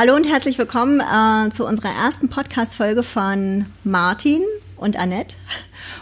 Hallo 0.00 0.14
und 0.14 0.30
herzlich 0.30 0.56
willkommen 0.58 1.00
äh, 1.00 1.50
zu 1.50 1.66
unserer 1.66 1.90
ersten 1.90 2.28
Podcast-Folge 2.28 3.02
von 3.02 3.66
Martin 3.82 4.44
und 4.76 4.96
Annette. 4.96 5.36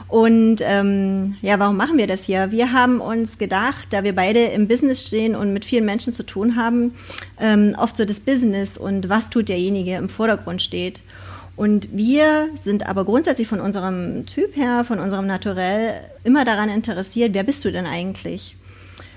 Und 0.06 0.56
ähm, 0.60 1.38
ja, 1.40 1.58
warum 1.58 1.78
machen 1.78 1.96
wir 1.96 2.06
das 2.06 2.26
hier? 2.26 2.50
Wir 2.50 2.72
haben 2.72 3.00
uns 3.00 3.38
gedacht, 3.38 3.94
da 3.94 4.04
wir 4.04 4.14
beide 4.14 4.40
im 4.48 4.68
Business 4.68 5.06
stehen 5.06 5.34
und 5.34 5.54
mit 5.54 5.64
vielen 5.64 5.86
Menschen 5.86 6.12
zu 6.12 6.24
tun 6.24 6.56
haben, 6.56 6.94
ähm, 7.40 7.74
oft 7.78 7.96
so 7.96 8.04
das 8.04 8.20
Business 8.20 8.76
und 8.76 9.08
was 9.08 9.30
tut 9.30 9.48
derjenige 9.48 9.94
im 9.94 10.10
Vordergrund 10.10 10.60
steht. 10.60 11.00
Und 11.56 11.88
wir 11.90 12.50
sind 12.54 12.86
aber 12.86 13.06
grundsätzlich 13.06 13.48
von 13.48 13.60
unserem 13.60 14.26
Typ 14.26 14.56
her, 14.56 14.84
von 14.84 14.98
unserem 14.98 15.26
Naturell 15.26 16.02
immer 16.22 16.44
daran 16.44 16.68
interessiert, 16.68 17.32
wer 17.32 17.44
bist 17.44 17.64
du 17.64 17.72
denn 17.72 17.86
eigentlich? 17.86 18.58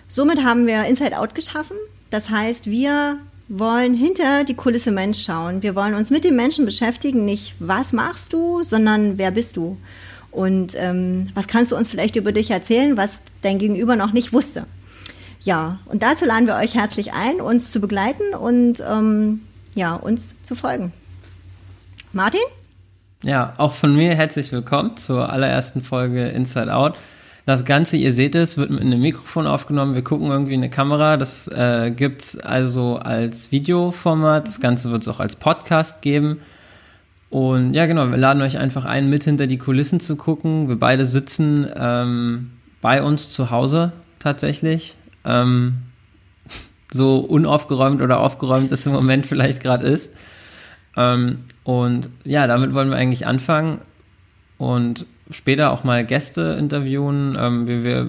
Somit 0.08 0.42
haben 0.42 0.68
wir 0.68 0.86
Inside 0.86 1.20
Out 1.20 1.36
geschaffen. 1.36 1.76
Das 2.12 2.30
heißt, 2.30 2.68
wir 2.68 3.20
wollen 3.50 3.96
hinter 3.96 4.44
die 4.44 4.54
Kulisse 4.54 4.92
Mensch 4.92 5.24
schauen. 5.24 5.64
Wir 5.64 5.76
wollen 5.76 5.96
uns 5.96 6.12
mit 6.12 6.24
dem 6.24 6.36
Menschen 6.36 6.66
beschäftigen, 6.66 7.26
nicht 7.26 7.56
was 7.60 7.94
machst 7.94 8.32
du, 8.32 8.64
sondern 8.64 9.18
wer 9.18 9.32
bist 9.32 9.58
du? 9.58 9.78
Und 10.32 10.74
ähm, 10.76 11.30
was 11.34 11.48
kannst 11.48 11.72
du 11.72 11.76
uns 11.76 11.90
vielleicht 11.90 12.16
über 12.16 12.32
dich 12.32 12.52
erzählen, 12.52 12.96
was 12.96 13.20
dein 13.42 13.58
Gegenüber 13.58 13.96
noch 13.96 14.14
nicht 14.14 14.32
wusste? 14.32 14.66
Ja, 15.42 15.80
und 15.86 16.04
dazu 16.04 16.26
laden 16.26 16.46
wir 16.46 16.56
euch 16.56 16.76
herzlich 16.76 17.14
ein, 17.14 17.42
uns 17.42 17.72
zu 17.72 17.80
begleiten 17.80 18.36
und 18.40 18.84
ähm, 18.88 19.42
ja, 19.74 19.96
uns 19.96 20.36
zu 20.44 20.54
folgen. 20.54 20.94
Martin? 22.14 22.42
Ja, 23.24 23.54
auch 23.58 23.74
von 23.74 23.96
mir 23.96 24.16
herzlich 24.16 24.52
willkommen 24.52 24.96
zur 24.98 25.32
allerersten 25.32 25.82
Folge 25.82 26.28
Inside 26.28 26.74
Out. 26.74 26.98
Das 27.50 27.66
Ganze, 27.66 27.98
ihr 27.98 28.14
seht 28.14 28.36
es, 28.36 28.60
wird 28.60 28.70
mit 28.70 28.82
einem 28.82 29.02
Mikrofon 29.02 29.48
aufgenommen. 29.48 29.96
Wir 29.96 30.04
gucken 30.04 30.28
irgendwie 30.28 30.54
in 30.54 30.60
eine 30.60 30.70
Kamera. 30.70 31.18
Das 31.18 31.48
äh, 31.48 31.90
gibt 31.90 32.22
es 32.22 32.38
also 32.40 32.98
als 32.98 33.52
Videoformat. 33.52 34.46
Das 34.46 34.60
Ganze 34.60 34.92
wird 34.92 35.02
es 35.02 35.08
auch 35.08 35.20
als 35.20 35.36
Podcast 35.36 36.04
geben. 36.04 36.42
Und 37.32 37.74
ja, 37.74 37.88
genau, 37.88 38.08
wir 38.12 38.18
laden 38.18 38.44
euch 38.44 38.60
einfach 38.60 38.86
ein, 38.86 39.10
mit 39.10 39.24
hinter 39.24 39.48
die 39.48 39.58
Kulissen 39.58 40.00
zu 40.00 40.16
gucken. 40.16 40.70
Wir 40.70 40.76
beide 40.76 41.08
sitzen 41.08 41.68
ähm, 41.76 42.52
bei 42.82 43.02
uns 43.02 43.32
zu 43.32 43.50
Hause 43.50 43.94
tatsächlich. 44.20 44.98
Ähm, 45.26 45.80
so 46.92 47.18
unaufgeräumt 47.18 48.04
oder 48.04 48.20
aufgeräumt 48.20 48.72
es 48.72 48.86
im 48.86 48.94
Moment 48.94 49.26
vielleicht 49.26 49.64
gerade 49.64 49.88
ist. 49.88 50.14
Ähm, 50.96 51.40
und 51.64 52.10
ja, 52.26 52.46
damit 52.46 52.76
wollen 52.76 52.92
wir 52.92 52.98
eigentlich 52.98 53.26
anfangen. 53.26 53.82
Und 54.60 55.08
später 55.32 55.72
auch 55.72 55.84
mal 55.84 56.06
Gäste 56.06 56.56
interviewen. 56.60 57.36
Ähm, 57.40 57.68
wir, 57.68 57.84
wir, 57.84 58.08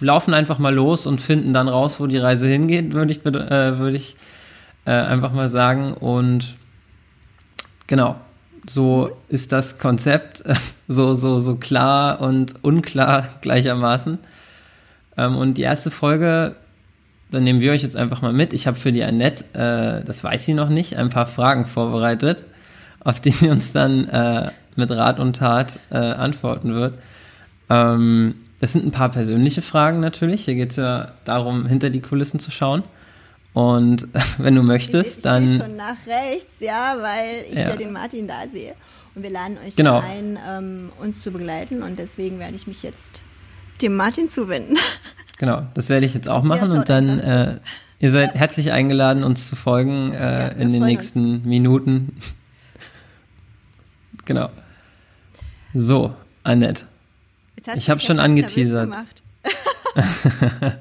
laufen 0.00 0.34
einfach 0.34 0.58
mal 0.58 0.74
los 0.74 1.06
und 1.06 1.22
finden 1.22 1.54
dann 1.54 1.68
raus, 1.68 1.98
wo 1.98 2.06
die 2.06 2.18
Reise 2.18 2.46
hingeht, 2.46 2.92
würde 2.92 3.12
ich, 3.12 3.24
äh, 3.24 3.78
würde 3.78 3.96
ich 3.96 4.16
äh, 4.84 4.90
einfach 4.90 5.32
mal 5.32 5.48
sagen. 5.48 5.94
Und 5.94 6.56
genau, 7.86 8.16
so 8.68 9.10
ist 9.28 9.52
das 9.52 9.78
Konzept 9.78 10.42
so, 10.88 11.14
so, 11.14 11.40
so 11.40 11.56
klar 11.56 12.20
und 12.20 12.62
unklar 12.62 13.28
gleichermaßen. 13.40 14.18
Ähm, 15.16 15.36
und 15.36 15.58
die 15.58 15.62
erste 15.62 15.90
Folge, 15.90 16.56
dann 17.30 17.44
nehmen 17.44 17.60
wir 17.60 17.72
euch 17.72 17.82
jetzt 17.82 17.96
einfach 17.96 18.22
mal 18.22 18.32
mit. 18.32 18.52
Ich 18.52 18.66
habe 18.66 18.76
für 18.76 18.92
die 18.92 19.04
Annette, 19.04 19.44
äh, 19.54 20.04
das 20.04 20.22
weiß 20.24 20.44
sie 20.44 20.54
noch 20.54 20.68
nicht, 20.68 20.96
ein 20.96 21.10
paar 21.10 21.26
Fragen 21.26 21.64
vorbereitet, 21.64 22.44
auf 23.00 23.20
die 23.20 23.30
sie 23.30 23.48
uns 23.48 23.72
dann 23.72 24.08
äh, 24.08 24.50
mit 24.76 24.90
Rat 24.90 25.18
und 25.18 25.36
Tat 25.36 25.78
äh, 25.90 25.96
antworten 25.96 26.74
wird. 26.74 26.98
Ähm, 27.70 28.34
das 28.60 28.72
sind 28.72 28.84
ein 28.84 28.92
paar 28.92 29.10
persönliche 29.10 29.62
Fragen 29.62 30.00
natürlich. 30.00 30.44
Hier 30.44 30.54
geht 30.54 30.70
es 30.70 30.76
ja 30.76 31.12
darum, 31.24 31.66
hinter 31.66 31.90
die 31.90 32.00
Kulissen 32.00 32.40
zu 32.40 32.50
schauen. 32.50 32.82
Und 33.52 34.08
wenn 34.38 34.54
du 34.54 34.62
möchtest, 34.62 35.18
ich, 35.18 35.22
dann. 35.22 35.44
Ich 35.44 35.56
schon 35.56 35.76
nach 35.76 35.96
rechts, 36.06 36.54
ja, 36.60 36.96
weil 37.00 37.44
ich 37.50 37.58
ja, 37.58 37.70
ja 37.70 37.76
den 37.76 37.92
Martin 37.92 38.26
da 38.26 38.42
sehe. 38.50 38.74
Und 39.14 39.22
wir 39.22 39.30
laden 39.30 39.58
euch 39.64 39.76
genau. 39.76 40.00
ein, 40.00 40.38
ähm, 40.48 40.90
uns 41.00 41.20
zu 41.20 41.30
begleiten. 41.30 41.82
Und 41.82 41.98
deswegen 41.98 42.38
werde 42.38 42.56
ich 42.56 42.66
mich 42.66 42.82
jetzt 42.82 43.22
dem 43.80 43.96
Martin 43.96 44.28
zuwenden. 44.28 44.76
Genau, 45.36 45.64
das 45.74 45.88
werde 45.88 46.06
ich 46.06 46.14
jetzt 46.14 46.28
auch 46.28 46.44
machen. 46.44 46.70
Und 46.70 46.88
dann, 46.88 47.18
äh, 47.18 47.58
ihr 47.98 48.10
seid 48.12 48.36
herzlich 48.36 48.70
eingeladen, 48.70 49.24
uns 49.24 49.48
zu 49.48 49.56
folgen 49.56 50.12
äh, 50.12 50.42
ja, 50.42 50.46
in 50.46 50.70
den 50.70 50.84
nächsten 50.84 51.38
uns. 51.38 51.44
Minuten. 51.44 52.16
genau. 54.24 54.50
So, 55.74 56.14
Annette. 56.44 56.86
Ich 57.76 57.90
habe 57.90 58.00
schon 58.00 58.20
angeteasert. 58.20 58.94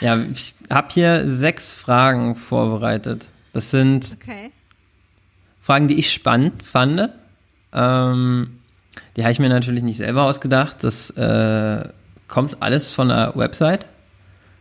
ja, 0.00 0.18
ich 0.18 0.54
habe 0.70 0.88
hier 0.90 1.30
sechs 1.30 1.72
Fragen 1.72 2.34
vorbereitet. 2.34 3.28
Das 3.52 3.70
sind 3.70 4.16
okay. 4.20 4.50
Fragen, 5.60 5.86
die 5.86 5.98
ich 5.98 6.12
spannend 6.12 6.62
fand. 6.62 7.10
Ähm, 7.72 8.58
die 9.16 9.22
habe 9.22 9.32
ich 9.32 9.38
mir 9.38 9.48
natürlich 9.48 9.84
nicht 9.84 9.98
selber 9.98 10.24
ausgedacht. 10.24 10.82
Das 10.82 11.10
äh, 11.10 11.88
kommt 12.26 12.60
alles 12.60 12.88
von 12.88 13.08
der 13.08 13.32
Website. 13.36 13.86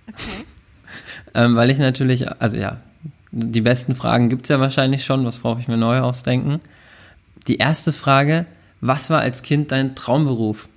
Okay. 0.08 0.46
ähm, 1.34 1.56
weil 1.56 1.72
ich 1.72 1.80
natürlich, 1.80 2.30
also 2.40 2.58
ja, 2.58 2.78
die 3.32 3.62
besten 3.62 3.96
Fragen 3.96 4.30
gibt 4.30 4.44
es 4.44 4.50
ja 4.50 4.60
wahrscheinlich 4.60 5.04
schon. 5.04 5.26
Was 5.26 5.40
brauche 5.40 5.60
ich 5.60 5.68
mir 5.68 5.78
neu 5.78 6.00
ausdenken? 6.00 6.60
Die 7.48 7.58
erste 7.58 7.92
Frage, 7.92 8.46
was 8.84 9.10
war 9.10 9.22
als 9.22 9.42
Kind 9.42 9.72
dein 9.72 9.96
Traumberuf? 9.96 10.68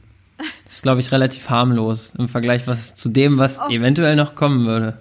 Das 0.65 0.77
ist, 0.77 0.83
glaube 0.83 1.01
ich, 1.01 1.11
relativ 1.13 1.51
harmlos 1.51 2.13
im 2.17 2.29
Vergleich 2.29 2.67
was, 2.67 2.95
zu 2.95 3.09
dem, 3.09 3.39
was 3.39 3.61
oh. 3.61 3.71
eventuell 3.71 4.17
noch 4.17 4.35
kommen 4.35 4.67
würde. 4.67 4.99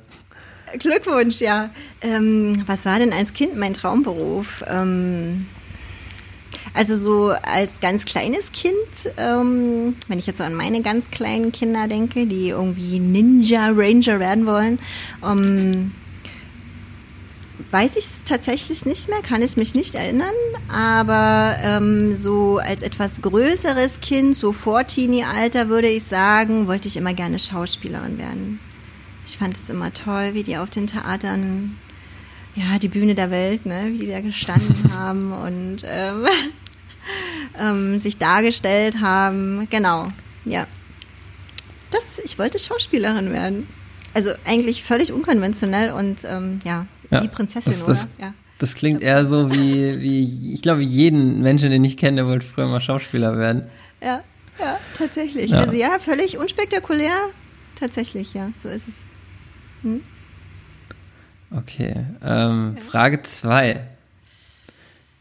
Glückwunsch, 0.79 1.39
ja. 1.39 1.69
Ähm, 2.01 2.63
was 2.65 2.85
war 2.85 2.97
denn 2.97 3.13
als 3.13 3.33
Kind 3.33 3.57
mein 3.57 3.73
Traumberuf? 3.73 4.63
Ähm, 4.67 5.45
also 6.73 6.95
so 6.95 7.35
als 7.43 7.79
ganz 7.79 8.05
kleines 8.05 8.51
Kind, 8.51 8.73
ähm, 9.17 9.95
wenn 10.07 10.19
ich 10.19 10.25
jetzt 10.25 10.37
so 10.37 10.43
an 10.43 10.55
meine 10.55 10.81
ganz 10.81 11.11
kleinen 11.11 11.51
Kinder 11.51 11.87
denke, 11.87 12.25
die 12.25 12.49
irgendwie 12.49 12.99
Ninja 12.99 13.69
Ranger 13.69 14.19
werden 14.19 14.47
wollen, 14.47 14.79
ähm, 15.23 15.91
weiß 17.71 17.95
ich 17.95 18.05
es 18.05 18.23
tatsächlich 18.23 18.85
nicht 18.85 19.09
mehr, 19.09 19.21
kann 19.21 19.41
ich 19.41 19.57
mich 19.57 19.75
nicht 19.75 19.95
erinnern, 19.95 20.33
aber 20.67 21.55
ähm, 21.61 22.15
so 22.15 22.57
als 22.57 22.81
etwas 22.81 23.21
größeres 23.21 23.99
Kind, 24.01 24.35
so 24.37 24.51
vor 24.51 24.85
Teenie-Alter 24.85 25.69
würde 25.69 25.87
ich 25.87 26.03
sagen, 26.03 26.67
wollte 26.67 26.87
ich 26.87 26.97
immer 26.97 27.13
gerne 27.13 27.39
Schauspielerin 27.39 28.17
werden. 28.17 28.59
Ich 29.25 29.37
fand 29.37 29.57
es 29.57 29.69
immer 29.69 29.91
toll, 29.93 30.33
wie 30.33 30.43
die 30.43 30.57
auf 30.57 30.69
den 30.69 30.87
Theatern, 30.87 31.77
ja, 32.55 32.77
die 32.79 32.87
Bühne 32.87 33.15
der 33.15 33.31
Welt, 33.31 33.65
ne, 33.65 33.89
wie 33.91 33.99
die 33.99 34.07
da 34.07 34.21
gestanden 34.21 34.93
haben 34.97 35.31
und 35.31 35.77
ähm, 35.83 36.25
ähm, 37.59 37.99
sich 37.99 38.17
dargestellt 38.17 39.01
haben. 39.01 39.67
Genau, 39.69 40.11
ja. 40.45 40.67
Das, 41.91 42.19
ich 42.19 42.37
wollte 42.37 42.59
Schauspielerin 42.59 43.31
werden. 43.31 43.67
Also 44.13 44.31
eigentlich 44.45 44.83
völlig 44.83 45.11
unkonventionell 45.11 45.91
und 45.91 46.23
ähm, 46.25 46.59
ja, 46.63 46.87
ja, 47.15 47.23
wie 47.23 47.27
Prinzessin, 47.27 47.71
das, 47.71 47.85
das, 47.85 48.05
oder? 48.05 48.27
Ja. 48.27 48.33
Das 48.57 48.75
klingt 48.75 49.01
eher 49.01 49.25
so 49.25 49.51
wie, 49.51 49.99
wie, 49.99 50.53
ich 50.53 50.61
glaube, 50.61 50.81
jeden 50.81 51.41
Menschen, 51.41 51.71
den 51.71 51.83
ich 51.83 51.97
kenne, 51.97 52.17
der 52.17 52.27
wollte 52.27 52.45
früher 52.45 52.67
mal 52.67 52.79
Schauspieler 52.79 53.37
werden. 53.37 53.67
Ja, 54.01 54.23
ja, 54.59 54.79
tatsächlich. 54.97 55.51
Ja. 55.51 55.59
Also 55.59 55.73
ja, 55.73 55.99
völlig 55.99 56.37
unspektakulär. 56.37 57.15
Tatsächlich, 57.75 58.33
ja, 58.33 58.51
so 58.63 58.69
ist 58.69 58.87
es. 58.87 59.05
Hm? 59.81 60.01
Okay, 61.51 62.05
ähm, 62.23 62.75
ja. 62.77 62.81
Frage 62.81 63.21
2. 63.21 63.87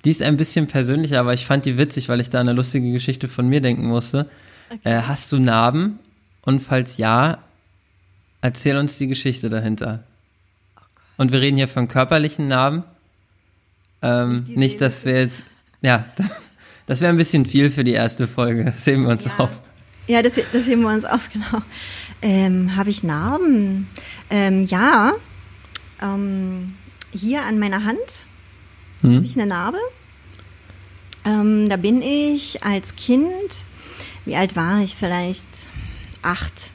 Die 0.05 0.11
ist 0.11 0.23
ein 0.23 0.37
bisschen 0.37 0.67
persönlicher, 0.67 1.19
aber 1.19 1.35
ich 1.35 1.47
fand 1.47 1.65
die 1.65 1.79
witzig, 1.79 2.09
weil 2.09 2.21
ich 2.21 2.31
da 2.31 2.41
an 2.41 2.49
eine 2.49 2.57
lustige 2.57 2.93
Geschichte 2.93 3.27
von 3.27 3.49
mir 3.49 3.61
denken 3.61 3.87
musste. 3.87 4.29
Okay. 4.71 4.81
Äh, 4.85 5.03
hast 5.03 5.33
du 5.33 5.39
Narben? 5.39 5.99
Und 6.43 6.61
falls 6.61 6.99
ja, 6.99 7.39
erzähl 8.43 8.77
uns 8.77 8.99
die 8.99 9.09
Geschichte 9.09 9.49
dahinter. 9.49 10.05
Und 11.17 11.33
wir 11.33 11.41
reden 11.41 11.57
hier 11.57 11.69
von 11.69 11.89
körperlichen 11.89 12.49
Narben. 12.49 12.85
Ähm, 14.03 14.45
nicht, 14.45 14.57
nicht 14.57 14.81
dass 14.81 15.05
wir 15.05 15.15
jetzt, 15.15 15.45
ja, 15.81 16.05
das, 16.17 16.43
das 16.87 17.01
wäre 17.01 17.13
ein 17.13 17.17
bisschen 17.17 17.47
viel 17.47 17.71
für 17.71 17.85
die 17.85 17.93
erste 17.93 18.27
Folge. 18.27 18.65
Das 18.65 18.87
heben 18.87 19.03
wir 19.03 19.11
uns 19.11 19.25
ja. 19.25 19.39
auf. 19.39 19.63
Ja, 20.07 20.23
das, 20.23 20.39
das 20.53 20.67
heben 20.67 20.83
wir 20.83 20.91
uns 20.91 21.05
auf, 21.05 21.31
genau. 21.33 21.63
Ähm, 22.21 22.77
Habe 22.77 22.91
ich 22.91 23.03
Narben? 23.03 23.89
Ähm, 24.31 24.65
ja. 24.65 25.13
Ähm, 26.03 26.75
hier 27.13 27.45
an 27.45 27.59
meiner 27.59 27.85
Hand 27.85 28.27
hm. 29.01 29.17
habe 29.17 29.25
ich 29.25 29.37
eine 29.37 29.47
Narbe. 29.47 29.79
Ähm, 31.25 31.69
da 31.69 31.77
bin 31.77 32.03
ich 32.03 32.63
als 32.65 32.97
Kind, 32.97 33.67
wie 34.25 34.37
alt 34.37 34.57
war 34.57 34.83
ich? 34.83 34.97
Vielleicht 34.97 35.47
acht, 36.23 36.73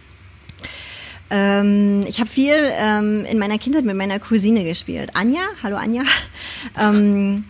ähm, 1.30 2.02
ich 2.08 2.20
habe 2.20 2.30
viel 2.30 2.56
ähm, 2.56 3.26
in 3.26 3.40
meiner 3.40 3.58
Kindheit 3.58 3.86
mit 3.86 3.96
meiner 3.96 4.20
Cousine 4.20 4.64
gespielt. 4.64 5.12
Anja, 5.14 5.42
hallo 5.64 5.78
Anja. 5.78 6.04
Ähm, 6.80 7.46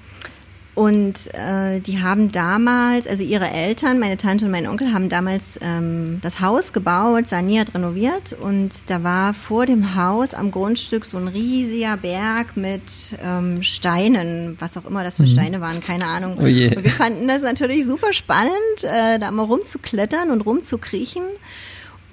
Und 0.80 1.34
äh, 1.34 1.82
die 1.82 2.02
haben 2.02 2.32
damals, 2.32 3.06
also 3.06 3.22
ihre 3.22 3.50
Eltern, 3.50 4.00
meine 4.00 4.16
Tante 4.16 4.46
und 4.46 4.52
mein 4.52 4.66
Onkel, 4.66 4.94
haben 4.94 5.10
damals 5.10 5.60
ähm, 5.62 6.20
das 6.22 6.40
Haus 6.40 6.72
gebaut, 6.72 7.28
saniert, 7.28 7.74
renoviert. 7.74 8.32
Und 8.32 8.90
da 8.90 9.04
war 9.04 9.34
vor 9.34 9.66
dem 9.66 9.96
Haus 9.96 10.34
am 10.34 10.52
Grundstück 10.52 11.04
so 11.04 11.18
ein 11.18 11.28
riesiger 11.28 11.98
Berg 11.98 12.56
mit 12.56 12.82
ähm, 13.22 13.62
Steinen, 13.62 14.56
was 14.60 14.78
auch 14.78 14.86
immer 14.86 15.04
das 15.04 15.18
für 15.18 15.24
mhm. 15.24 15.28
Steine 15.28 15.60
waren, 15.60 15.82
keine 15.82 16.06
Ahnung. 16.06 16.38
Oh 16.42 16.48
je. 16.48 16.74
Und 16.74 16.84
wir 16.86 16.92
fanden 16.92 17.28
das 17.28 17.42
natürlich 17.42 17.86
super 17.86 18.14
spannend, 18.14 18.54
äh, 18.84 19.20
da 19.20 19.32
mal 19.32 19.44
rumzuklettern 19.44 20.32
und 20.32 20.42
rumzukriechen. 20.42 21.24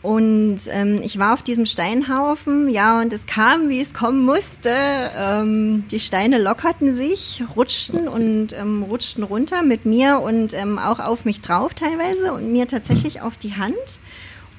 Und 0.07 0.61
ähm, 0.69 1.01
ich 1.03 1.19
war 1.19 1.35
auf 1.35 1.43
diesem 1.43 1.67
Steinhaufen, 1.67 2.69
ja, 2.69 3.01
und 3.01 3.13
es 3.13 3.27
kam, 3.27 3.69
wie 3.69 3.81
es 3.81 3.93
kommen 3.93 4.25
musste. 4.25 4.71
Ähm, 5.19 5.83
die 5.91 5.99
Steine 5.99 6.39
lockerten 6.39 6.95
sich, 6.95 7.43
rutschten 7.57 8.07
und 8.07 8.53
ähm, 8.53 8.85
rutschten 8.85 9.25
runter 9.25 9.63
mit 9.63 9.85
mir 9.85 10.21
und 10.21 10.55
ähm, 10.55 10.79
auch 10.79 11.01
auf 11.01 11.25
mich 11.25 11.41
drauf 11.41 11.75
teilweise 11.75 12.33
und 12.33 12.53
mir 12.53 12.69
tatsächlich 12.69 13.21
auf 13.21 13.37
die 13.37 13.57
Hand. 13.57 13.99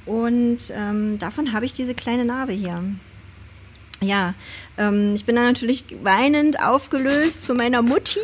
Und 0.06 0.70
ähm, 0.76 1.18
davon 1.18 1.54
habe 1.54 1.66
ich 1.66 1.72
diese 1.72 1.96
kleine 1.96 2.26
Narbe 2.26 2.52
hier 2.52 2.84
ja, 4.02 4.36
ähm, 4.78 5.14
ich 5.16 5.26
bin 5.26 5.36
dann 5.36 5.46
natürlich 5.46 5.86
weinend 6.04 6.62
aufgelöst 6.62 7.46
zu 7.46 7.56
meiner 7.56 7.82
Mutti 7.82 8.20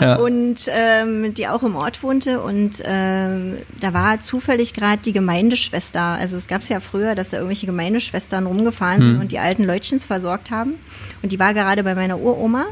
ja. 0.00 0.16
und 0.16 0.68
ähm, 0.68 1.32
die 1.34 1.48
auch 1.48 1.62
im 1.62 1.76
Ort 1.76 2.02
wohnte 2.02 2.40
und 2.40 2.82
ähm, 2.84 3.56
da 3.80 3.94
war 3.94 4.20
zufällig 4.20 4.74
gerade 4.74 5.00
die 5.02 5.12
Gemeindeschwester. 5.12 6.02
Also 6.02 6.36
es 6.36 6.46
gab 6.46 6.62
es 6.62 6.68
ja 6.68 6.80
früher, 6.80 7.14
dass 7.14 7.30
da 7.30 7.38
irgendwelche 7.38 7.66
Gemeindeschwestern 7.66 8.46
rumgefahren 8.46 9.00
hm. 9.00 9.12
sind 9.12 9.20
und 9.20 9.32
die 9.32 9.38
alten 9.38 9.64
Leutchens 9.64 10.04
versorgt 10.04 10.50
haben 10.50 10.74
und 11.22 11.32
die 11.32 11.38
war 11.38 11.54
gerade 11.54 11.82
bei 11.82 11.94
meiner 11.94 12.18
Uroma 12.18 12.66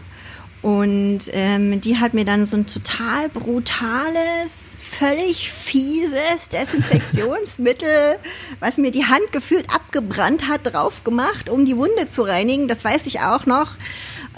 und 0.63 1.21
ähm, 1.33 1.81
die 1.81 1.97
hat 1.97 2.13
mir 2.13 2.27
dann 2.27 2.45
so 2.45 2.57
ein 2.57 2.67
total 2.67 3.31
brutales, 3.31 4.77
völlig 4.79 5.51
fieses 5.51 6.51
Desinfektionsmittel, 6.51 8.19
was 8.61 8.77
mir 8.77 8.91
die 8.91 9.07
Hand 9.07 9.33
gefühlt 9.33 9.75
abgebrannt 9.75 10.49
hat, 10.49 10.73
drauf 10.73 11.03
gemacht, 11.03 11.49
um 11.49 11.65
die 11.65 11.79
Wunde 11.79 12.09
zu 12.09 12.23
reinigen. 12.23 12.69
Das 12.69 12.85
weiß 12.85 13.07
ich 13.07 13.21
auch 13.21 13.47
noch. 13.47 13.73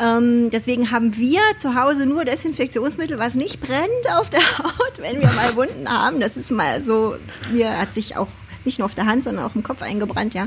Ähm, 0.01 0.51
deswegen 0.51 0.93
haben 0.93 1.17
wir 1.17 1.41
zu 1.59 1.75
Hause 1.75 2.07
nur 2.07 2.25
Desinfektionsmittel, 2.25 3.19
was 3.19 3.35
nicht 3.35 3.61
brennt 3.61 4.17
auf 4.17 4.31
der 4.31 4.41
Haut, 4.59 4.99
wenn 4.99 5.21
wir 5.21 5.31
mal 5.33 5.57
Wunden 5.57 5.89
haben. 5.89 6.21
Das 6.21 6.37
ist 6.37 6.53
mal 6.53 6.83
so, 6.85 7.17
mir 7.53 7.79
hat 7.79 7.95
sich 7.95 8.17
auch 8.17 8.29
nicht 8.65 8.79
nur 8.79 8.87
auf 8.87 8.95
der 8.95 9.07
Hand, 9.07 9.25
sondern 9.25 9.45
auch 9.45 9.57
im 9.57 9.65
Kopf 9.65 9.83
eingebrannt, 9.83 10.35
ja. 10.35 10.47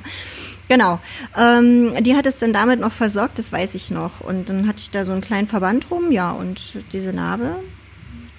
Genau. 0.67 0.99
Ähm, 1.37 2.03
die 2.03 2.15
hat 2.15 2.25
es 2.25 2.39
dann 2.39 2.53
damit 2.53 2.79
noch 2.79 2.91
versorgt, 2.91 3.37
das 3.37 3.51
weiß 3.51 3.75
ich 3.75 3.91
noch. 3.91 4.21
Und 4.21 4.49
dann 4.49 4.67
hatte 4.67 4.81
ich 4.81 4.91
da 4.91 5.05
so 5.05 5.11
einen 5.11 5.21
kleinen 5.21 5.47
Verband 5.47 5.91
rum, 5.91 6.11
ja, 6.11 6.31
und 6.31 6.77
diese 6.91 7.13
Narbe, 7.13 7.57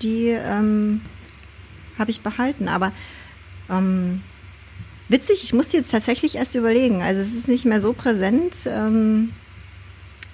die 0.03 0.29
ähm, 0.29 1.01
habe 1.99 2.11
ich 2.11 2.21
behalten. 2.21 2.69
Aber 2.69 2.93
ähm, 3.71 4.23
witzig, 5.09 5.45
ich 5.45 5.53
musste 5.53 5.77
jetzt 5.77 5.91
tatsächlich 5.91 6.37
erst 6.37 6.55
überlegen. 6.55 7.03
Also 7.03 7.21
es 7.21 7.35
ist 7.35 7.49
nicht 7.49 7.65
mehr 7.65 7.81
so 7.81 7.93
präsent, 7.93 8.57
ähm, 8.67 9.33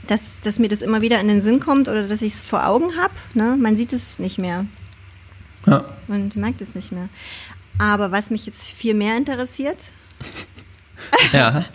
dass, 0.07 0.41
dass 0.41 0.59
mir 0.59 0.69
das 0.69 0.83
immer 0.83 1.01
wieder 1.01 1.21
in 1.21 1.29
den 1.29 1.43
Sinn 1.43 1.61
kommt 1.61 1.89
oder 1.89 2.09
dass 2.09 2.23
ich 2.23 2.35
es 2.35 2.43
vor 2.43 2.67
Augen 2.67 2.97
habe. 2.97 3.15
Ne? 3.35 3.57
Man 3.61 3.77
sieht 3.77 3.93
es 3.93 4.19
nicht 4.19 4.39
mehr. 4.39 4.67
Ja. 5.67 5.85
Und 6.09 6.37
merkt 6.37 6.61
es 6.61 6.75
nicht 6.75 6.91
mehr. 6.93 7.09
Aber 7.79 8.11
was 8.11 8.31
mich 8.31 8.47
jetzt 8.47 8.69
viel 8.69 8.95
mehr 8.95 9.17
interessiert, 9.17 9.79
ja. 11.33 11.65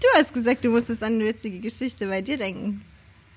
Du 0.00 0.06
hast 0.16 0.32
gesagt, 0.32 0.64
du 0.64 0.70
musstest 0.70 1.02
an 1.02 1.14
eine 1.14 1.24
witzige 1.24 1.58
Geschichte 1.58 2.06
bei 2.06 2.22
dir 2.22 2.38
denken. 2.38 2.82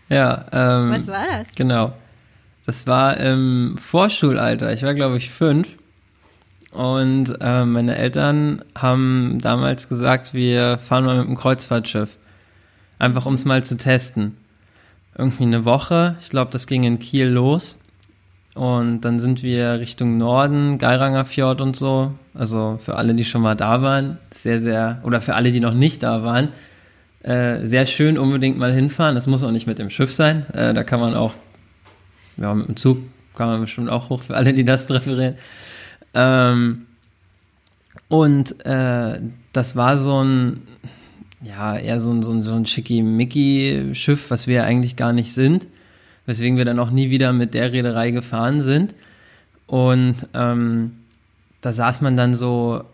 Ja. 0.10 0.46
Ähm, 0.52 0.92
Was 0.92 1.08
war 1.08 1.26
das? 1.26 1.52
Genau. 1.56 1.94
Das 2.68 2.86
war 2.86 3.18
im 3.18 3.78
Vorschulalter. 3.82 4.72
Ich 4.72 4.84
war, 4.84 4.94
glaube 4.94 5.18
ich, 5.18 5.32
fünf. 5.32 5.78
Und 6.72 7.36
äh, 7.42 7.66
meine 7.66 7.96
Eltern 7.96 8.64
haben 8.76 9.40
damals 9.42 9.90
gesagt, 9.90 10.34
wir 10.34 10.78
fahren 10.78 11.06
mal 11.06 11.18
mit 11.18 11.28
dem 11.28 11.36
Kreuzfahrtschiff. 11.36 12.18
Einfach 13.00 13.26
um 13.26 13.34
es 13.34 13.46
mal 13.46 13.64
zu 13.64 13.78
testen. 13.78 14.38
Irgendwie 15.18 15.44
eine 15.44 15.66
Woche. 15.66 16.16
Ich 16.22 16.30
glaube, 16.30 16.52
das 16.52 16.68
ging 16.68 16.84
in 16.84 17.00
Kiel 17.00 17.28
los. 17.28 17.78
Und 18.56 19.02
dann 19.02 19.20
sind 19.20 19.44
wir 19.44 19.80
Richtung 19.80 20.18
Norden, 20.18 20.78
Geiranger 20.78 21.24
Fjord 21.24 21.62
und 21.62 21.76
so. 21.76 22.12
Also 22.34 22.78
für 22.80 22.96
alle, 22.96 23.14
die 23.14 23.24
schon 23.24 23.42
mal 23.42 23.56
da 23.56 23.82
waren, 23.82 24.18
sehr, 24.32 24.60
sehr, 24.60 25.00
oder 25.04 25.22
für 25.22 25.36
alle, 25.36 25.52
die 25.52 25.62
noch 25.62 25.74
nicht 25.74 26.04
da 26.04 26.24
waren, 26.24 26.50
äh, 27.24 27.66
sehr 27.66 27.86
schön 27.86 28.18
unbedingt 28.18 28.58
mal 28.58 28.74
hinfahren. 28.74 29.16
Das 29.16 29.28
muss 29.28 29.44
auch 29.44 29.52
nicht 29.52 29.68
mit 29.68 29.80
dem 29.80 29.90
Schiff 29.90 30.14
sein. 30.14 30.46
Äh, 30.54 30.74
da 30.74 30.84
kann 30.84 31.00
man 31.00 31.16
auch, 31.16 31.36
ja, 32.38 32.54
mit 32.54 32.68
dem 32.68 32.76
Zug 32.76 32.98
kann 33.36 33.48
man 33.48 33.62
bestimmt 33.62 33.90
auch 33.90 34.10
hoch, 34.10 34.24
für 34.24 34.36
alle, 34.36 34.54
die 34.54 34.66
das 34.66 34.86
präferieren. 34.86 35.36
Ähm, 36.14 36.88
und 38.10 38.66
äh, 38.66 39.22
das 39.54 39.78
war 39.78 39.98
so 39.98 40.22
ein, 40.22 40.62
ja, 41.42 41.78
eher 41.78 42.00
so 42.00 42.12
ein, 42.12 42.22
so 42.22 42.32
ein, 42.34 42.44
so 42.44 42.54
ein 42.54 42.66
schickimicki-Schiff, 42.66 44.30
was 44.30 44.48
wir 44.48 44.66
eigentlich 44.66 44.98
gar 44.98 45.14
nicht 45.14 45.34
sind 45.34 45.68
weswegen 46.32 46.56
wir 46.56 46.64
dann 46.64 46.80
auch 46.80 46.92
nie 46.92 47.10
wieder 47.10 47.34
mit 47.34 47.54
der 47.54 47.74
Reederei 47.74 48.12
gefahren 48.12 48.62
sind. 48.62 48.96
Und 49.68 50.16
ähm, 50.34 50.94
da 51.60 51.74
saß 51.74 52.00
man 52.00 52.16
dann 52.16 52.34
so 52.34 52.86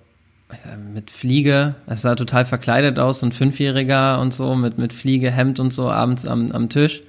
mit 0.92 1.12
Fliege, 1.12 1.76
es 1.86 2.02
sah 2.02 2.16
total 2.16 2.46
verkleidet 2.46 2.98
aus, 2.98 3.20
so 3.20 3.28
ein 3.28 3.32
Fünfjähriger 3.32 4.20
und 4.20 4.34
so, 4.34 4.56
mit, 4.56 4.80
mit 4.80 4.92
Fliege, 4.92 5.30
Hemd 5.30 5.60
und 5.60 5.72
so 5.72 5.92
abends 5.92 6.26
am, 6.26 6.52
am 6.52 6.70
Tisch. 6.70 7.02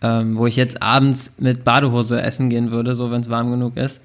Ähm, 0.00 0.38
wo 0.38 0.46
ich 0.46 0.56
jetzt 0.56 0.82
abends 0.82 1.32
mit 1.36 1.62
Badehose 1.62 2.22
essen 2.22 2.48
gehen 2.48 2.70
würde, 2.70 2.94
so 2.94 3.10
wenn 3.10 3.20
es 3.20 3.28
warm 3.28 3.50
genug 3.50 3.76
ist. 3.76 4.00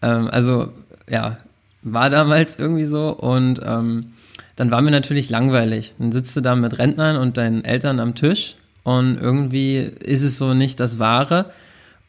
Ähm, 0.00 0.28
also, 0.30 0.72
ja, 1.10 1.36
war 1.82 2.08
damals 2.08 2.58
irgendwie 2.58 2.86
so 2.86 3.10
und 3.10 3.60
ähm, 3.64 4.12
dann 4.56 4.70
war 4.70 4.80
mir 4.80 4.90
natürlich 4.90 5.28
langweilig. 5.28 5.94
Dann 5.98 6.12
sitzt 6.12 6.36
du 6.36 6.40
da 6.40 6.54
mit 6.54 6.78
Rentnern 6.78 7.16
und 7.16 7.36
deinen 7.36 7.64
Eltern 7.64 8.00
am 8.00 8.14
Tisch 8.14 8.56
und 8.82 9.18
irgendwie 9.18 9.76
ist 9.76 10.22
es 10.22 10.38
so 10.38 10.54
nicht 10.54 10.80
das 10.80 10.98
Wahre. 10.98 11.50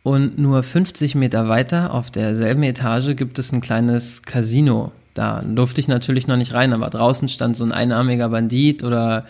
Und 0.03 0.39
nur 0.39 0.63
50 0.63 1.15
Meter 1.15 1.47
weiter 1.47 1.93
auf 1.93 2.09
derselben 2.09 2.63
Etage 2.63 3.15
gibt 3.15 3.37
es 3.37 3.51
ein 3.51 3.61
kleines 3.61 4.23
Casino. 4.23 4.91
Da 5.13 5.41
durfte 5.41 5.81
ich 5.81 5.87
natürlich 5.87 6.27
noch 6.27 6.37
nicht 6.37 6.53
rein, 6.53 6.73
aber 6.73 6.89
draußen 6.89 7.27
stand 7.27 7.55
so 7.55 7.65
ein 7.65 7.71
einarmiger 7.71 8.29
Bandit 8.29 8.83
oder 8.83 9.25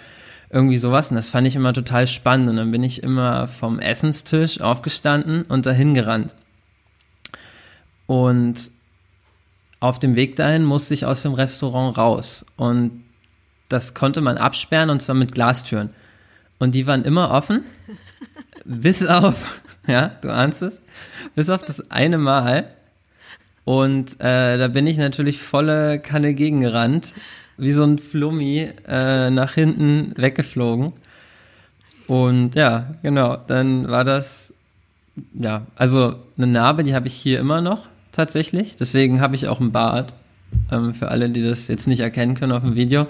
irgendwie 0.50 0.78
sowas. 0.78 1.10
Und 1.10 1.16
das 1.16 1.30
fand 1.30 1.48
ich 1.48 1.56
immer 1.56 1.74
total 1.74 2.08
spannend. 2.08 2.50
Und 2.50 2.58
dann 2.58 2.72
bin 2.72 2.84
ich 2.84 3.04
immer 3.04 3.48
vom 3.48 3.80
Essenstisch 3.80 4.62
aufgestanden 4.62 5.44
und 5.44 5.66
dahin 5.66 5.94
gerannt. 5.94 6.36
Und 8.06 8.72
auf 9.80 9.98
dem 10.00 10.16
Weg 10.16 10.36
dahin 10.36 10.64
musste 10.64 10.94
ich 10.94 11.06
aus 11.06 11.24
dem 11.24 11.34
Restaurant 11.34 11.98
raus. 11.98 12.46
Und 12.56 13.04
das 13.68 13.94
konnte 13.94 14.22
man 14.22 14.38
absperren 14.38 14.90
und 14.90 15.02
zwar 15.02 15.16
mit 15.16 15.34
Glastüren. 15.34 15.90
Und 16.62 16.76
die 16.76 16.86
waren 16.86 17.04
immer 17.06 17.32
offen, 17.32 17.64
bis 18.66 19.04
auf, 19.08 19.64
ja, 19.88 20.12
du 20.22 20.30
ahnst 20.32 20.62
es, 20.62 20.84
bis 21.34 21.50
auf 21.50 21.66
das 21.66 21.90
eine 21.90 22.20
Mal. 22.20 22.68
Und 23.66 24.22
äh, 24.22 24.60
da 24.60 24.68
bin 24.68 24.86
ich 24.86 25.00
natürlich 25.00 25.42
volle 25.42 26.00
Kanne 26.00 26.36
gegengerannt, 26.36 27.16
wie 27.58 27.72
so 27.72 27.84
ein 27.84 27.98
Flummi 27.98 28.70
äh, 28.88 29.32
nach 29.32 29.54
hinten 29.54 30.14
weggeflogen. 30.18 30.94
Und 32.06 32.54
ja, 32.54 32.92
genau, 33.02 33.38
dann 33.38 33.90
war 33.90 34.04
das, 34.04 34.54
ja, 35.34 35.66
also 35.76 36.14
eine 36.38 36.46
Narbe, 36.46 36.84
die 36.84 36.94
habe 36.94 37.08
ich 37.08 37.16
hier 37.16 37.40
immer 37.40 37.62
noch 37.62 37.88
tatsächlich. 38.12 38.76
Deswegen 38.76 39.20
habe 39.20 39.34
ich 39.34 39.48
auch 39.48 39.60
einen 39.60 39.72
Bart. 39.72 40.14
Ähm, 40.72 40.94
für 40.94 41.10
alle, 41.10 41.30
die 41.30 41.44
das 41.44 41.68
jetzt 41.68 41.88
nicht 41.88 42.00
erkennen 42.00 42.36
können 42.36 42.52
auf 42.52 42.64
dem 42.64 42.76
Video. 42.76 43.08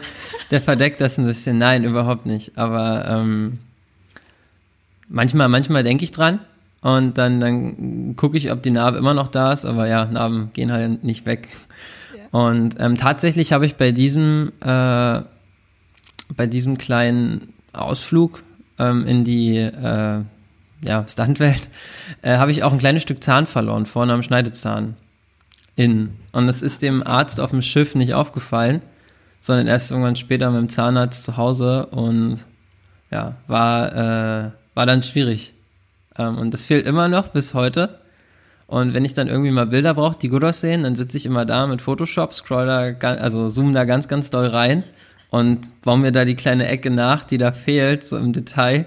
Der 0.50 0.62
verdeckt 0.62 1.00
das 1.00 1.18
ein 1.18 1.26
bisschen. 1.26 1.58
Nein, 1.58 1.84
überhaupt 1.84 2.26
nicht. 2.26 2.58
Aber 2.58 3.06
ähm, 3.08 3.60
manchmal, 5.08 5.48
manchmal 5.48 5.84
denke 5.84 6.04
ich 6.04 6.12
dran 6.12 6.40
und 6.82 7.18
dann, 7.18 7.40
dann 7.40 8.16
gucke 8.16 8.38
ich, 8.38 8.52
ob 8.52 8.64
die 8.64 8.72
Narbe 8.72 8.98
immer 8.98 9.14
noch 9.14 9.28
da 9.28 9.54
ist. 9.54 9.66
Aber 9.66 9.88
ja, 9.88 10.06
Narben 10.06 10.52
gehen 10.54 10.72
halt 10.72 11.04
nicht 11.04 11.26
weg. 11.26 11.50
Ja. 12.16 12.40
Und 12.40 12.76
ähm, 12.80 12.98
tatsächlich 12.98 13.54
habe 13.54 13.66
ich 13.66 13.76
bei 13.76 13.92
diesem, 13.92 14.52
äh, 14.62 15.22
bei 16.36 16.48
diesem 16.48 16.78
kleinen 16.78 17.54
Ausflug 17.74 18.44
ähm, 18.80 19.06
in 19.06 19.24
die 19.24 19.58
äh, 19.58 20.22
ja, 20.84 21.06
Stuntwelt, 21.08 21.70
äh, 22.24 22.38
habe 22.38 22.50
ich 22.50 22.64
auch 22.64 22.74
ein 22.74 22.80
kleines 22.80 23.04
Stück 23.04 23.24
Zahn 23.24 23.46
verloren, 23.46 23.86
vorne 23.86 24.14
am 24.14 24.24
Schneidezahn 24.24 24.96
in. 25.82 26.12
Und 26.32 26.48
es 26.48 26.62
ist 26.62 26.82
dem 26.82 27.06
Arzt 27.06 27.40
auf 27.40 27.50
dem 27.50 27.62
Schiff 27.62 27.96
nicht 27.96 28.14
aufgefallen, 28.14 28.82
sondern 29.40 29.68
erst 29.68 29.92
irgendwann 29.92 30.16
später 30.16 30.52
mit 30.52 30.62
dem 30.62 30.70
Zahnarzt 30.70 31.24
zu 31.24 31.38
Hause 31.38 31.88
und 31.88 32.40
ja, 33.10 33.36
war, 33.48 33.92
äh, 33.94 34.52
war 34.74 34.86
dann 34.86 35.04
schwierig. 35.04 35.54
Ähm, 36.18 36.38
und 36.38 36.54
das 36.54 36.66
fehlt 36.66 36.86
immer 36.86 37.08
noch 37.08 37.30
bis 37.30 37.54
heute. 37.54 38.00
Und 38.68 38.94
wenn 38.94 39.04
ich 39.04 39.14
dann 39.14 39.28
irgendwie 39.28 39.52
mal 39.52 39.66
Bilder 39.66 39.96
brauche, 39.96 40.18
die 40.18 40.30
gut 40.30 40.44
aussehen, 40.44 40.84
dann 40.84 40.96
sitze 40.96 41.18
ich 41.18 41.26
immer 41.26 41.44
da 41.44 41.68
mit 41.68 41.82
Photoshop, 41.82 42.34
scroll 42.34 42.68
da, 42.68 43.16
also 43.16 43.50
zoom 43.50 43.74
da 43.74 43.84
ganz, 43.84 44.08
ganz 44.08 44.30
doll 44.30 44.48
rein 44.48 44.84
und 45.30 45.82
baue 45.82 45.98
mir 45.98 46.12
da 46.12 46.24
die 46.24 46.36
kleine 46.36 46.68
Ecke 46.68 46.90
nach, 46.90 47.26
die 47.26 47.38
da 47.38 47.52
fehlt, 47.52 48.04
so 48.04 48.18
im 48.18 48.32
Detail. 48.32 48.86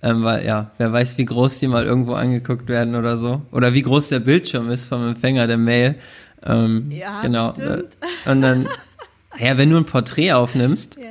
Ähm, 0.00 0.22
weil 0.22 0.44
ja, 0.46 0.70
wer 0.78 0.92
weiß, 0.92 1.18
wie 1.18 1.24
groß 1.24 1.58
die 1.58 1.66
mal 1.66 1.84
irgendwo 1.84 2.14
angeguckt 2.14 2.68
werden 2.68 2.94
oder 2.94 3.16
so. 3.16 3.42
Oder 3.50 3.74
wie 3.74 3.82
groß 3.82 4.08
der 4.10 4.20
Bildschirm 4.20 4.70
ist 4.70 4.84
vom 4.86 5.06
Empfänger 5.08 5.46
der 5.48 5.56
Mail. 5.58 5.96
Ähm, 6.44 6.90
Ja, 6.92 7.20
genau. 7.22 7.52
stimmt. 7.52 7.96
Und 8.26 8.42
dann, 8.42 8.68
ja, 9.38 9.58
wenn 9.58 9.70
du 9.70 9.76
ein 9.76 9.84
Porträt 9.86 10.32
aufnimmst, 10.34 10.96
Ja. 11.02 11.10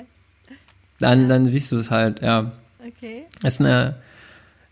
dann, 1.00 1.28
dann 1.28 1.46
siehst 1.48 1.72
du 1.74 1.78
es 1.78 1.92
halt, 1.92 2.22
ja. 2.22 2.54
Okay. 2.86 3.26
Das 3.42 3.56
ist 3.56 3.60
eine 3.60 3.96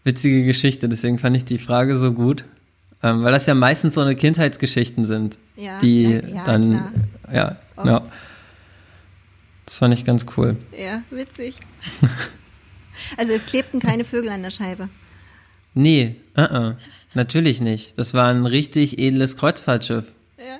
witzige 0.05 0.45
Geschichte, 0.45 0.87
deswegen 0.87 1.19
fand 1.19 1.35
ich 1.35 1.43
die 1.43 1.57
Frage 1.59 1.97
so 1.97 2.13
gut. 2.13 2.45
Ähm, 3.03 3.21
weil 3.23 3.33
das 3.33 3.45
ja 3.47 3.53
meistens 3.53 3.95
so 3.95 4.01
eine 4.01 4.15
Kindheitsgeschichten 4.15 5.03
sind, 5.03 5.37
Ja, 5.57 5.77
die 5.79 6.03
ja, 6.33 6.43
dann, 6.45 6.69
klar. 6.69 6.91
ja, 7.33 7.55
Oft. 7.75 7.87
ja. 7.87 8.03
Das 9.65 9.77
fand 9.79 9.93
ich 9.93 10.05
ganz 10.05 10.25
cool. 10.37 10.55
Ja, 10.79 11.01
witzig. 11.11 11.55
Also 13.17 13.33
es 13.33 13.45
klebten 13.45 13.79
keine 13.79 14.03
Vögel 14.03 14.29
an 14.29 14.43
der 14.43 14.51
Scheibe. 14.51 14.89
Nee, 15.73 16.15
uh 16.37 16.41
-uh, 16.41 16.75
natürlich 17.13 17.61
nicht. 17.61 17.97
Das 17.97 18.13
war 18.13 18.29
ein 18.29 18.45
richtig 18.45 18.99
edles 18.99 19.37
Kreuzfahrtschiff. 19.37 20.13
Ja. 20.37 20.59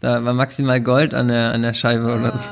Da 0.00 0.24
war 0.24 0.32
maximal 0.32 0.80
Gold 0.80 1.14
an 1.14 1.28
der, 1.28 1.52
an 1.52 1.62
der 1.62 1.74
Scheibe 1.74 2.06
oder 2.06 2.36
so. 2.36 2.44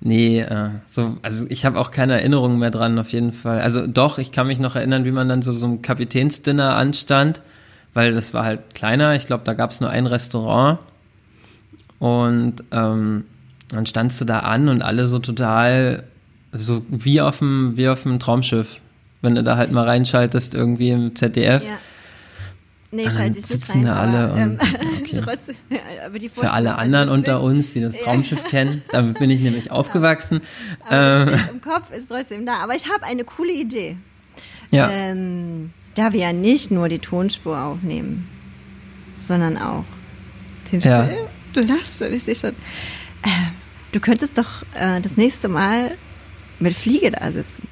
Nee, 0.00 0.40
äh, 0.40 0.70
so, 0.86 1.16
also 1.22 1.46
ich 1.48 1.64
habe 1.64 1.78
auch 1.78 1.90
keine 1.90 2.14
Erinnerungen 2.14 2.58
mehr 2.58 2.70
dran, 2.70 2.98
auf 2.98 3.12
jeden 3.12 3.32
Fall. 3.32 3.60
Also 3.60 3.86
doch, 3.86 4.18
ich 4.18 4.30
kann 4.30 4.46
mich 4.46 4.60
noch 4.60 4.76
erinnern, 4.76 5.04
wie 5.04 5.10
man 5.10 5.28
dann 5.28 5.42
so, 5.42 5.52
so 5.52 5.66
ein 5.66 5.82
Kapitänsdinner 5.82 6.76
anstand, 6.76 7.40
weil 7.94 8.12
das 8.12 8.34
war 8.34 8.44
halt 8.44 8.74
kleiner. 8.74 9.14
Ich 9.14 9.26
glaube, 9.26 9.44
da 9.44 9.54
gab 9.54 9.70
es 9.70 9.80
nur 9.80 9.90
ein 9.90 10.06
Restaurant. 10.06 10.78
Und 11.98 12.56
ähm, 12.72 13.24
dann 13.70 13.86
standst 13.86 14.20
du 14.20 14.26
da 14.26 14.40
an 14.40 14.68
und 14.68 14.82
alle 14.82 15.06
so 15.06 15.18
total, 15.18 16.04
so 16.52 16.84
wie 16.88 17.20
auf 17.20 17.38
dem, 17.38 17.76
wie 17.76 17.88
auf 17.88 18.02
dem 18.04 18.18
Traumschiff. 18.18 18.80
Wenn 19.22 19.34
du 19.34 19.42
da 19.42 19.56
halt 19.56 19.72
mal 19.72 19.84
reinschaltest, 19.84 20.54
irgendwie 20.54 20.90
im 20.90 21.16
ZDF. 21.16 21.64
Ja. 21.64 21.78
Nee, 22.92 23.10
schalte 23.10 23.30
ich 23.30 23.34
nicht 23.36 23.46
sitzen 23.48 23.78
rein. 23.78 23.86
da 23.86 23.96
alle 24.00 24.18
aber, 24.30 24.36
ähm, 24.38 24.50
und- 24.52 24.60
okay. 25.00 25.20
trotzdem, 25.24 25.56
ja, 25.70 25.78
aber 26.06 26.18
Für 26.20 26.50
alle 26.52 26.70
also 26.76 26.80
anderen 26.82 27.08
unter 27.08 27.42
uns, 27.42 27.72
die 27.72 27.80
das 27.80 27.96
Ja. 27.96 28.04
Traumschiff 28.04 28.44
kennen, 28.44 28.82
damit 28.92 29.18
bin 29.18 29.30
ich 29.30 29.40
nämlich 29.40 29.70
aufgewachsen. 29.70 30.40
Aber 30.88 31.32
Ähm, 31.32 31.40
im 31.54 31.60
Kopf 31.60 31.90
ist 31.94 32.08
trotzdem 32.08 32.46
da. 32.46 32.58
Aber 32.62 32.74
ich 32.76 32.86
habe 32.88 33.02
eine 33.04 33.24
coole 33.24 33.52
Idee. 33.52 33.96
ja. 34.70 34.88
Ähm, 34.90 35.72
da 35.94 36.12
wir 36.12 36.20
ja 36.20 36.32
nicht 36.34 36.70
nur 36.70 36.90
die 36.90 36.98
Tonspur 36.98 37.58
aufnehmen, 37.58 38.28
sondern 39.18 39.56
auch 39.56 39.84
den 40.70 40.80
Ja. 40.82 41.06
Film. 41.06 41.26
Du 41.54 41.60
lachst 41.62 41.98
schon, 41.98 42.12
ich 42.12 42.22
sehe 42.22 42.34
schon. 42.36 42.50
Äh, 43.22 43.28
du 43.92 44.00
könntest 44.00 44.36
doch 44.36 44.62
äh, 44.78 45.00
das 45.00 45.16
nächste 45.16 45.48
Mal 45.48 45.92
mit 46.58 46.74
Fliege 46.74 47.10
da 47.10 47.30
sitzen. 47.32 47.68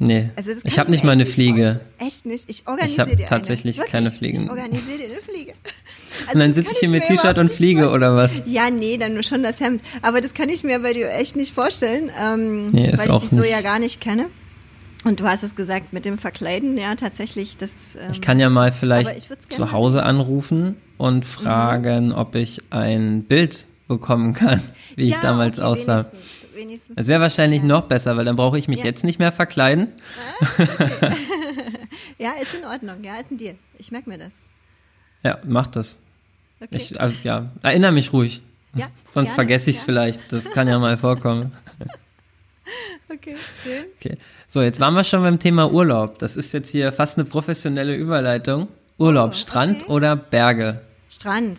Nee, 0.00 0.30
Also 0.36 0.52
ich 0.62 0.78
habe 0.78 0.92
nicht 0.92 1.02
mal 1.02 1.10
eine 1.10 1.26
Fliege. 1.26 1.62
vorstellen. 1.64 1.80
Echt 2.08 2.24
nicht? 2.26 2.44
Ich 2.48 2.68
organisiere 2.68 2.92
Ich 2.92 2.98
hab 3.00 3.08
dir 3.08 3.16
eine. 3.16 3.26
tatsächlich 3.26 3.76
Wirklich, 3.78 3.92
keine 3.92 4.10
Fliegen. 4.12 4.42
Ich 4.44 4.48
organisiere 4.48 4.98
dir 4.98 5.04
eine 5.10 5.20
Fliege. 5.20 5.54
Also 6.20 6.32
Und 6.34 6.40
dann 6.40 6.52
sitze 6.52 6.72
ich 6.72 6.78
hier 6.78 6.88
mit 6.88 7.04
T-Shirt 7.04 7.38
und 7.38 7.50
fliege 7.50 7.80
vorstellen. 7.82 8.02
oder 8.12 8.16
was? 8.16 8.42
Ja, 8.46 8.70
nee, 8.70 8.96
dann 8.96 9.14
nur 9.14 9.22
schon 9.24 9.42
das 9.42 9.60
Hemd. 9.60 9.82
Aber 10.02 10.20
das 10.20 10.34
kann 10.34 10.48
ich 10.48 10.62
mir 10.64 10.78
bei 10.80 10.92
dir 10.92 11.10
echt 11.12 11.36
nicht 11.36 11.52
vorstellen, 11.54 12.10
ähm, 12.20 12.66
Nee, 12.66 12.90
ist 12.90 13.06
weil 13.08 13.16
ich 13.16 13.22
dich 13.22 13.30
so 13.30 13.36
nicht. 13.40 13.50
ja 13.50 13.60
gar 13.60 13.78
nicht 13.78 14.00
kenne. 14.00 14.26
Und 15.04 15.20
du 15.20 15.24
hast 15.24 15.42
es 15.44 15.54
gesagt, 15.56 15.92
mit 15.92 16.04
dem 16.04 16.18
Verkleiden, 16.18 16.76
ja, 16.76 16.94
tatsächlich, 16.96 17.56
das. 17.56 17.94
Ähm, 17.96 18.10
Ich 18.12 18.20
kann 18.20 18.38
ja 18.40 18.50
mal 18.50 18.68
ich 18.70 18.74
vielleicht 18.74 19.28
zu 19.48 19.70
Hause 19.72 20.02
anrufen 20.02 20.76
und 20.96 21.24
fragen, 21.24 22.12
ob 22.12 22.34
ich 22.34 22.60
ein 22.70 23.22
Bild 23.22 23.66
bekommen 23.86 24.32
kann, 24.34 24.60
wie 24.96 25.04
ich 25.04 25.10
Ja, 25.14 25.20
damals 25.22 25.58
okay, 25.58 25.66
aussah. 25.66 25.96
Wenigstens, 26.12 26.37
wenigstens. 26.58 26.94
Das 26.96 27.08
wäre 27.08 27.20
wahrscheinlich 27.22 27.62
noch 27.62 27.84
besser, 27.86 28.16
weil 28.18 28.26
dann 28.26 28.36
brauche 28.36 28.58
ich 28.58 28.68
mich 28.68 28.80
Ja. 28.80 28.84
jetzt 28.84 29.04
nicht 29.04 29.18
mehr 29.18 29.32
verkleiden. 29.32 29.88
Ja, 32.18 32.32
ist 32.42 32.52
in 32.54 32.64
Ordnung. 32.64 33.04
Ja, 33.04 33.16
ist 33.18 33.30
ein 33.30 33.38
Deal. 33.38 33.54
Ich 33.78 33.92
merke 33.92 34.08
mir 34.10 34.18
das. 34.18 34.32
Ja, 35.22 35.38
mach 35.46 35.68
das. 35.68 36.00
Okay. 36.60 36.68
Ich, 36.74 36.98
äh, 36.98 37.12
ja, 37.22 37.52
erinnere 37.62 37.92
mich 37.92 38.12
ruhig. 38.12 38.42
ja, 38.74 38.88
Sonst 39.10 39.28
gerne, 39.28 39.34
vergesse 39.36 39.70
ich 39.70 39.76
es 39.76 39.82
ja. 39.82 39.86
vielleicht. 39.86 40.32
Das 40.32 40.50
kann 40.50 40.66
ja 40.68 40.78
mal 40.78 40.98
vorkommen. 40.98 41.52
Okay, 43.10 43.34
schön. 43.62 43.84
Okay. 43.98 44.18
So, 44.46 44.60
jetzt 44.60 44.78
waren 44.80 44.92
wir 44.92 45.02
schon 45.02 45.22
beim 45.22 45.38
Thema 45.38 45.72
Urlaub. 45.72 46.18
Das 46.18 46.36
ist 46.36 46.52
jetzt 46.52 46.70
hier 46.70 46.92
fast 46.92 47.16
eine 47.16 47.24
professionelle 47.24 47.94
Überleitung. 47.96 48.68
Urlaub, 48.98 49.30
Oh, 49.30 49.34
Strand 49.34 49.84
okay. 49.84 49.90
oder 49.92 50.14
Berge? 50.16 50.82
Strand. 51.08 51.58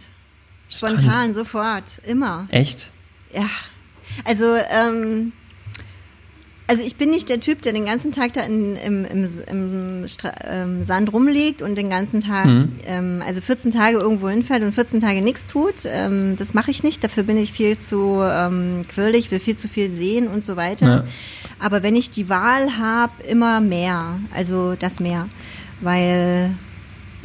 Spontan, 0.70 1.34
sofort, 1.34 1.86
immer. 2.06 2.48
Echt? 2.52 2.92
Ja, 3.34 3.50
also, 4.26 4.56
ähm, 4.70 5.32
also 6.68 6.84
ich 6.84 6.98
bin 6.98 7.10
nicht 7.10 7.30
der 7.30 7.40
Typ, 7.40 7.64
der 7.64 7.74
den 7.74 7.86
ganzen 7.86 8.12
Tag 8.12 8.34
da 8.34 8.42
in, 8.42 8.76
im, 8.76 9.04
im, 9.06 9.30
im 9.52 10.06
ähm, 10.48 10.84
Sand 10.84 11.12
rumliegt 11.12 11.64
und 11.64 11.76
den 11.76 11.90
ganzen 11.90 12.22
Tag, 12.22 12.46
Mhm. 12.46 12.72
ähm, 12.86 13.24
also 13.26 13.42
14 13.42 13.72
Tage 13.72 13.98
irgendwo 13.98 14.30
hinfährt 14.30 14.62
und 14.62 14.74
14 14.74 15.02
Tage 15.02 15.24
nichts 15.24 15.48
tut. 15.48 15.74
Ähm, 15.86 16.36
das 16.38 16.54
mache 16.54 16.70
ich 16.70 16.84
nicht, 16.84 17.04
dafür 17.04 17.24
bin 17.24 17.38
ich 17.38 17.54
viel 17.54 17.80
zu 17.80 18.20
ähm, 18.22 18.84
quirlig, 18.88 19.32
will 19.32 19.40
viel 19.40 19.56
zu 19.56 19.68
viel 19.68 19.90
sehen 19.90 20.28
und 20.28 20.46
so 20.46 20.58
weiter. 20.58 20.88
Ja. 20.88 21.04
Aber 21.58 21.82
wenn 21.82 21.96
ich 21.96 22.12
die 22.12 22.30
Wahl 22.30 22.78
habe, 22.78 23.24
immer 23.24 23.62
mehr, 23.62 24.20
also 24.32 24.76
das 24.76 25.00
Meer, 25.00 25.28
weil 25.82 26.52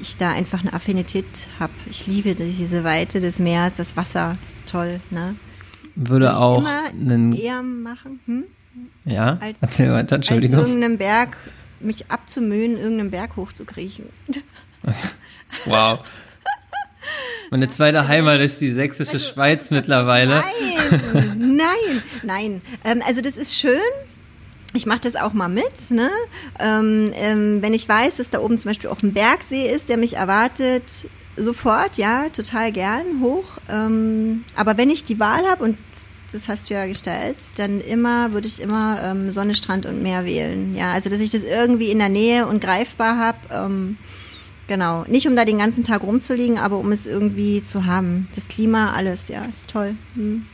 ich 0.00 0.16
da 0.16 0.32
einfach 0.32 0.60
eine 0.60 0.72
Affinität 0.72 1.26
habe. 1.60 1.72
Ich 1.90 2.06
liebe 2.06 2.34
diese 2.34 2.82
Weite 2.82 3.20
des 3.20 3.38
Meeres, 3.38 3.74
das 3.74 3.96
Wasser, 3.96 4.36
ist 4.44 4.66
toll, 4.66 5.00
ne? 5.10 5.36
Würde 5.96 6.10
Würde 6.10 6.26
ich 6.26 6.32
auch 6.32 6.58
immer 6.60 6.84
einen, 6.88 7.32
eher 7.32 7.62
machen, 7.62 8.20
hm? 8.26 8.44
ja, 9.04 9.38
als- 9.40 9.58
erzähl 9.60 9.86
weiter, 9.92 10.16
als 10.16 10.26
Entschuldigung. 10.28 10.58
irgendeinem 10.60 10.98
Berg, 10.98 11.36
mich 11.80 12.10
abzumühen, 12.10 12.76
irgendeinen 12.76 13.10
Berg 13.10 13.36
hochzukriechen. 13.36 14.06
Wow. 15.66 16.00
Meine 17.50 17.68
zweite 17.68 18.08
Heimat 18.08 18.40
ist 18.40 18.60
die 18.60 18.72
sächsische 18.72 19.20
Schweiz 19.20 19.70
mittlerweile. 19.70 20.42
Nein, 20.42 21.34
nein, 21.56 22.02
nein. 22.24 22.62
Ähm, 22.84 23.00
also 23.06 23.20
das 23.20 23.36
ist 23.36 23.54
schön. 23.54 23.78
Ich 24.72 24.86
mache 24.86 25.00
das 25.00 25.14
auch 25.14 25.32
mal 25.32 25.48
mit. 25.48 25.90
Ne? 25.92 26.10
Ähm, 26.58 27.12
ähm, 27.14 27.62
wenn 27.62 27.72
ich 27.72 27.88
weiß, 27.88 28.16
dass 28.16 28.30
da 28.30 28.40
oben 28.40 28.58
zum 28.58 28.70
Beispiel 28.70 28.90
auch 28.90 29.00
ein 29.02 29.12
Bergsee 29.12 29.70
ist, 29.70 29.88
der 29.88 29.96
mich 29.98 30.16
erwartet, 30.16 31.06
sofort, 31.36 31.96
ja, 31.96 32.28
total 32.30 32.72
gern 32.72 33.20
hoch. 33.20 33.44
Ähm, 33.70 34.44
aber 34.56 34.76
wenn 34.76 34.90
ich 34.90 35.04
die 35.04 35.20
Wahl 35.20 35.44
habe, 35.48 35.64
und 35.64 35.78
das 36.32 36.48
hast 36.48 36.70
du 36.70 36.74
ja 36.74 36.86
gestellt, 36.86 37.36
dann 37.56 37.80
immer, 37.80 38.32
würde 38.32 38.48
ich 38.48 38.60
immer 38.60 39.00
ähm, 39.02 39.30
Sonne, 39.30 39.54
Strand 39.54 39.86
und 39.86 40.02
Meer 40.02 40.24
wählen. 40.24 40.74
Ja, 40.74 40.92
also 40.92 41.10
dass 41.10 41.20
ich 41.20 41.30
das 41.30 41.44
irgendwie 41.44 41.90
in 41.90 41.98
der 41.98 42.08
Nähe 42.08 42.46
und 42.46 42.60
greifbar 42.60 43.18
habe. 43.18 43.38
Ähm, 43.50 43.96
Genau, 44.66 45.04
nicht 45.08 45.26
um 45.28 45.36
da 45.36 45.44
den 45.44 45.58
ganzen 45.58 45.84
Tag 45.84 46.02
rumzuliegen, 46.02 46.58
aber 46.58 46.78
um 46.78 46.90
es 46.92 47.06
irgendwie 47.06 47.62
zu 47.62 47.84
haben. 47.84 48.28
Das 48.34 48.48
Klima, 48.48 48.92
alles, 48.92 49.28
ja, 49.28 49.44
ist 49.44 49.68
toll. 49.68 49.94
Hm. 50.14 50.46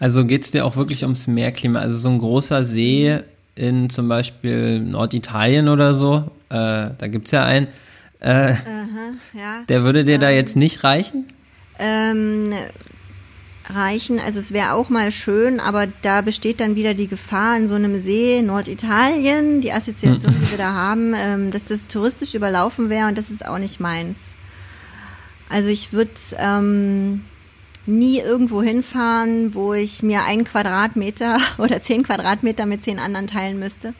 Also 0.00 0.24
geht's 0.24 0.50
dir 0.50 0.64
auch 0.64 0.76
wirklich 0.76 1.02
ums 1.02 1.26
Meerklima? 1.26 1.78
Also 1.80 1.96
so 1.96 2.08
ein 2.08 2.18
großer 2.18 2.64
See 2.64 3.18
in 3.54 3.90
zum 3.90 4.08
Beispiel 4.08 4.80
Norditalien 4.80 5.68
oder 5.68 5.94
so, 5.94 6.30
äh, 6.50 6.90
da 6.96 7.06
gibt's 7.08 7.32
ja 7.32 7.44
einen, 7.44 7.68
äh, 8.20 8.52
Aha, 8.52 8.56
ja. 9.32 9.62
der 9.68 9.82
würde 9.84 10.04
dir 10.04 10.18
da 10.18 10.30
jetzt 10.30 10.56
nicht 10.56 10.84
reichen? 10.84 11.26
Ähm, 11.78 12.52
reichen, 13.68 14.18
also 14.18 14.40
es 14.40 14.52
wäre 14.52 14.72
auch 14.72 14.88
mal 14.88 15.10
schön, 15.10 15.60
aber 15.60 15.86
da 16.02 16.22
besteht 16.22 16.60
dann 16.60 16.74
wieder 16.74 16.94
die 16.94 17.06
Gefahr 17.06 17.56
in 17.56 17.68
so 17.68 17.74
einem 17.74 18.00
See 18.00 18.42
Norditalien, 18.42 19.60
die 19.60 19.72
Assoziation, 19.72 20.34
die 20.34 20.50
wir 20.50 20.58
da 20.58 20.72
haben, 20.72 21.14
ähm, 21.16 21.50
dass 21.50 21.66
das 21.66 21.86
touristisch 21.86 22.34
überlaufen 22.34 22.88
wäre 22.88 23.08
und 23.08 23.18
das 23.18 23.30
ist 23.30 23.46
auch 23.46 23.58
nicht 23.58 23.78
meins. 23.78 24.34
Also 25.48 25.68
ich 25.68 25.92
würde 25.92 26.12
ähm, 26.38 27.22
nie 27.86 28.18
irgendwo 28.18 28.62
hinfahren, 28.62 29.54
wo 29.54 29.72
ich 29.74 30.02
mir 30.02 30.24
einen 30.24 30.44
Quadratmeter 30.44 31.38
oder 31.58 31.80
zehn 31.80 32.02
Quadratmeter 32.02 32.66
mit 32.66 32.82
zehn 32.84 32.98
anderen 32.98 33.26
teilen 33.26 33.58
müsste. 33.58 33.94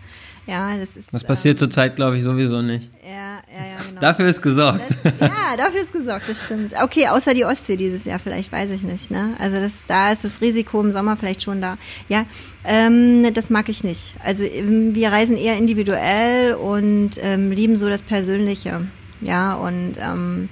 Ja, 0.49 0.79
das 0.79 0.97
ist. 0.97 1.13
Das 1.13 1.23
passiert 1.23 1.57
ähm, 1.57 1.59
zurzeit, 1.59 1.97
glaube 1.97 2.17
ich, 2.17 2.23
sowieso 2.23 2.63
nicht. 2.63 2.91
Ja, 3.05 3.37
ja, 3.55 3.67
ja, 3.67 3.77
genau. 3.87 4.01
Dafür 4.01 4.29
ist 4.29 4.41
gesorgt. 4.41 4.83
Das, 5.05 5.21
ja, 5.21 5.57
dafür 5.59 5.83
ist 5.83 5.93
gesorgt, 5.93 6.27
das 6.27 6.43
stimmt. 6.43 6.73
Okay, 6.83 7.07
außer 7.09 7.35
die 7.35 7.45
Ostsee 7.45 7.77
dieses 7.77 8.07
Jahr 8.07 8.19
vielleicht, 8.19 8.51
weiß 8.51 8.71
ich 8.71 8.83
nicht. 8.83 9.11
Ne? 9.11 9.35
Also 9.39 9.59
das, 9.59 9.85
da 9.87 10.11
ist 10.11 10.25
das 10.25 10.41
Risiko 10.41 10.81
im 10.81 10.91
Sommer 10.91 11.19
vielleicht 11.19 11.43
schon 11.43 11.61
da. 11.61 11.77
Ja, 12.09 12.25
ähm, 12.65 13.35
das 13.35 13.51
mag 13.51 13.69
ich 13.69 13.85
nicht. 13.85 14.15
Also 14.25 14.43
ähm, 14.43 14.95
wir 14.95 15.13
reisen 15.13 15.37
eher 15.37 15.59
individuell 15.59 16.55
und 16.55 17.11
ähm, 17.21 17.53
lieben 17.53 17.77
so 17.77 17.91
das 17.91 18.01
Persönliche. 18.01 18.87
Ja, 19.21 19.53
und 19.53 19.97
ähm, 20.01 20.49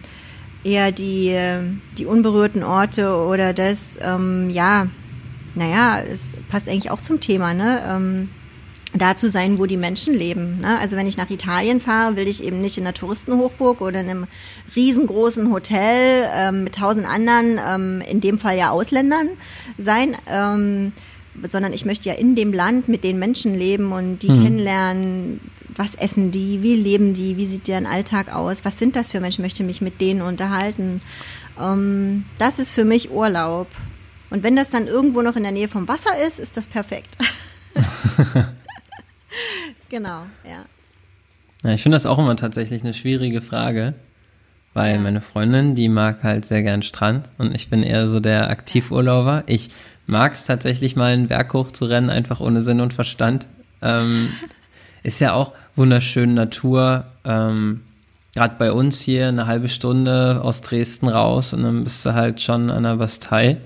eher 0.63 0.93
die, 0.93 1.29
äh, 1.29 1.61
die 1.97 2.05
unberührten 2.05 2.63
Orte 2.63 3.15
oder 3.15 3.55
das, 3.55 3.99
ähm, 4.03 4.51
ja, 4.51 4.89
naja, 5.55 6.03
es 6.03 6.35
passt 6.51 6.69
eigentlich 6.69 6.91
auch 6.91 7.01
zum 7.01 7.19
Thema, 7.21 7.55
ne? 7.55 8.29
Da 8.99 9.15
zu 9.17 9.29
sein, 9.29 9.59
wo 9.59 9.67
die 9.67 9.77
Menschen 9.77 10.15
leben. 10.15 10.61
Ne? 10.61 10.79
Also 10.79 10.97
wenn 10.97 11.07
ich 11.07 11.17
nach 11.17 11.31
Italien 11.31 11.81
fahre, 11.81 12.17
will 12.17 12.29
ich 12.29 12.43
eben 12.43 12.61
nicht 12.61 12.79
in 12.79 12.85
einer 12.85 12.95
Touristenhochburg 12.95 13.81
oder 13.81 14.01
in 14.01 14.09
einem 14.09 14.27
riesengroßen 14.75 15.53
Hotel 15.53 16.29
ähm, 16.35 16.65
mit 16.65 16.77
tausend 16.77 17.07
anderen, 17.07 17.59
ähm, 17.67 18.03
in 18.09 18.21
dem 18.21 18.39
Fall 18.39 18.57
ja 18.57 18.71
Ausländern 18.71 19.31
sein, 19.79 20.17
ähm, 20.31 20.93
sondern 21.49 21.73
ich 21.73 21.85
möchte 21.85 22.09
ja 22.09 22.15
in 22.15 22.35
dem 22.35 22.53
Land 22.53 22.89
mit 22.89 23.05
den 23.05 23.19
Menschen 23.19 23.55
leben 23.55 23.93
und 23.93 24.21
die 24.21 24.31
Mhm. 24.31 24.45
kennenlernen, 24.45 25.41
was 25.75 25.95
essen 25.95 26.31
die, 26.31 26.63
wie 26.63 26.75
leben 26.75 27.13
die, 27.13 27.37
wie 27.37 27.45
sieht 27.45 27.69
deren 27.69 27.85
Alltag 27.87 28.35
aus, 28.35 28.65
was 28.65 28.79
sind 28.79 28.97
das 28.97 29.11
für 29.11 29.21
Menschen, 29.21 29.41
ich 29.43 29.51
möchte 29.51 29.65
mich 29.65 29.81
mit 29.83 30.01
denen 30.01 30.23
unterhalten. 30.23 31.03
Ähm, 31.61 32.25
das 32.39 32.59
ist 32.59 32.71
für 32.71 32.85
mich 32.85 33.11
Urlaub. 33.11 33.67
Und 34.31 34.43
wenn 34.43 34.57
das 34.57 34.71
dann 34.71 34.87
irgendwo 34.87 35.21
noch 35.23 35.37
in 35.37 35.43
der 35.43 35.53
Nähe 35.53 35.69
vom 35.69 35.87
Wasser 35.87 36.11
ist, 36.27 36.41
ist 36.41 36.57
das 36.57 36.67
perfekt. 36.67 37.17
genau, 39.89 40.23
ja. 40.45 40.65
ja 41.65 41.71
ich 41.73 41.83
finde 41.83 41.97
das 41.97 42.07
auch 42.07 42.19
immer 42.19 42.37
tatsächlich 42.37 42.83
eine 42.83 42.95
schwierige 42.95 43.43
Frage, 43.43 43.95
weil 44.75 44.95
ja. 44.95 45.01
meine 45.01 45.21
Freundin, 45.21 45.75
die 45.75 45.89
mag 45.89 46.23
halt 46.23 46.45
sehr 46.45 46.63
gern 46.63 46.83
Strand 46.83 47.29
und 47.39 47.55
ich 47.55 47.71
bin 47.71 47.83
eher 47.83 48.09
so 48.09 48.21
der 48.21 48.51
Aktivurlauber. 48.51 49.45
Ich 49.47 49.71
mag 50.07 50.33
es 50.33 50.45
tatsächlich 50.45 50.97
mal 50.97 51.13
einen 51.13 51.29
Berg 51.29 51.53
hoch 51.55 51.71
zu 51.73 51.87
rennen, 51.87 52.11
einfach 52.11 52.41
ohne 52.41 52.63
Sinn 52.63 52.81
und 52.81 52.95
Verstand. 52.95 53.47
Ähm, 53.83 54.31
ist 55.03 55.21
ja 55.21 55.35
auch 55.35 55.53
wunderschön 55.75 56.35
Natur. 56.35 57.05
Ähm, 57.25 57.83
Gerade 58.35 58.57
bei 58.59 58.71
uns 58.71 59.01
hier 59.01 59.29
eine 59.29 59.47
halbe 59.47 59.69
Stunde 59.69 60.43
aus 60.43 60.61
Dresden 60.61 61.09
raus 61.09 61.55
und 61.55 61.63
dann 61.63 61.85
bist 61.85 62.05
du 62.05 62.13
halt 62.13 62.39
schon 62.43 62.71
an 62.71 62.83
der 62.83 62.97
Bastei. 62.97 63.57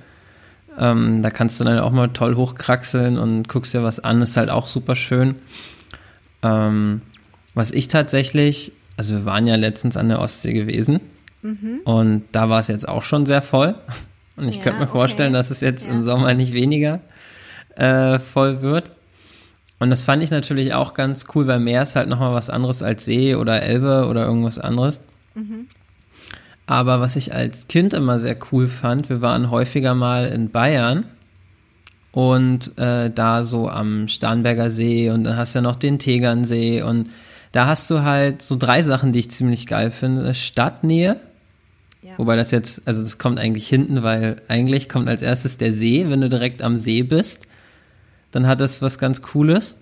Ähm, 0.79 1.23
da 1.23 1.31
kannst 1.31 1.59
du 1.59 1.65
dann 1.65 1.81
auch 1.81 1.91
mal 1.91 2.09
toll 2.09 2.37
hochkraxeln 2.37 3.19
und 3.19 3.49
guckst 3.49 3.75
dir 3.75 3.83
was 3.83 3.99
an, 3.99 4.23
ist 4.23 4.37
halt 4.37 4.49
auch 4.49 4.69
super 4.69 4.95
schön. 4.95 5.35
Ähm, 6.43 7.03
was 7.55 7.73
ich 7.73 7.89
tatsächlich, 7.89 8.73
also 8.97 9.15
wir 9.15 9.25
waren 9.25 9.47
ja 9.47 9.57
letztens 9.57 9.97
an 9.97 10.09
der 10.09 10.21
Ostsee 10.21 10.53
gewesen 10.53 11.01
mhm. 11.43 11.81
und 11.85 12.25
da 12.33 12.49
war 12.49 12.61
es 12.61 12.69
jetzt 12.69 12.89
auch 12.89 13.03
schon 13.03 13.27
sehr 13.27 13.43
voll. 13.43 13.75
Und 14.37 14.49
ich 14.49 14.57
ja, 14.57 14.63
könnte 14.63 14.79
mir 14.79 14.85
okay. 14.85 14.93
vorstellen, 14.93 15.33
dass 15.35 15.51
es 15.51 15.61
jetzt 15.61 15.85
ja. 15.85 15.93
im 15.93 16.03
Sommer 16.03 16.33
nicht 16.33 16.55
weniger 16.55 17.01
äh, 17.77 18.19
voll 18.19 18.63
wird. 18.63 18.91
Und 19.79 19.91
das 19.91 20.03
fand 20.03 20.23
ich 20.23 20.31
natürlich 20.31 20.75
auch 20.75 20.95
ganz 20.95 21.27
cool, 21.35 21.47
weil 21.47 21.61
Meer 21.61 21.83
ist 21.83 21.97
halt 21.97 22.09
nochmal 22.09 22.35
was 22.35 22.51
anderes 22.51 22.83
als 22.83 23.05
See 23.05 23.35
oder 23.35 23.63
Elbe 23.63 24.07
oder 24.09 24.25
irgendwas 24.27 24.59
anderes. 24.59 25.01
Mhm. 25.35 25.67
Aber 26.67 27.01
was 27.01 27.17
ich 27.17 27.35
als 27.35 27.67
Kind 27.67 27.95
immer 27.95 28.19
sehr 28.19 28.37
cool 28.53 28.69
fand, 28.69 29.09
wir 29.09 29.21
waren 29.21 29.51
häufiger 29.51 29.95
mal 29.95 30.27
in 30.27 30.51
Bayern 30.51 31.05
und 32.13 32.77
äh, 32.79 33.11
da 33.11 33.43
so 33.43 33.69
am 33.69 34.09
Starnberger 34.09 34.71
See 34.71 35.11
und 35.11 35.25
dann 35.25 35.37
hast 35.37 35.55
du 35.55 35.59
ja 35.59 35.63
noch 35.63 35.77
den 35.77 35.99
Tegernsee 35.99 36.83
und 36.83 37.11
da 37.53 37.67
hast 37.67 37.91
du 37.91 38.03
halt 38.03 38.43
so 38.43 38.57
drei 38.57 38.83
Sachen, 38.83 39.13
die 39.13 39.21
ich 39.21 39.31
ziemlich 39.31 39.67
geil 39.67 39.91
finde. 39.91 40.35
Stadtnähe, 40.35 41.17
ja. 42.03 42.13
wobei 42.17 42.37
das 42.37 42.51
jetzt, 42.51 42.87
also 42.87 43.03
das 43.03 43.19
kommt 43.19 43.39
eigentlich 43.39 43.69
hinten, 43.69 44.03
weil 44.03 44.37
eigentlich 44.49 44.89
kommt 44.89 45.09
als 45.09 45.23
erstes 45.23 45.57
der 45.57 45.73
See, 45.73 46.07
wenn 46.09 46.21
du 46.21 46.29
direkt 46.29 46.63
am 46.63 46.77
See 46.77 47.03
bist, 47.03 47.47
dann 48.31 48.47
hat 48.47 48.61
das 48.61 48.83
was 48.83 48.99
ganz 48.99 49.23
Cooles, 49.23 49.77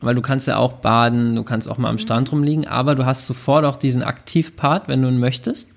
weil 0.00 0.14
du 0.14 0.22
kannst 0.22 0.48
ja 0.48 0.56
auch 0.56 0.72
baden, 0.72 1.36
du 1.36 1.42
kannst 1.42 1.70
auch 1.70 1.78
mal 1.78 1.88
am 1.88 1.96
mhm. 1.96 2.00
Strand 2.00 2.32
rumliegen, 2.32 2.66
aber 2.66 2.94
du 2.94 3.04
hast 3.04 3.26
sofort 3.26 3.64
auch 3.64 3.76
diesen 3.76 4.02
Aktivpart, 4.02 4.88
wenn 4.88 5.02
du 5.02 5.08
ihn 5.08 5.18
möchtest 5.18 5.70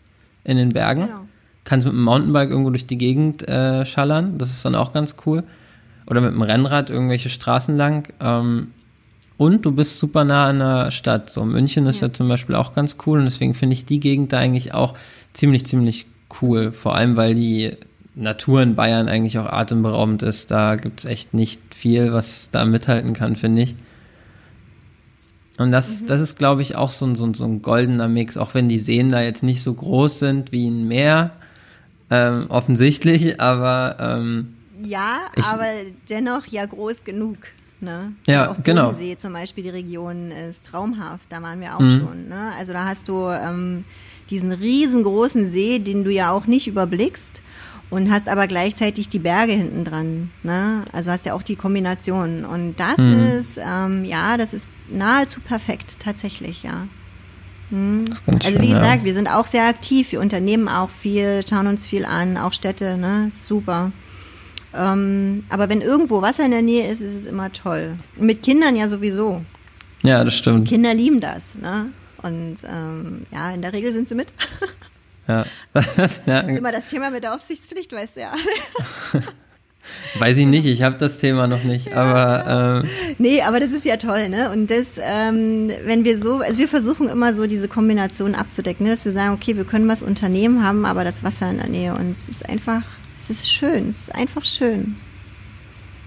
in 0.43 0.57
den 0.57 0.69
Bergen. 0.69 1.07
Genau. 1.07 1.27
Kannst 1.65 1.85
mit 1.85 1.93
dem 1.93 2.03
Mountainbike 2.03 2.49
irgendwo 2.49 2.69
durch 2.69 2.85
die 2.85 2.97
Gegend 2.97 3.47
äh, 3.49 3.85
schallern. 3.85 4.37
Das 4.37 4.51
ist 4.51 4.63
dann 4.63 4.75
auch 4.75 4.93
ganz 4.93 5.15
cool. 5.25 5.43
Oder 6.07 6.21
mit 6.21 6.33
dem 6.33 6.41
Rennrad 6.41 6.89
irgendwelche 6.89 7.29
Straßen 7.29 7.75
lang. 7.75 8.13
Ähm, 8.19 8.71
und 9.37 9.65
du 9.65 9.71
bist 9.71 9.99
super 9.99 10.23
nah 10.23 10.47
an 10.47 10.59
der 10.59 10.91
Stadt. 10.91 11.29
So 11.29 11.43
München 11.43 11.85
ist 11.87 12.01
ja. 12.01 12.07
ja 12.07 12.13
zum 12.13 12.29
Beispiel 12.29 12.55
auch 12.55 12.73
ganz 12.73 12.97
cool. 13.05 13.19
Und 13.19 13.25
deswegen 13.25 13.53
finde 13.53 13.73
ich 13.73 13.85
die 13.85 13.99
Gegend 13.99 14.31
da 14.33 14.39
eigentlich 14.39 14.73
auch 14.73 14.93
ziemlich, 15.33 15.65
ziemlich 15.65 16.05
cool. 16.41 16.71
Vor 16.71 16.95
allem, 16.95 17.15
weil 17.15 17.33
die 17.33 17.73
Natur 18.15 18.61
in 18.61 18.75
Bayern 18.75 19.09
eigentlich 19.09 19.37
auch 19.39 19.47
atemberaubend 19.47 20.23
ist. 20.23 20.51
Da 20.51 20.75
gibt 20.75 21.01
es 21.01 21.05
echt 21.05 21.33
nicht 21.33 21.61
viel, 21.75 22.13
was 22.13 22.49
da 22.49 22.65
mithalten 22.65 23.13
kann, 23.13 23.35
finde 23.35 23.63
ich. 23.63 23.75
Und 25.57 25.71
das, 25.71 26.01
mhm. 26.01 26.07
das 26.07 26.21
ist, 26.21 26.37
glaube 26.37 26.61
ich, 26.61 26.75
auch 26.75 26.89
so 26.89 27.05
ein, 27.05 27.15
so, 27.15 27.25
ein, 27.25 27.33
so 27.33 27.45
ein 27.45 27.61
goldener 27.61 28.07
Mix, 28.07 28.37
auch 28.37 28.53
wenn 28.53 28.69
die 28.69 28.79
Seen 28.79 29.09
da 29.09 29.21
jetzt 29.21 29.43
nicht 29.43 29.61
so 29.61 29.73
groß 29.73 30.19
sind 30.19 30.51
wie 30.51 30.67
ein 30.67 30.87
Meer, 30.87 31.31
ähm, 32.09 32.45
offensichtlich, 32.49 33.39
aber 33.41 33.97
ähm, 33.99 34.55
ja, 34.85 35.19
ich, 35.35 35.45
aber 35.45 35.67
dennoch 36.09 36.45
ja 36.47 36.65
groß 36.65 37.03
genug. 37.03 37.37
Ne? 37.81 38.13
Ja, 38.25 38.47
also 38.47 38.51
auch 38.53 38.63
genau. 38.63 38.85
Bodensee 38.85 39.17
zum 39.17 39.33
Beispiel, 39.33 39.63
die 39.63 39.69
Region 39.69 40.31
ist 40.31 40.65
traumhaft, 40.65 41.31
da 41.31 41.41
waren 41.41 41.59
wir 41.59 41.75
auch 41.75 41.81
mhm. 41.81 41.99
schon. 41.99 42.29
Ne? 42.29 42.51
Also 42.57 42.73
da 42.73 42.85
hast 42.85 43.07
du 43.07 43.27
ähm, 43.29 43.83
diesen 44.29 44.51
riesengroßen 44.51 45.49
See, 45.49 45.79
den 45.79 46.03
du 46.03 46.11
ja 46.11 46.31
auch 46.31 46.47
nicht 46.47 46.67
überblickst 46.67 47.41
und 47.89 48.11
hast 48.11 48.27
aber 48.27 48.47
gleichzeitig 48.47 49.09
die 49.09 49.19
Berge 49.19 49.53
hinten 49.53 49.83
dran. 49.83 50.31
Ne? 50.43 50.85
Also 50.91 51.11
hast 51.11 51.25
ja 51.25 51.33
auch 51.33 51.43
die 51.43 51.55
Kombination. 51.55 52.45
Und 52.45 52.79
das 52.79 52.97
mhm. 52.97 53.37
ist, 53.37 53.59
ähm, 53.63 54.05
ja, 54.05 54.37
das 54.37 54.53
ist 54.53 54.67
nahezu 54.89 55.39
perfekt, 55.41 55.97
tatsächlich, 55.99 56.63
ja. 56.63 56.87
Mhm. 57.69 58.05
Also 58.09 58.59
wie 58.59 58.67
schön, 58.67 58.73
gesagt, 58.73 58.99
ja. 58.99 59.05
wir 59.05 59.13
sind 59.13 59.27
auch 59.27 59.45
sehr 59.45 59.67
aktiv, 59.67 60.11
wir 60.11 60.21
unternehmen 60.21 60.67
auch 60.67 60.89
viel, 60.89 61.41
schauen 61.47 61.67
uns 61.67 61.85
viel 61.85 62.05
an, 62.05 62.37
auch 62.37 62.53
Städte, 62.53 62.97
ne? 62.97 63.29
Super. 63.31 63.91
Ähm, 64.75 65.45
aber 65.49 65.69
wenn 65.69 65.81
irgendwo 65.81 66.21
Wasser 66.21 66.45
in 66.45 66.51
der 66.51 66.61
Nähe 66.61 66.89
ist, 66.89 67.01
ist 67.01 67.15
es 67.15 67.25
immer 67.25 67.51
toll. 67.51 67.97
Mit 68.17 68.43
Kindern 68.43 68.75
ja 68.75 68.87
sowieso. 68.87 69.43
Ja, 70.03 70.23
das 70.23 70.35
stimmt. 70.35 70.67
Kinder 70.67 70.93
lieben 70.93 71.19
das, 71.19 71.55
ne? 71.55 71.87
Und 72.21 72.57
ähm, 72.67 73.25
ja, 73.31 73.51
in 73.51 73.61
der 73.61 73.73
Regel 73.73 73.91
sind 73.91 74.09
sie 74.09 74.15
mit. 74.15 74.33
Ja. 75.27 75.45
Das, 75.73 76.21
ja. 76.27 76.41
das 76.41 76.51
ist 76.51 76.57
immer 76.57 76.71
das 76.71 76.85
Thema 76.87 77.09
mit 77.09 77.23
der 77.23 77.33
Aufsichtspflicht, 77.33 77.91
weißt 77.91 78.17
du 78.17 78.21
ja. 78.21 78.31
Weiß 80.17 80.37
ich 80.37 80.47
nicht, 80.47 80.65
ich 80.65 80.81
habe 80.81 80.97
das 80.97 81.19
Thema 81.19 81.45
noch 81.45 81.63
nicht, 81.63 81.91
ja. 81.91 81.97
aber 81.97 82.83
ähm, 82.83 82.89
nee, 83.19 83.41
aber 83.41 83.59
das 83.59 83.71
ist 83.71 83.85
ja 83.85 83.97
toll, 83.97 84.29
ne? 84.29 84.49
Und 84.51 84.71
das, 84.71 84.99
ähm, 84.99 85.69
wenn 85.83 86.03
wir 86.05 86.17
so, 86.17 86.37
also 86.39 86.57
wir 86.57 86.67
versuchen 86.67 87.07
immer 87.07 87.33
so 87.35 87.45
diese 87.45 87.67
Kombination 87.67 88.33
abzudecken, 88.33 88.85
ne? 88.85 88.91
dass 88.91 89.05
wir 89.05 89.11
sagen, 89.11 89.33
okay, 89.33 89.57
wir 89.57 89.63
können 89.63 89.87
was 89.87 90.01
unternehmen, 90.01 90.63
haben 90.63 90.85
aber 90.85 91.03
das 91.03 91.23
Wasser 91.23 91.49
in 91.51 91.57
der 91.57 91.69
Nähe 91.69 91.93
und 91.93 92.11
es 92.11 92.29
ist 92.29 92.49
einfach, 92.49 92.81
es 93.17 93.29
ist 93.29 93.49
schön, 93.49 93.89
es 93.89 94.01
ist 94.01 94.15
einfach 94.15 94.45
schön, 94.45 94.95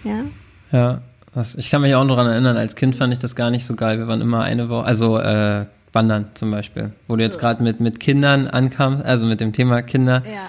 ja. 0.04 0.24
Ja, 0.70 1.02
was, 1.34 1.54
ich 1.54 1.70
kann 1.70 1.82
mich 1.82 1.94
auch 1.94 2.04
noch 2.04 2.16
daran 2.16 2.30
erinnern, 2.32 2.56
als 2.56 2.74
Kind 2.74 2.96
fand 2.96 3.12
ich 3.12 3.18
das 3.18 3.36
gar 3.36 3.50
nicht 3.50 3.64
so 3.64 3.74
geil. 3.74 3.98
Wir 3.98 4.08
waren 4.08 4.20
immer 4.20 4.42
eine 4.42 4.68
Woche, 4.68 4.84
also 4.84 5.18
äh, 5.18 5.66
Wandern 5.92 6.26
zum 6.34 6.50
Beispiel, 6.50 6.92
wo 7.06 7.16
du 7.16 7.22
jetzt 7.22 7.38
gerade 7.38 7.62
mit, 7.62 7.80
mit 7.80 8.00
Kindern 8.00 8.46
ankamst, 8.46 9.04
also 9.04 9.26
mit 9.26 9.40
dem 9.40 9.52
Thema 9.52 9.82
Kinder. 9.82 10.22
Ja. 10.26 10.42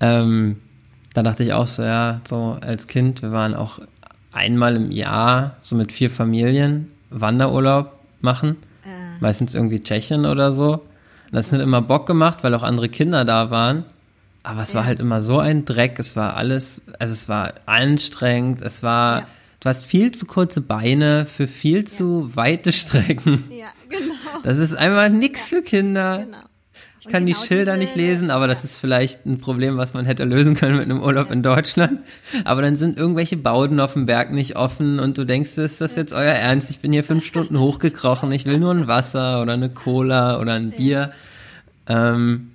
Ähm, 0.00 0.56
da 1.14 1.22
dachte 1.22 1.42
ich 1.42 1.52
auch 1.52 1.66
so, 1.66 1.82
ja, 1.82 2.20
so 2.26 2.58
als 2.60 2.86
Kind, 2.86 3.22
wir 3.22 3.32
waren 3.32 3.54
auch 3.54 3.80
einmal 4.32 4.76
im 4.76 4.90
Jahr 4.90 5.56
so 5.60 5.76
mit 5.76 5.92
vier 5.92 6.10
Familien 6.10 6.88
Wanderurlaub 7.10 7.98
machen. 8.20 8.56
Äh. 8.84 9.20
Meistens 9.20 9.54
irgendwie 9.54 9.80
Tschechien 9.80 10.26
oder 10.26 10.52
so. 10.52 10.72
Und 10.74 10.82
das 11.32 11.52
hat 11.52 11.60
immer 11.60 11.82
Bock 11.82 12.06
gemacht, 12.06 12.42
weil 12.42 12.54
auch 12.54 12.62
andere 12.62 12.88
Kinder 12.88 13.24
da 13.24 13.50
waren. 13.50 13.84
Aber 14.42 14.62
es 14.62 14.72
ja. 14.72 14.80
war 14.80 14.86
halt 14.86 15.00
immer 15.00 15.22
so 15.22 15.38
ein 15.38 15.64
Dreck. 15.64 15.98
Es 15.98 16.16
war 16.16 16.36
alles, 16.36 16.82
also 16.98 17.12
es 17.12 17.28
war 17.28 17.54
anstrengend. 17.66 18.62
Es 18.62 18.82
war, 18.82 19.20
ja. 19.20 19.26
du 19.60 19.68
hast 19.68 19.84
viel 19.84 20.12
zu 20.12 20.26
kurze 20.26 20.60
Beine 20.60 21.26
für 21.26 21.46
viel 21.46 21.84
zu 21.84 22.34
weite 22.34 22.72
Strecken. 22.72 23.44
Ja, 23.50 23.66
genau. 23.88 24.14
Das 24.42 24.58
ist 24.58 24.74
einfach 24.74 25.08
nichts 25.08 25.48
für 25.48 25.62
Kinder. 25.62 26.20
Genau. 26.24 26.38
Ich 27.00 27.06
kann 27.06 27.24
genau 27.26 27.40
die 27.40 27.46
Schilder 27.46 27.74
diese, 27.74 27.84
nicht 27.84 27.96
lesen, 27.96 28.30
aber 28.30 28.48
das 28.48 28.64
ist 28.64 28.78
vielleicht 28.78 29.24
ein 29.24 29.38
Problem, 29.38 29.76
was 29.76 29.94
man 29.94 30.04
hätte 30.04 30.24
lösen 30.24 30.56
können 30.56 30.76
mit 30.76 30.84
einem 30.84 31.00
Urlaub 31.00 31.28
ja. 31.28 31.32
in 31.32 31.42
Deutschland. 31.42 32.00
Aber 32.44 32.60
dann 32.60 32.76
sind 32.76 32.98
irgendwelche 32.98 33.36
Bauden 33.36 33.80
auf 33.80 33.92
dem 33.92 34.06
Berg 34.06 34.32
nicht 34.32 34.56
offen 34.56 34.98
und 34.98 35.16
du 35.16 35.24
denkst, 35.24 35.56
ist 35.58 35.80
das 35.80 35.96
jetzt 35.96 36.12
euer 36.12 36.34
Ernst? 36.34 36.70
Ich 36.70 36.80
bin 36.80 36.92
hier 36.92 37.04
fünf 37.04 37.24
Stunden 37.26 37.58
hochgekrochen, 37.58 38.32
ich 38.32 38.46
will 38.46 38.58
nur 38.58 38.72
ein 38.72 38.88
Wasser 38.88 39.40
oder 39.40 39.52
eine 39.52 39.70
Cola 39.70 40.40
oder 40.40 40.54
ein 40.54 40.70
Bier. 40.70 41.12
Ähm, 41.86 42.50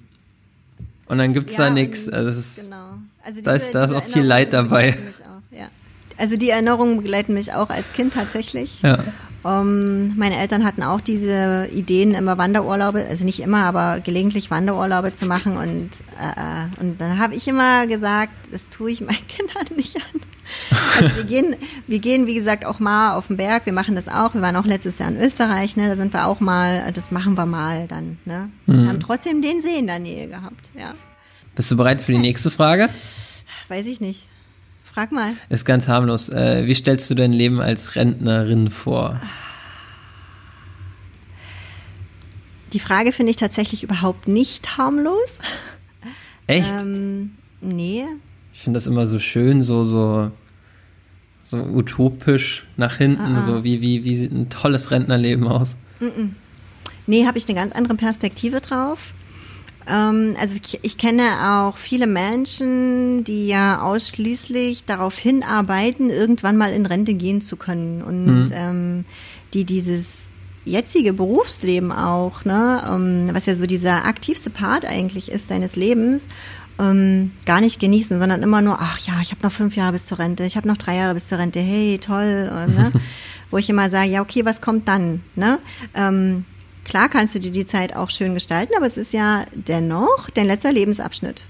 und 1.14 1.20
dann 1.20 1.32
gibt's 1.32 1.54
ja, 1.54 1.66
da 1.66 1.70
nichts. 1.70 2.10
Also 2.10 2.62
genau. 2.64 2.98
also 3.24 3.42
da 3.42 3.54
ist, 3.54 3.76
da 3.76 3.84
ist 3.84 3.94
auch 3.94 4.04
viel 4.04 4.24
Leid 4.24 4.52
dabei. 4.52 4.94
Auch, 4.94 5.56
ja. 5.56 5.68
Also 6.18 6.38
die 6.38 6.50
Erinnerungen 6.50 6.98
begleiten 6.98 7.36
mich 7.36 7.54
auch 7.54 7.70
als 7.70 7.94
Kind 7.94 8.16
tatsächlich. 8.16 8.82
Ja. 8.82 9.04
Um, 9.44 10.18
meine 10.18 10.38
Eltern 10.38 10.64
hatten 10.64 10.82
auch 10.82 11.02
diese 11.02 11.68
Ideen, 11.72 12.16
immer 12.16 12.40
Wanderurlaube, 12.40 13.06
also 13.08 13.26
nicht 13.26 13.42
immer, 13.42 13.64
aber 13.64 14.00
gelegentlich 14.00 14.50
Wanderurlaube 14.50 15.14
zu 15.14 15.28
machen. 15.28 15.56
Und, 15.56 15.92
äh, 16.20 16.32
äh 16.32 16.82
und 16.82 17.00
dann 17.00 17.20
habe 17.20 17.36
ich 17.36 17.48
immer 17.48 17.86
gesagt, 17.86 18.34
das 18.52 18.70
tue 18.70 18.90
ich 18.90 19.02
meinen 19.02 19.18
Kindern 19.28 19.68
nicht 19.76 19.98
an. 19.98 20.22
Also 21.00 21.16
wir 21.18 21.24
gehen, 21.24 21.56
wir 21.88 22.00
gehen, 22.00 22.28
wie 22.28 22.36
gesagt, 22.36 22.66
auch 22.66 22.80
mal 22.80 23.16
auf 23.16 23.28
den 23.28 23.38
Berg. 23.38 23.66
Wir 23.66 23.74
machen 23.74 23.96
das 23.96 24.08
auch. 24.08 24.34
Wir 24.34 24.42
waren 24.42 24.56
auch 24.56 24.66
letztes 24.66 25.00
Jahr 25.00 25.10
in 25.10 25.20
Österreich, 25.20 25.76
ne? 25.76 25.88
Da 25.88 25.96
sind 25.96 26.14
wir 26.14 26.28
auch 26.28 26.40
mal, 26.40 26.92
das 26.94 27.12
machen 27.12 27.36
wir 27.36 27.46
mal 27.46 27.88
dann, 27.88 28.18
ne? 28.26 28.50
Mhm. 28.66 28.82
Wir 28.82 28.90
haben 28.90 29.00
trotzdem 29.00 29.42
den 29.42 29.62
See 29.62 29.78
in 29.78 29.88
der 29.88 30.00
Nähe 30.00 30.28
gehabt, 30.28 30.70
ja. 30.78 30.94
Bist 31.56 31.70
du 31.72 31.78
bereit 31.78 32.02
für 32.02 32.12
die 32.12 32.20
nächste 32.20 32.52
Frage? 32.52 32.90
Weiß 33.68 33.86
ich 33.86 34.02
nicht. 34.02 34.28
Frag 34.84 35.12
mal. 35.12 35.34
Ist 35.50 35.66
ganz 35.66 35.88
harmlos. 35.88 36.30
Äh, 36.30 36.68
wie 36.68 36.74
stellst 36.74 37.10
du 37.10 37.16
dein 37.16 37.34
Leben 37.34 37.60
als 37.62 37.96
Rentnerin 37.96 38.70
vor? 38.70 39.20
Die 42.74 42.80
Frage 42.80 43.12
finde 43.12 43.32
ich 43.32 43.38
tatsächlich 43.38 43.84
überhaupt 43.84 44.28
nicht 44.28 44.78
harmlos. 44.78 45.38
Echt? 46.48 46.72
Ähm, 46.72 47.36
nee. 47.62 48.06
Ich 48.54 48.62
finde 48.62 48.78
das 48.78 48.88
immer 48.88 49.06
so 49.06 49.20
schön, 49.20 49.64
so, 49.64 49.84
so, 49.84 50.32
so 51.44 51.58
utopisch 51.58 52.66
nach 52.78 52.96
hinten, 52.96 53.36
ah, 53.36 53.38
ah. 53.38 53.42
so 53.42 53.64
wie, 53.64 53.82
wie, 53.82 54.04
wie 54.04 54.16
sieht 54.16 54.32
ein 54.32 54.50
tolles 54.50 54.92
Rentnerleben 54.92 55.48
aus? 55.48 55.76
Mm. 56.00 56.36
Nee, 57.06 57.26
habe 57.28 57.38
ich 57.38 57.48
eine 57.48 57.56
ganz 57.56 57.74
andere 57.74 57.96
Perspektive 57.96 58.62
drauf. 58.62 59.14
Ähm, 59.88 60.36
also 60.40 60.60
ich, 60.64 60.80
ich, 60.82 60.98
kenne 60.98 61.24
auch 61.44 61.78
viele 61.78 62.08
Menschen, 62.08 63.24
die 63.24 63.48
ja 63.48 63.82
ausschließlich 63.82 64.86
darauf 64.86 65.18
hinarbeiten, 65.18 66.10
irgendwann 66.10 66.58
mal 66.58 66.72
in 66.72 66.86
Rente 66.86 67.14
gehen 67.14 67.42
zu 67.42 67.58
können 67.58 68.02
und 68.02 68.46
mhm. 68.46 68.52
ähm, 68.54 69.06
die 69.54 69.66
dieses 69.66 70.30
jetzige 70.66 71.12
Berufsleben 71.12 71.92
auch, 71.92 72.46
ne, 72.46 72.90
um, 72.90 73.34
was 73.34 73.46
ja 73.46 73.56
so 73.56 73.66
dieser 73.66 74.06
aktivste 74.06 74.50
Part 74.50 74.86
eigentlich 74.86 75.30
ist 75.30 75.52
deines 75.52 75.76
Lebens, 75.76 76.26
um, 76.78 77.32
gar 77.46 77.62
nicht 77.62 77.80
genießen, 77.80 78.20
sondern 78.20 78.42
immer 78.42 78.62
nur, 78.62 78.78
ach 78.80 79.00
ja, 79.00 79.14
ich 79.22 79.32
habe 79.32 79.42
noch 79.44 79.52
fünf 79.52 79.76
Jahre 79.76 79.94
bis 79.94 80.06
zur 80.06 80.20
Rente, 80.20 80.44
ich 80.44 80.58
habe 80.58 80.68
noch 80.68 80.78
drei 80.78 80.96
Jahre 80.96 81.14
bis 81.14 81.28
zur 81.28 81.38
Rente, 81.38 81.60
hey, 81.60 82.00
toll, 82.00 82.46
ne? 82.68 82.92
wo 83.52 83.58
ich 83.58 83.70
immer 83.70 83.90
sage, 83.90 84.10
ja, 84.10 84.22
okay, 84.22 84.46
was 84.46 84.62
kommt 84.62 84.88
dann? 84.88 85.22
Ne? 85.36 85.60
Ähm, 85.94 86.46
Klar 86.86 87.10
kannst 87.10 87.34
du 87.34 87.40
dir 87.40 87.52
die 87.52 87.66
Zeit 87.66 87.96
auch 87.96 88.10
schön 88.10 88.34
gestalten, 88.34 88.74
aber 88.76 88.86
es 88.86 88.98
ist 88.98 89.14
ja 89.14 89.46
dennoch 89.54 90.30
dein 90.30 90.48
letzter 90.48 90.72
Lebensabschnitt. 90.72 91.46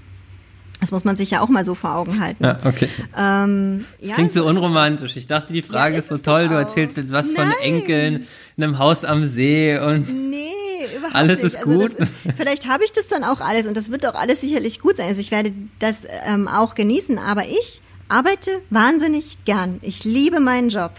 Das 0.80 0.90
muss 0.90 1.04
man 1.04 1.16
sich 1.16 1.30
ja 1.30 1.40
auch 1.40 1.48
mal 1.48 1.64
so 1.64 1.74
vor 1.74 1.94
Augen 1.94 2.20
halten. 2.20 2.44
Ja, 2.44 2.58
okay. 2.64 2.88
Ähm, 3.16 3.84
das 4.00 4.10
ja, 4.10 4.14
klingt 4.16 4.32
so 4.32 4.44
unromantisch. 4.44 5.16
Ich 5.16 5.26
dachte, 5.26 5.52
die 5.52 5.62
Frage 5.62 5.94
ja, 5.94 5.98
ist, 5.98 6.10
ist 6.10 6.24
so 6.24 6.30
toll. 6.30 6.48
Du 6.48 6.54
erzählst 6.54 6.96
jetzt 6.96 7.10
was 7.10 7.32
Nein. 7.32 7.48
von 7.48 7.62
Enkeln, 7.62 8.26
einem 8.56 8.78
Haus 8.78 9.04
am 9.04 9.24
See 9.24 9.78
und. 9.78 10.30
Nee, 10.30 10.52
überhaupt 10.96 11.14
alles 11.14 11.42
nicht. 11.42 11.54
ist 11.54 11.56
also 11.58 11.78
gut. 11.78 11.92
ist, 11.92 12.12
vielleicht 12.36 12.66
habe 12.66 12.84
ich 12.84 12.92
das 12.92 13.08
dann 13.08 13.24
auch 13.24 13.40
alles 13.40 13.66
und 13.66 13.76
das 13.76 13.90
wird 13.90 14.06
auch 14.06 14.14
alles 14.14 14.40
sicherlich 14.40 14.80
gut 14.80 14.96
sein. 14.96 15.08
Also 15.08 15.20
ich 15.20 15.30
werde 15.30 15.52
das 15.78 16.02
ähm, 16.26 16.48
auch 16.48 16.74
genießen, 16.74 17.18
aber 17.18 17.46
ich 17.46 17.80
arbeite 18.08 18.60
wahnsinnig 18.70 19.44
gern. 19.44 19.78
Ich 19.82 20.04
liebe 20.04 20.40
meinen 20.40 20.68
Job. 20.68 20.92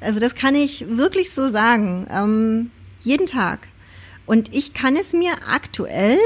Also 0.00 0.20
das 0.20 0.34
kann 0.34 0.54
ich 0.54 0.84
wirklich 0.88 1.30
so 1.32 1.48
sagen. 1.50 2.06
Ähm, 2.10 2.70
jeden 3.00 3.26
Tag. 3.26 3.68
Und 4.26 4.54
ich 4.54 4.72
kann 4.72 4.96
es 4.96 5.12
mir 5.12 5.32
aktuell 5.48 6.18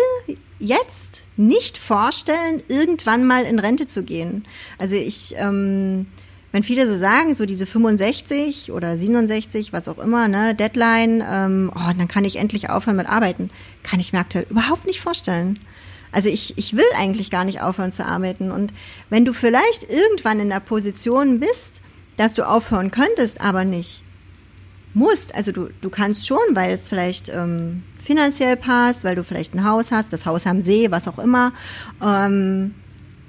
jetzt 0.59 1.25
nicht 1.37 1.77
vorstellen, 1.79 2.63
irgendwann 2.69 3.25
mal 3.25 3.45
in 3.45 3.59
Rente 3.59 3.87
zu 3.87 4.03
gehen. 4.03 4.45
Also 4.79 4.97
ich, 4.97 5.35
ähm, 5.37 6.07
wenn 6.57 6.63
viele 6.63 6.89
so 6.89 6.95
sagen, 6.95 7.35
so 7.35 7.45
diese 7.45 7.67
65 7.67 8.73
oder 8.73 8.97
67, 8.97 9.75
was 9.75 9.89
auch 9.89 9.99
immer, 9.99 10.27
ne, 10.27 10.55
Deadline, 10.55 11.23
ähm, 11.31 11.71
oh, 11.75 11.93
dann 11.99 12.09
kann 12.09 12.25
ich 12.25 12.37
endlich 12.37 12.71
aufhören 12.71 12.97
mit 12.97 13.07
Arbeiten, 13.07 13.51
kann 13.83 14.01
ich 14.01 14.15
mir 14.15 14.21
aktuell 14.21 14.47
überhaupt 14.49 14.87
nicht 14.87 15.03
vorstellen. 15.03 15.59
Also 16.13 16.31
ich, 16.31 16.57
ich 16.57 16.75
will 16.75 16.87
eigentlich 16.97 17.31
gar 17.31 17.45
nicht 17.45 17.61
aufhören 17.61 17.93
zu 17.93 18.07
arbeiten. 18.07 18.51
Und 18.51 18.73
wenn 19.11 19.27
du 19.27 19.35
vielleicht 19.35 19.85
irgendwann 19.85 20.41
in 20.41 20.49
der 20.49 20.61
Position 20.61 21.41
bist, 21.41 21.83
dass 22.17 22.33
du 22.33 22.49
aufhören 22.49 22.91
könntest, 22.91 23.43
aber 23.43 23.65
nicht 23.65 24.03
musst, 24.95 25.35
also 25.35 25.53
du, 25.53 25.69
du 25.83 25.91
kannst 25.91 26.27
schon, 26.27 26.39
weil 26.53 26.73
es 26.73 26.89
vielleicht 26.89 27.29
ähm, 27.29 27.83
finanziell 28.03 28.57
passt, 28.57 29.05
weil 29.05 29.15
du 29.15 29.25
vielleicht 29.25 29.53
ein 29.53 29.63
Haus 29.63 29.93
hast, 29.93 30.11
das 30.11 30.25
Haus 30.25 30.47
am 30.47 30.63
See, 30.63 30.91
was 30.91 31.07
auch 31.07 31.19
immer, 31.19 31.53
ähm, 32.03 32.75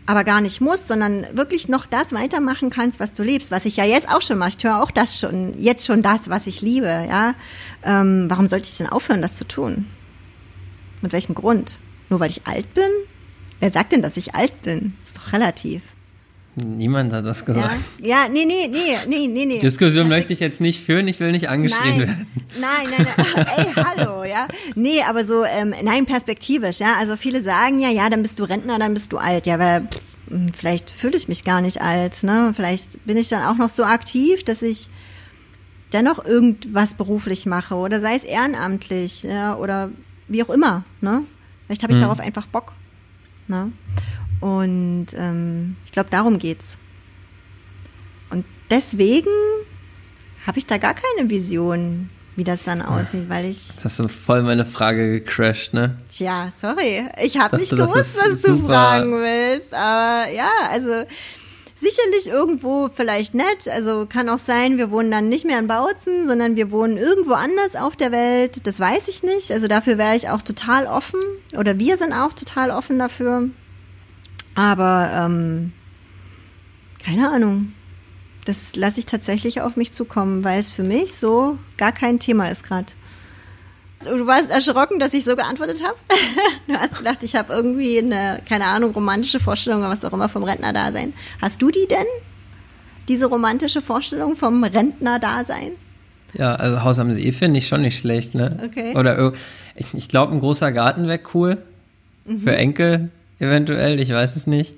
aber 0.07 0.23
gar 0.23 0.41
nicht 0.41 0.61
musst, 0.61 0.87
sondern 0.87 1.27
wirklich 1.33 1.67
noch 1.67 1.85
das 1.85 2.13
weitermachen 2.13 2.69
kannst, 2.69 2.99
was 2.99 3.13
du 3.13 3.23
liebst, 3.23 3.51
was 3.51 3.65
ich 3.65 3.75
ja 3.75 3.83
jetzt 3.83 4.09
auch 4.09 4.21
schon 4.21 4.37
mache. 4.37 4.49
Ich 4.49 4.57
tue 4.57 4.75
auch 4.75 4.89
das 4.89 5.19
schon, 5.19 5.59
jetzt 5.59 5.85
schon 5.85 6.01
das, 6.01 6.29
was 6.29 6.47
ich 6.47 6.61
liebe, 6.61 6.87
ja. 6.87 7.35
Ähm, 7.83 8.25
warum 8.29 8.47
sollte 8.47 8.67
ich 8.69 8.77
denn 8.77 8.87
aufhören, 8.87 9.21
das 9.21 9.35
zu 9.35 9.45
tun? 9.45 9.85
Mit 11.01 11.11
welchem 11.11 11.35
Grund? 11.35 11.79
Nur 12.09 12.21
weil 12.21 12.31
ich 12.31 12.47
alt 12.47 12.73
bin? 12.73 12.89
Wer 13.59 13.69
sagt 13.69 13.91
denn, 13.91 14.01
dass 14.01 14.17
ich 14.17 14.33
alt 14.33 14.61
bin? 14.61 14.93
Ist 15.03 15.17
doch 15.17 15.33
relativ. 15.33 15.81
Niemand 16.65 17.13
hat 17.13 17.23
das 17.23 17.45
gesagt. 17.45 17.75
Ja, 18.01 18.23
ja 18.23 18.29
nee, 18.29 18.43
nee, 18.45 18.67
nee, 18.67 18.97
nee, 19.07 19.27
nee, 19.27 19.45
nee. 19.45 19.59
Diskussion 19.59 20.05
also, 20.05 20.15
möchte 20.15 20.33
ich 20.33 20.39
jetzt 20.39 20.59
nicht 20.59 20.83
führen, 20.83 21.07
ich 21.07 21.19
will 21.19 21.31
nicht 21.31 21.49
angeschrien 21.49 21.99
nein, 21.99 22.07
werden. 22.07 22.27
Nein, 22.59 22.87
nein, 22.97 23.07
nein. 23.35 23.47
Ey, 23.57 23.65
hallo, 23.83 24.23
ja. 24.23 24.47
Nee, 24.73 25.03
aber 25.03 25.23
so, 25.23 25.45
ähm, 25.45 25.75
nein, 25.83 26.07
perspektivisch, 26.07 26.79
ja. 26.79 26.95
Also 26.97 27.15
viele 27.15 27.43
sagen 27.43 27.79
ja, 27.79 27.89
ja, 27.89 28.09
dann 28.09 28.23
bist 28.23 28.39
du 28.39 28.43
Rentner, 28.43 28.79
dann 28.79 28.95
bist 28.95 29.13
du 29.13 29.19
alt. 29.19 29.45
Ja, 29.45 29.81
pff, 29.81 30.01
hm, 30.29 30.51
vielleicht 30.53 30.89
fühle 30.89 31.15
ich 31.15 31.27
mich 31.27 31.43
gar 31.43 31.61
nicht 31.61 31.81
alt, 31.81 32.23
ne? 32.23 32.51
Vielleicht 32.55 33.05
bin 33.05 33.17
ich 33.17 33.29
dann 33.29 33.43
auch 33.43 33.57
noch 33.57 33.69
so 33.69 33.83
aktiv, 33.83 34.43
dass 34.43 34.61
ich 34.63 34.89
dennoch 35.93 36.23
irgendwas 36.25 36.95
beruflich 36.95 37.45
mache 37.45 37.75
oder 37.75 38.01
sei 38.01 38.15
es 38.15 38.23
ehrenamtlich 38.23 39.23
ja, 39.23 39.55
oder 39.55 39.91
wie 40.27 40.43
auch 40.43 40.49
immer, 40.49 40.83
ne? 41.01 41.23
Vielleicht 41.65 41.83
habe 41.83 41.93
ich 41.93 41.97
hm. 41.97 42.03
darauf 42.03 42.19
einfach 42.19 42.47
Bock, 42.47 42.73
ne? 43.47 43.71
Und 44.39 45.08
ähm, 45.15 45.76
ich 45.86 45.91
glaube, 45.91 46.10
darum 46.10 46.38
geht's. 46.38 46.78
Und 48.30 48.45
deswegen 48.69 49.32
habe 50.45 50.60
ich 50.60 50.65
da 50.65 50.78
gar 50.78 50.93
keine 50.93 51.30
Vision, 51.30 52.10
wie 52.36 52.43
das 52.43 52.63
dann 52.63 52.82
aussieht, 52.82 53.30
weil 53.30 53.45
ich. 53.45 53.67
Das 53.76 53.86
hast 53.86 54.00
du 54.00 54.08
voll 54.08 54.43
meine 54.43 54.65
Frage 54.65 55.19
gecrashed, 55.19 55.73
ne? 55.73 55.97
Tja, 56.10 56.50
sorry. 56.56 57.08
Ich 57.21 57.38
habe 57.39 57.58
nicht 57.58 57.71
gewusst, 57.71 58.17
was 58.17 58.41
super. 58.41 58.54
du 58.54 58.65
fragen 58.65 59.12
willst. 59.12 59.73
Aber 59.73 60.32
ja, 60.32 60.50
also 60.69 61.04
sicherlich 61.76 62.28
irgendwo 62.28 62.89
vielleicht 62.93 63.34
nett. 63.34 63.67
Also 63.67 64.06
kann 64.08 64.30
auch 64.30 64.39
sein, 64.39 64.78
wir 64.78 64.91
wohnen 64.91 65.12
dann 65.12 65.30
nicht 65.30 65.45
mehr 65.45 65.60
in 65.60 65.67
Bautzen, 65.67 66.28
sondern 66.28 66.56
wir 66.56 66.71
wohnen 66.71 66.97
irgendwo 66.97 67.34
anders 67.34 67.76
auf 67.76 67.95
der 67.95 68.12
Welt. 68.12 68.67
Das 68.67 68.80
weiß 68.80 69.08
ich 69.08 69.23
nicht. 69.23 69.52
Also 69.52 69.67
dafür 69.67 69.97
wäre 69.97 70.15
ich 70.15 70.30
auch 70.30 70.41
total 70.41 70.86
offen. 70.86 71.19
Oder 71.58 71.80
wir 71.80 71.97
sind 71.97 72.13
auch 72.13 72.34
total 72.34 72.71
offen 72.71 73.00
dafür. 73.00 73.50
Aber 74.57 75.11
ähm, 75.13 75.71
keine 77.03 77.29
Ahnung. 77.29 77.73
Das 78.45 78.75
lasse 78.75 78.99
ich 78.99 79.05
tatsächlich 79.05 79.61
auf 79.61 79.75
mich 79.75 79.91
zukommen, 79.91 80.43
weil 80.43 80.59
es 80.59 80.71
für 80.71 80.83
mich 80.83 81.13
so 81.13 81.59
gar 81.77 81.91
kein 81.91 82.17
Thema 82.17 82.49
ist 82.49 82.63
gerade. 82.63 82.87
Du 84.03 84.25
warst 84.25 84.49
erschrocken, 84.49 84.99
dass 84.99 85.13
ich 85.13 85.25
so 85.25 85.35
geantwortet 85.35 85.83
habe. 85.83 85.95
Du 86.67 86.73
hast 86.73 86.97
gedacht, 86.97 87.23
ich 87.23 87.35
habe 87.35 87.53
irgendwie 87.53 87.99
eine, 87.99 88.41
keine 88.47 88.65
Ahnung, 88.65 88.91
romantische 88.91 89.39
Vorstellung 89.39 89.79
oder 89.79 89.89
was 89.89 90.03
auch 90.03 90.11
immer 90.11 90.27
vom 90.27 90.43
Rentnerdasein. 90.43 91.13
Hast 91.41 91.61
du 91.61 91.69
die 91.69 91.87
denn? 91.87 92.05
Diese 93.07 93.27
romantische 93.27 93.81
Vorstellung 93.81 94.35
vom 94.35 94.63
Rentnerdasein? 94.63 95.71
Ja, 96.33 96.55
also 96.55 96.83
Haus 96.83 96.99
am 96.99 97.13
See 97.13 97.31
finde 97.31 97.59
ich 97.59 97.67
schon 97.67 97.81
nicht 97.81 97.97
schlecht, 97.97 98.35
ne? 98.35 98.59
Okay. 98.65 98.97
Oder 98.97 99.33
ich, 99.75 99.93
ich 99.93 100.09
glaube, 100.09 100.33
ein 100.33 100.41
großer 100.41 100.71
Garten 100.71 101.07
wäre 101.07 101.21
cool. 101.33 101.63
Mhm. 102.25 102.41
Für 102.41 102.55
Enkel 102.55 103.11
eventuell, 103.39 104.00
ich 104.00 104.10
weiß 104.10 104.36
es 104.36 104.47
nicht. 104.47 104.76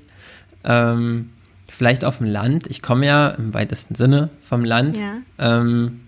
Ähm, 0.63 1.29
vielleicht 1.67 2.03
auf 2.03 2.17
dem 2.17 2.27
Land. 2.27 2.67
Ich 2.67 2.81
komme 2.81 3.05
ja 3.05 3.29
im 3.29 3.53
weitesten 3.53 3.95
Sinne 3.95 4.29
vom 4.41 4.65
Land. 4.65 4.97
Ja. 4.97 5.17
Ähm, 5.37 6.01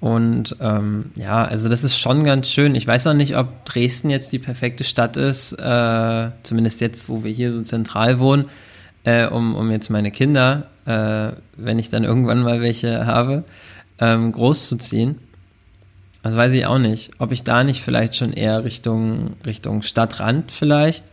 und 0.00 0.56
ähm, 0.60 1.12
ja, 1.16 1.44
also 1.44 1.68
das 1.68 1.82
ist 1.82 1.98
schon 1.98 2.24
ganz 2.24 2.48
schön. 2.48 2.74
Ich 2.74 2.86
weiß 2.86 3.06
auch 3.06 3.14
nicht, 3.14 3.36
ob 3.38 3.64
Dresden 3.64 4.10
jetzt 4.10 4.32
die 4.32 4.38
perfekte 4.38 4.84
Stadt 4.84 5.16
ist, 5.16 5.54
äh, 5.54 6.30
zumindest 6.42 6.82
jetzt, 6.82 7.08
wo 7.08 7.24
wir 7.24 7.32
hier 7.32 7.50
so 7.52 7.62
zentral 7.62 8.18
wohnen, 8.18 8.44
äh, 9.04 9.26
um, 9.26 9.56
um 9.56 9.70
jetzt 9.70 9.88
meine 9.88 10.10
Kinder, 10.10 10.68
äh, 10.84 11.32
wenn 11.56 11.78
ich 11.78 11.88
dann 11.88 12.04
irgendwann 12.04 12.42
mal 12.42 12.60
welche 12.60 13.06
habe, 13.06 13.44
ähm, 13.98 14.32
großzuziehen. 14.32 15.16
Das 16.22 16.36
weiß 16.36 16.52
ich 16.52 16.66
auch 16.66 16.78
nicht. 16.78 17.12
Ob 17.18 17.32
ich 17.32 17.42
da 17.42 17.64
nicht 17.64 17.82
vielleicht 17.82 18.14
schon 18.14 18.34
eher 18.34 18.62
Richtung, 18.64 19.36
Richtung 19.46 19.80
Stadtrand 19.80 20.52
vielleicht 20.52 21.04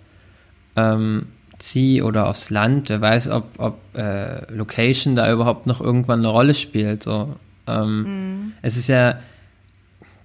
ähm, 0.76 1.28
ziehe 1.58 2.04
oder 2.04 2.28
aufs 2.28 2.50
Land, 2.50 2.90
wer 2.90 3.02
weiß, 3.02 3.30
ob, 3.30 3.46
ob 3.58 3.78
äh, 3.96 4.52
Location 4.54 5.16
da 5.16 5.32
überhaupt 5.32 5.68
noch 5.68 5.80
irgendwann 5.80 6.20
eine 6.20 6.30
Rolle 6.30 6.54
spielt. 6.54 7.04
So. 7.04 7.36
Ähm, 7.68 8.04
mhm. 8.04 8.52
Es 8.62 8.78
ist 8.78 8.90
ja, 8.90 9.20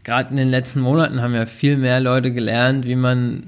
gerade 0.05 0.31
in 0.31 0.37
den 0.37 0.49
letzten 0.49 0.81
Monaten 0.81 1.21
haben 1.23 1.35
ja 1.35 1.47
viel 1.47 1.77
mehr 1.77 2.01
Leute 2.01 2.33
gelernt, 2.33 2.87
wie 2.87 2.97
man 2.97 3.45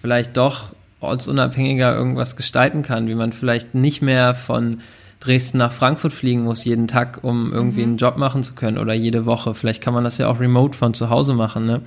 vielleicht 0.00 0.36
doch 0.36 0.74
ortsunabhängiger 1.00 1.94
irgendwas 1.94 2.36
gestalten 2.36 2.82
kann, 2.82 3.06
wie 3.06 3.14
man 3.14 3.32
vielleicht 3.32 3.74
nicht 3.74 4.02
mehr 4.02 4.34
von 4.34 4.80
Dresden 5.20 5.58
nach 5.58 5.72
Frankfurt 5.72 6.12
fliegen 6.12 6.42
muss 6.42 6.64
jeden 6.64 6.86
Tag, 6.86 7.20
um 7.22 7.52
irgendwie 7.52 7.80
mhm. 7.80 7.88
einen 7.88 7.96
Job 7.98 8.16
machen 8.16 8.42
zu 8.42 8.54
können 8.54 8.78
oder 8.78 8.94
jede 8.94 9.26
Woche. 9.26 9.54
Vielleicht 9.54 9.82
kann 9.82 9.94
man 9.94 10.04
das 10.04 10.18
ja 10.18 10.28
auch 10.28 10.40
remote 10.40 10.76
von 10.76 10.94
zu 10.94 11.10
Hause 11.10 11.34
machen, 11.34 11.66
ne? 11.66 11.80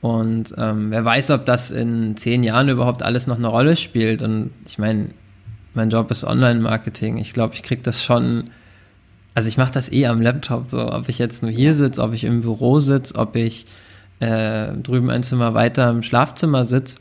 Und 0.00 0.54
ähm, 0.58 0.90
wer 0.90 1.04
weiß, 1.04 1.30
ob 1.30 1.46
das 1.46 1.70
in 1.70 2.16
zehn 2.16 2.42
Jahren 2.42 2.68
überhaupt 2.68 3.02
alles 3.02 3.26
noch 3.26 3.38
eine 3.38 3.48
Rolle 3.48 3.76
spielt. 3.76 4.22
Und 4.22 4.50
ich 4.66 4.78
meine, 4.78 5.08
mein 5.74 5.90
Job 5.90 6.10
ist 6.10 6.24
Online-Marketing. 6.24 7.18
Ich 7.18 7.32
glaube, 7.32 7.54
ich 7.54 7.62
kriege 7.62 7.82
das 7.82 8.02
schon. 8.02 8.50
Also 9.34 9.48
ich 9.48 9.58
mache 9.58 9.72
das 9.72 9.92
eh 9.92 10.06
am 10.06 10.22
Laptop, 10.22 10.70
so 10.70 10.90
ob 10.90 11.08
ich 11.08 11.18
jetzt 11.18 11.42
nur 11.42 11.50
hier 11.50 11.74
sitze, 11.74 12.02
ob 12.02 12.14
ich 12.14 12.24
im 12.24 12.40
Büro 12.40 12.78
sitze, 12.80 13.16
ob 13.16 13.36
ich 13.36 13.66
äh, 14.20 14.68
drüben 14.72 15.10
ein 15.10 15.22
Zimmer 15.22 15.52
weiter 15.52 15.90
im 15.90 16.02
Schlafzimmer 16.02 16.64
sitze, 16.64 17.00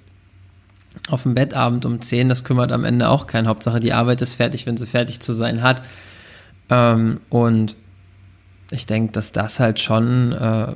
auf 1.10 1.24
dem 1.24 1.34
Bettabend 1.34 1.86
um 1.86 2.02
10, 2.02 2.28
das 2.28 2.44
kümmert 2.44 2.74
am 2.74 2.84
Ende 2.84 3.08
auch 3.08 3.28
keinen. 3.28 3.48
Hauptsache 3.48 3.80
die 3.80 3.94
Arbeit 3.94 4.22
ist 4.22 4.34
fertig, 4.34 4.66
wenn 4.66 4.76
sie 4.76 4.86
fertig 4.86 5.22
zu 5.22 5.32
sein 5.32 5.62
hat. 5.62 5.82
Ähm, 6.70 7.22
und 7.30 7.78
ich 8.72 8.86
denke, 8.86 9.14
dass 9.14 9.32
das 9.32 9.60
halt 9.60 9.80
schon 9.80 10.34
äh, 10.34 10.76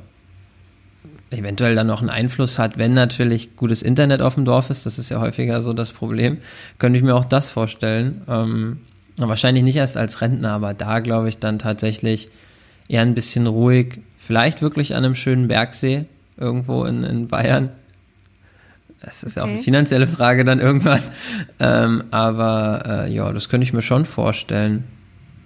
eventuell 1.31 1.75
dann 1.75 1.87
noch 1.87 2.01
einen 2.01 2.09
Einfluss 2.09 2.57
hat, 2.57 2.77
wenn 2.77 2.93
natürlich 2.93 3.55
gutes 3.55 3.81
Internet 3.81 4.21
auf 4.21 4.35
dem 4.35 4.45
Dorf 4.45 4.69
ist. 4.69 4.85
Das 4.85 4.97
ist 4.97 5.09
ja 5.09 5.19
häufiger 5.19 5.61
so 5.61 5.73
das 5.73 5.91
Problem. 5.91 6.37
Könnte 6.77 6.97
ich 6.97 7.03
mir 7.03 7.15
auch 7.15 7.25
das 7.25 7.49
vorstellen. 7.49 8.21
Ähm, 8.27 8.79
Wahrscheinlich 9.27 9.63
nicht 9.63 9.75
erst 9.75 9.97
als 9.97 10.21
Rentner, 10.21 10.51
aber 10.51 10.73
da 10.73 10.99
glaube 10.99 11.29
ich 11.29 11.39
dann 11.39 11.59
tatsächlich 11.59 12.29
eher 12.87 13.01
ein 13.01 13.15
bisschen 13.15 13.47
ruhig. 13.47 13.99
Vielleicht 14.17 14.61
wirklich 14.61 14.95
an 14.95 15.03
einem 15.03 15.15
schönen 15.15 15.47
Bergsee 15.47 16.05
irgendwo 16.37 16.85
in, 16.85 17.03
in 17.03 17.27
Bayern. 17.27 17.69
Das 19.01 19.23
ist 19.23 19.35
ja 19.35 19.43
okay. 19.43 19.51
auch 19.51 19.55
eine 19.55 19.63
finanzielle 19.63 20.07
Frage 20.07 20.43
dann 20.45 20.59
irgendwann. 20.59 21.01
Ähm, 21.59 22.05
aber 22.11 22.83
äh, 22.85 23.13
ja, 23.13 23.31
das 23.31 23.49
könnte 23.49 23.63
ich 23.63 23.73
mir 23.73 23.81
schon 23.81 24.05
vorstellen. 24.05 24.85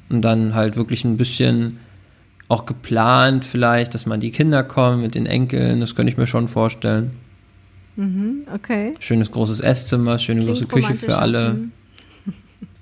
Und 0.09 0.21
dann 0.21 0.53
halt 0.53 0.75
wirklich 0.75 1.05
ein 1.05 1.17
bisschen 1.17 1.79
auch 2.53 2.65
geplant 2.65 3.43
vielleicht, 3.45 3.93
dass 3.93 4.05
man 4.05 4.19
die 4.19 4.31
Kinder 4.31 4.63
kommen 4.63 5.01
mit 5.01 5.15
den 5.15 5.25
Enkeln. 5.25 5.79
Das 5.79 5.95
könnte 5.95 6.11
ich 6.11 6.17
mir 6.17 6.27
schon 6.27 6.47
vorstellen. 6.47 7.11
Mhm, 7.95 8.47
okay. 8.53 8.95
Schönes 8.99 9.31
großes 9.31 9.59
Esszimmer, 9.59 10.17
schöne 10.19 10.41
Klingt 10.41 10.59
große 10.59 10.67
Küche 10.67 10.95
für 10.95 11.17
alle. 11.17 11.53
Mhm. 11.53 11.71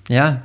Ja. 0.10 0.42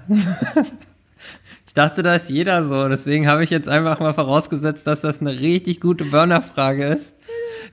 ich 1.67 1.75
dachte, 1.75 2.05
da 2.05 2.15
ist 2.15 2.31
jeder 2.31 2.63
so. 2.63 2.89
Deswegen 2.89 3.27
habe 3.27 3.43
ich 3.43 3.51
jetzt 3.51 3.69
einfach 3.69 3.99
mal 3.99 4.13
vorausgesetzt, 4.13 4.87
dass 4.87 5.01
das 5.01 5.21
eine 5.21 5.41
richtig 5.41 5.81
gute 5.81 6.05
Burner-Frage 6.05 6.85
ist, 6.85 7.15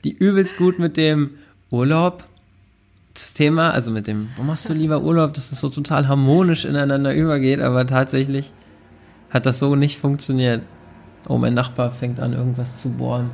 die 0.03 0.11
übelst 0.11 0.57
gut 0.57 0.79
mit 0.79 0.97
dem 0.97 1.31
Urlaub 1.69 2.23
das 3.13 3.33
Thema, 3.33 3.69
also 3.71 3.91
mit 3.91 4.07
dem, 4.07 4.29
wo 4.37 4.43
machst 4.43 4.67
du 4.69 4.73
lieber 4.73 5.03
Urlaub, 5.03 5.35
dass 5.35 5.51
es 5.51 5.61
so 5.61 5.69
total 5.69 6.07
harmonisch 6.07 6.65
ineinander 6.65 7.13
übergeht, 7.13 7.59
aber 7.59 7.85
tatsächlich 7.85 8.53
hat 9.29 9.45
das 9.45 9.59
so 9.59 9.75
nicht 9.75 9.99
funktioniert. 9.99 10.63
Oh, 11.27 11.37
mein 11.37 11.53
Nachbar 11.53 11.91
fängt 11.91 12.19
an, 12.19 12.33
irgendwas 12.33 12.81
zu 12.81 12.89
bohren. 12.89 13.31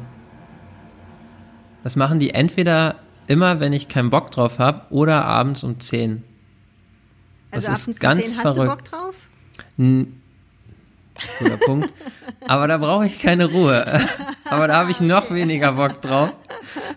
Das 1.83 1.95
machen 1.95 2.19
die 2.19 2.31
entweder 2.31 2.95
immer, 3.27 3.59
wenn 3.59 3.73
ich 3.73 3.87
keinen 3.87 4.09
Bock 4.09 4.31
drauf 4.31 4.59
habe, 4.59 4.91
oder 4.91 5.25
abends 5.25 5.63
um 5.63 5.79
10. 5.79 6.23
Das 7.51 7.67
also 7.67 7.91
ist 7.91 7.99
ganz 7.99 8.21
10 8.21 8.29
hast 8.29 8.41
verrückt. 8.41 8.59
du 8.59 8.67
Bock 8.67 8.83
drauf? 8.83 9.15
N 9.77 10.19
Guter 11.39 11.57
Punkt. 11.57 11.93
Aber 12.47 12.67
da 12.67 12.77
brauche 12.77 13.05
ich 13.05 13.21
keine 13.21 13.45
Ruhe. 13.45 13.85
Aber 14.49 14.67
da 14.67 14.77
habe 14.77 14.91
ich 14.91 15.01
noch 15.01 15.31
weniger 15.31 15.73
Bock 15.73 16.01
drauf. 16.01 16.33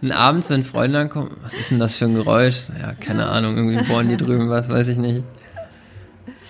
Und 0.01 0.13
abends, 0.13 0.51
wenn 0.51 0.65
Freunde 0.65 1.01
ankommen, 1.01 1.37
was 1.43 1.55
ist 1.55 1.71
denn 1.71 1.79
das 1.79 1.97
für 1.97 2.07
ein 2.07 2.15
Geräusch? 2.15 2.69
Ja, 2.81 2.93
keine 2.95 3.27
Ahnung, 3.27 3.57
irgendwie 3.57 3.83
bohren 3.85 4.09
die 4.09 4.17
drüben 4.17 4.49
was, 4.49 4.71
weiß 4.71 4.89
ich 4.89 4.99
nicht. 4.99 5.25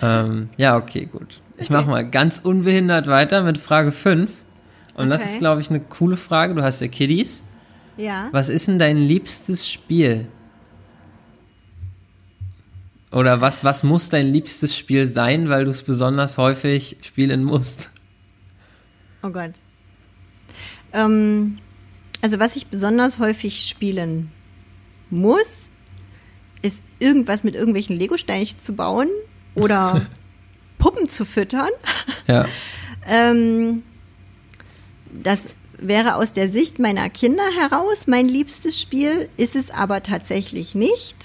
Ähm, 0.01 0.49
ja, 0.57 0.77
okay, 0.77 1.05
gut. 1.05 1.39
Ich 1.63 1.69
mache 1.69 1.89
mal 1.89 2.07
ganz 2.07 2.39
unbehindert 2.39 3.07
weiter 3.07 3.41
mit 3.41 3.57
Frage 3.57 3.93
5. 3.93 4.29
Und 4.95 4.99
okay. 4.99 5.09
das 5.09 5.25
ist, 5.25 5.39
glaube 5.39 5.61
ich, 5.61 5.69
eine 5.69 5.79
coole 5.79 6.17
Frage. 6.17 6.55
Du 6.55 6.61
hast 6.61 6.81
ja 6.81 6.87
Kiddies. 6.87 7.43
Ja. 7.95 8.27
Was 8.31 8.49
ist 8.49 8.67
denn 8.67 8.79
dein 8.79 8.97
liebstes 8.97 9.69
Spiel? 9.69 10.27
Oder 13.13 13.39
was, 13.39 13.63
was 13.63 13.83
muss 13.83 14.09
dein 14.09 14.27
liebstes 14.27 14.75
Spiel 14.75 15.07
sein, 15.07 15.47
weil 15.47 15.63
du 15.63 15.71
es 15.71 15.83
besonders 15.83 16.37
häufig 16.37 16.97
spielen 17.01 17.45
musst? 17.45 17.91
Oh 19.21 19.29
Gott. 19.29 19.53
Ähm, 20.91 21.59
also 22.21 22.39
was 22.39 22.57
ich 22.57 22.67
besonders 22.67 23.19
häufig 23.19 23.67
spielen 23.67 24.31
muss, 25.09 25.71
ist 26.61 26.83
irgendwas 26.99 27.45
mit 27.45 27.55
irgendwelchen 27.55 27.95
Lego-Steinchen 27.95 28.59
zu 28.59 28.73
bauen 28.73 29.07
oder 29.55 30.05
Puppen 30.83 31.07
zu 31.07 31.25
füttern. 31.25 31.69
Ja. 32.27 32.45
ähm, 33.05 33.83
das 35.11 35.49
wäre 35.77 36.15
aus 36.15 36.31
der 36.31 36.47
Sicht 36.47 36.79
meiner 36.79 37.09
Kinder 37.09 37.43
heraus 37.59 38.07
mein 38.07 38.27
liebstes 38.27 38.79
Spiel, 38.79 39.29
ist 39.35 39.57
es 39.57 39.71
aber 39.71 40.03
tatsächlich 40.03 40.73
nicht. 40.73 41.17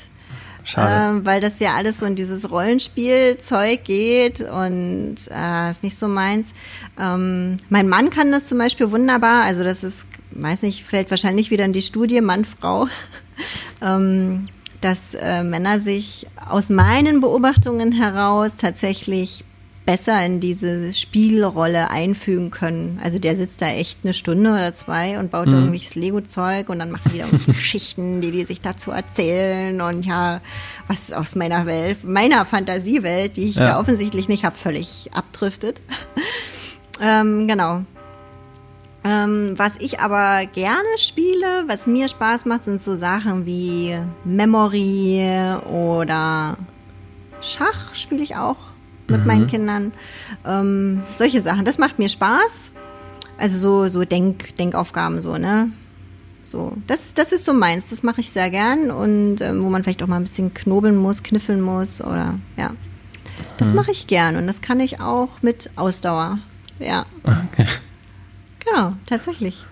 Schade. 0.65 1.19
Ähm, 1.19 1.27
weil 1.27 1.41
das 1.41 1.61
ja 1.61 1.75
alles 1.75 1.99
so 1.99 2.07
in 2.07 2.17
dieses 2.17 2.51
Rollenspielzeug 2.51 3.85
geht 3.85 4.41
und 4.41 5.17
äh, 5.31 5.71
ist 5.71 5.83
nicht 5.85 5.97
so 5.97 6.09
meins. 6.09 6.53
Ähm, 6.99 7.59
mein 7.69 7.89
Mann 7.89 8.11
kann 8.11 8.33
das 8.33 8.49
zum 8.49 8.59
Beispiel 8.59 8.91
wunderbar. 8.91 9.45
Also 9.45 9.63
das 9.65 9.85
ist, 9.85 10.07
weiß 10.33 10.63
nicht, 10.63 10.85
fällt 10.85 11.11
wahrscheinlich 11.11 11.51
wieder 11.51 11.65
in 11.65 11.73
die 11.73 11.83
Studie 11.83 12.21
Mann, 12.21 12.45
Frau. 12.45 12.89
ähm, 13.83 14.49
dass 14.81 15.15
äh, 15.15 15.43
Männer 15.43 15.81
sich 15.81 16.27
aus 16.49 16.69
meinen 16.69 17.21
Beobachtungen 17.21 17.93
heraus 17.93 18.57
tatsächlich 18.57 19.45
besser 19.89 20.23
in 20.23 20.39
diese 20.39 20.93
Spielrolle 20.93 21.89
einfügen 21.89 22.51
können. 22.51 23.01
Also 23.03 23.19
der 23.19 23.35
sitzt 23.35 23.63
da 23.63 23.69
echt 23.69 24.01
eine 24.05 24.13
Stunde 24.13 24.51
oder 24.51 24.75
zwei 24.75 25.19
und 25.19 25.31
baut 25.31 25.47
mhm. 25.47 25.55
irgendwelches 25.55 25.95
Lego-Zeug 25.95 26.69
und 26.69 26.79
dann 26.79 26.91
machen 26.91 27.11
die 27.11 27.21
da 27.21 27.27
Geschichten, 27.47 28.21
die 28.21 28.31
die 28.31 28.45
sich 28.45 28.61
dazu 28.61 28.91
erzählen 28.91 29.81
und 29.81 30.05
ja, 30.05 30.43
was 30.89 31.11
aus 31.11 31.37
meiner 31.37 31.65
Welt, 31.65 32.05
meiner 32.05 32.45
Fantasiewelt, 32.45 33.39
die 33.39 33.47
ich 33.47 33.55
ja. 33.55 33.63
da 33.63 33.81
offensichtlich 33.81 34.29
nicht 34.29 34.45
habe, 34.45 34.55
völlig 34.59 35.09
abdriftet. 35.15 35.81
ähm, 37.01 37.49
genau. 37.49 37.85
Ähm, 39.05 39.55
was 39.57 39.77
ich 39.79 40.01
aber 40.01 40.45
gerne 40.53 40.99
spiele, 40.99 41.65
was 41.67 41.87
mir 41.87 42.09
Spaß 42.09 42.45
macht, 42.45 42.65
sind 42.65 42.83
so 42.83 42.95
Sachen 42.95 43.47
wie 43.47 43.97
Memory 44.27 45.25
oder 45.67 46.59
Schach 47.41 47.95
spiele 47.95 48.23
ich 48.23 48.37
auch 48.37 48.68
mit 49.09 49.21
mhm. 49.21 49.27
meinen 49.27 49.47
Kindern. 49.47 49.93
Ähm, 50.47 51.03
solche 51.15 51.41
Sachen. 51.41 51.65
Das 51.65 51.79
macht 51.79 51.99
mir 51.99 52.09
Spaß. 52.09 52.73
Also 53.39 53.59
so, 53.59 53.89
so 53.89 54.05
Denk, 54.05 54.57
Denkaufgaben, 54.57 55.21
so, 55.21 55.39
ne? 55.39 55.71
So, 56.45 56.73
das, 56.87 57.13
das 57.15 57.33
ist 57.33 57.45
so 57.45 57.53
meins. 57.53 57.91
Das 57.91 58.03
mache 58.03 58.21
ich 58.21 58.31
sehr 58.31 58.51
gern 58.51 58.91
und 58.91 59.41
ähm, 59.41 59.63
wo 59.63 59.69
man 59.69 59.83
vielleicht 59.83 60.03
auch 60.03 60.07
mal 60.07 60.17
ein 60.17 60.23
bisschen 60.23 60.55
knobeln 60.55 60.97
muss, 60.97 61.23
kniffeln 61.23 61.61
muss 61.61 62.01
oder 62.01 62.39
ja. 62.57 62.71
Das 63.59 63.71
mhm. 63.71 63.77
mache 63.77 63.91
ich 63.91 64.07
gern 64.07 64.37
und 64.37 64.47
das 64.47 64.63
kann 64.63 64.81
ich 64.81 65.01
auch 65.01 65.43
mit 65.43 65.71
Ausdauer. 65.77 66.39
Ja. 66.79 67.07
Okay. 67.23 67.67
Genau, 68.65 68.95
tatsächlich. 69.07 69.65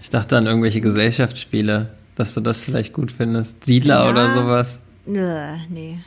Ich 0.00 0.10
dachte 0.10 0.36
an 0.36 0.46
irgendwelche 0.46 0.80
Gesellschaftsspiele, 0.80 1.94
dass 2.14 2.34
du 2.34 2.40
das 2.40 2.62
vielleicht 2.62 2.92
gut 2.92 3.10
findest. 3.10 3.64
Siedler 3.64 4.04
ja. 4.04 4.10
oder 4.10 4.34
sowas. 4.34 4.80
Nö, 5.06 5.40
nee. 5.70 5.98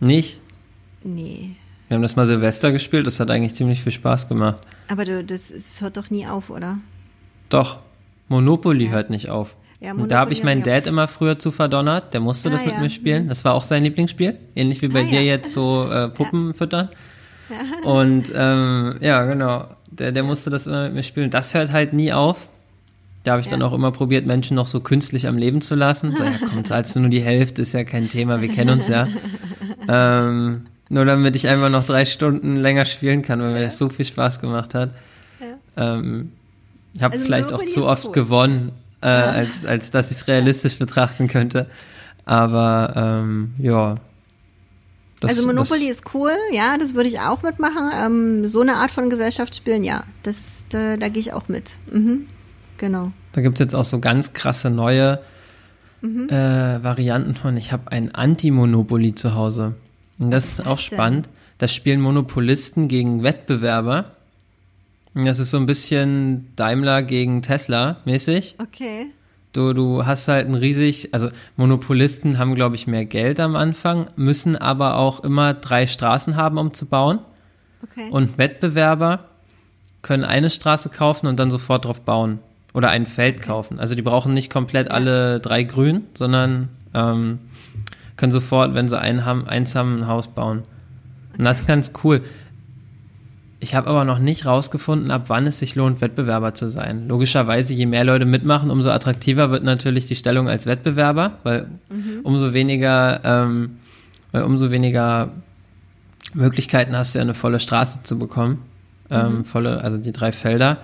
Nicht? 0.00 0.40
Nee. 1.06 1.50
Wir 1.88 1.94
haben 1.94 2.02
das 2.02 2.16
mal 2.16 2.26
Silvester 2.26 2.72
gespielt, 2.72 3.06
das 3.06 3.20
hat 3.20 3.30
eigentlich 3.30 3.54
ziemlich 3.54 3.82
viel 3.82 3.92
Spaß 3.92 4.28
gemacht. 4.28 4.56
Aber 4.88 5.04
du, 5.04 5.22
das, 5.22 5.52
das 5.52 5.80
hört 5.80 5.96
doch 5.96 6.10
nie 6.10 6.26
auf, 6.26 6.50
oder? 6.50 6.78
Doch. 7.48 7.78
Monopoly 8.28 8.86
ja. 8.86 8.90
hört 8.90 9.10
nicht 9.10 9.30
auf. 9.30 9.54
Ja, 9.80 9.92
und 9.92 10.10
da 10.10 10.18
habe 10.18 10.32
ich 10.32 10.42
meinen 10.42 10.62
Dad 10.62 10.86
immer 10.86 11.06
früher 11.06 11.38
zu 11.38 11.52
verdonnert, 11.52 12.12
der 12.12 12.20
musste 12.20 12.48
ah, 12.48 12.52
das 12.52 12.64
mit 12.64 12.74
ja. 12.74 12.80
mir 12.80 12.90
spielen. 12.90 13.24
Mhm. 13.24 13.28
Das 13.28 13.44
war 13.44 13.54
auch 13.54 13.62
sein 13.62 13.84
Lieblingsspiel, 13.84 14.36
ähnlich 14.56 14.82
wie 14.82 14.88
bei 14.88 15.02
ah, 15.02 15.04
dir 15.04 15.22
jetzt 15.22 15.52
so 15.52 15.88
äh, 15.88 16.08
Puppen 16.14 16.54
füttern. 16.54 16.88
Und 17.84 18.32
ähm, 18.34 18.96
ja, 19.00 19.24
genau, 19.24 19.68
der, 19.88 20.10
der 20.10 20.24
musste 20.24 20.50
das 20.50 20.66
immer 20.66 20.84
mit 20.84 20.94
mir 20.94 21.02
spielen. 21.04 21.30
Das 21.30 21.54
hört 21.54 21.70
halt 21.70 21.92
nie 21.92 22.12
auf. 22.12 22.48
Da 23.22 23.32
habe 23.32 23.42
ich 23.42 23.48
dann 23.48 23.62
auch 23.62 23.72
immer 23.72 23.92
probiert, 23.92 24.24
Menschen 24.24 24.54
noch 24.54 24.66
so 24.66 24.80
künstlich 24.80 25.26
am 25.26 25.36
Leben 25.36 25.60
zu 25.60 25.74
lassen. 25.74 26.16
So, 26.16 26.24
ja 26.24 26.32
komm, 26.48 26.64
zahlst 26.64 26.96
du 26.96 27.00
nur 27.00 27.10
die 27.10 27.22
Hälfte, 27.22 27.62
ist 27.62 27.72
ja 27.72 27.84
kein 27.84 28.08
Thema, 28.08 28.40
wir 28.40 28.48
kennen 28.48 28.70
uns 28.70 28.88
ja. 28.88 29.08
ähm, 29.88 30.62
nur 30.88 31.04
damit 31.04 31.36
ich 31.36 31.48
einfach 31.48 31.68
noch 31.68 31.84
drei 31.84 32.04
Stunden 32.04 32.56
länger 32.56 32.86
spielen 32.86 33.22
kann, 33.22 33.40
weil 33.40 33.52
mir 33.52 33.62
das 33.62 33.78
so 33.78 33.88
viel 33.88 34.04
Spaß 34.04 34.40
gemacht 34.40 34.74
hat. 34.74 34.90
Ja. 35.40 35.96
Ähm, 35.98 36.32
ich 36.94 37.02
habe 37.02 37.14
also 37.14 37.26
vielleicht 37.26 37.50
Monopoly 37.50 37.70
auch 37.70 37.74
zu 37.74 37.86
oft 37.86 38.06
cool. 38.06 38.12
gewonnen, 38.12 38.72
äh, 39.02 39.08
ja. 39.08 39.24
als, 39.26 39.64
als 39.64 39.90
dass 39.90 40.10
ich 40.10 40.18
es 40.18 40.28
realistisch 40.28 40.78
betrachten 40.78 41.28
könnte. 41.28 41.66
Aber 42.24 42.92
ähm, 42.96 43.54
ja. 43.58 43.94
Das, 45.20 45.30
also 45.30 45.46
Monopoly 45.46 45.88
das, 45.88 45.96
ist 45.96 46.14
cool, 46.14 46.32
ja, 46.52 46.76
das 46.78 46.94
würde 46.94 47.08
ich 47.08 47.20
auch 47.20 47.42
mitmachen. 47.42 47.90
Ähm, 47.94 48.48
so 48.48 48.60
eine 48.60 48.74
Art 48.76 48.90
von 48.90 49.10
Gesellschaftsspielen, 49.10 49.82
ja, 49.82 50.04
das, 50.22 50.66
da, 50.68 50.96
da 50.96 51.08
gehe 51.08 51.20
ich 51.20 51.32
auch 51.32 51.48
mit. 51.48 51.78
Mhm. 51.90 52.26
Genau. 52.78 53.12
Da 53.32 53.40
gibt 53.40 53.56
es 53.56 53.60
jetzt 53.60 53.74
auch 53.74 53.84
so 53.84 53.98
ganz 53.98 54.34
krasse 54.34 54.70
neue 54.70 55.20
mhm. 56.00 56.28
äh, 56.28 56.82
Varianten 56.82 57.34
von, 57.34 57.56
ich 57.56 57.72
habe 57.72 57.90
ein 57.92 58.14
Anti-Monopoly 58.14 59.14
zu 59.14 59.34
Hause. 59.34 59.74
Und 60.18 60.30
das 60.30 60.44
ist 60.46 60.66
auch 60.66 60.78
spannend. 60.78 61.28
Da 61.58 61.68
spielen 61.68 62.00
Monopolisten 62.00 62.88
gegen 62.88 63.22
Wettbewerber. 63.22 64.16
Und 65.14 65.24
das 65.24 65.38
ist 65.38 65.50
so 65.50 65.56
ein 65.56 65.66
bisschen 65.66 66.52
Daimler 66.56 67.02
gegen 67.02 67.42
Tesla 67.42 67.96
mäßig. 68.04 68.56
Okay. 68.58 69.06
Du, 69.54 69.72
du 69.72 70.04
hast 70.04 70.28
halt 70.28 70.46
ein 70.46 70.54
riesig, 70.54 71.14
also 71.14 71.30
Monopolisten 71.56 72.38
haben, 72.38 72.54
glaube 72.54 72.74
ich, 72.74 72.86
mehr 72.86 73.06
Geld 73.06 73.40
am 73.40 73.56
Anfang, 73.56 74.08
müssen 74.16 74.54
aber 74.54 74.98
auch 74.98 75.20
immer 75.20 75.54
drei 75.54 75.86
Straßen 75.86 76.36
haben, 76.36 76.58
um 76.58 76.74
zu 76.74 76.84
bauen. 76.84 77.20
Okay. 77.82 78.10
Und 78.10 78.36
Wettbewerber 78.36 79.20
können 80.02 80.24
eine 80.24 80.50
Straße 80.50 80.90
kaufen 80.90 81.26
und 81.26 81.40
dann 81.40 81.50
sofort 81.50 81.86
drauf 81.86 82.02
bauen. 82.02 82.40
Oder 82.74 82.90
ein 82.90 83.06
Feld 83.06 83.38
okay. 83.38 83.46
kaufen. 83.46 83.80
Also 83.80 83.94
die 83.94 84.02
brauchen 84.02 84.34
nicht 84.34 84.50
komplett 84.50 84.90
alle 84.90 85.40
drei 85.40 85.62
grün, 85.62 86.02
sondern 86.12 86.68
ähm, 86.92 87.38
können 88.16 88.32
sofort, 88.32 88.74
wenn 88.74 88.88
sie 88.88 88.98
einen 88.98 89.24
haben, 89.24 89.46
eins 89.46 89.74
haben, 89.74 90.00
ein 90.00 90.06
Haus 90.06 90.28
bauen. 90.28 90.64
Und 91.36 91.44
das 91.44 91.62
ist 91.62 91.66
ganz 91.66 91.92
cool. 92.02 92.22
Ich 93.58 93.74
habe 93.74 93.88
aber 93.88 94.04
noch 94.04 94.18
nicht 94.18 94.46
rausgefunden, 94.46 95.10
ab 95.10 95.24
wann 95.28 95.46
es 95.46 95.58
sich 95.58 95.74
lohnt, 95.74 96.00
Wettbewerber 96.00 96.54
zu 96.54 96.68
sein. 96.68 97.08
Logischerweise, 97.08 97.74
je 97.74 97.86
mehr 97.86 98.04
Leute 98.04 98.26
mitmachen, 98.26 98.70
umso 98.70 98.90
attraktiver 98.90 99.50
wird 99.50 99.64
natürlich 99.64 100.06
die 100.06 100.14
Stellung 100.14 100.48
als 100.48 100.66
Wettbewerber, 100.66 101.38
weil 101.42 101.66
mhm. 101.88 102.20
umso 102.22 102.52
weniger, 102.52 103.20
ähm, 103.24 103.78
weil 104.32 104.42
umso 104.42 104.70
weniger 104.70 105.30
Möglichkeiten 106.34 106.96
hast 106.96 107.14
du 107.14 107.18
ja 107.18 107.22
eine 107.22 107.34
volle 107.34 107.58
Straße 107.58 108.02
zu 108.02 108.18
bekommen. 108.18 108.62
Ähm, 109.10 109.44
volle, 109.44 109.82
also 109.82 109.96
die 109.96 110.12
drei 110.12 110.32
Felder. 110.32 110.78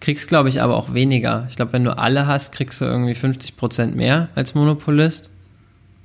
Kriegst, 0.00 0.28
glaube 0.28 0.48
ich, 0.48 0.62
aber 0.62 0.76
auch 0.76 0.94
weniger. 0.94 1.46
Ich 1.48 1.56
glaube, 1.56 1.72
wenn 1.72 1.84
du 1.84 1.96
alle 1.96 2.26
hast, 2.26 2.52
kriegst 2.52 2.80
du 2.80 2.84
irgendwie 2.84 3.14
50 3.14 3.56
Prozent 3.56 3.96
mehr 3.96 4.28
als 4.34 4.54
Monopolist. 4.54 5.30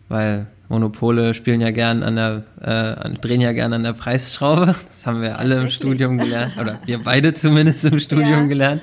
Weil 0.10 0.48
Monopole 0.70 1.34
spielen 1.34 1.62
ja 1.62 1.72
gern 1.72 2.04
an 2.04 2.16
der, 2.16 2.44
äh, 2.62 3.10
drehen 3.22 3.40
ja 3.42 3.54
gern 3.54 3.72
an 3.74 3.84
der 3.84 3.94
Preisschraube. 3.94 4.66
Das 4.68 5.06
haben 5.06 5.22
wir 5.22 5.40
alle 5.40 5.62
im 5.62 5.70
Studium 5.70 6.18
gelernt. 6.18 6.58
Oder 6.60 6.80
wir 6.86 7.02
beide 7.04 7.34
zumindest 7.34 7.86
im 7.86 8.00
Studium 8.00 8.42
Ja. 8.42 8.46
gelernt. 8.48 8.82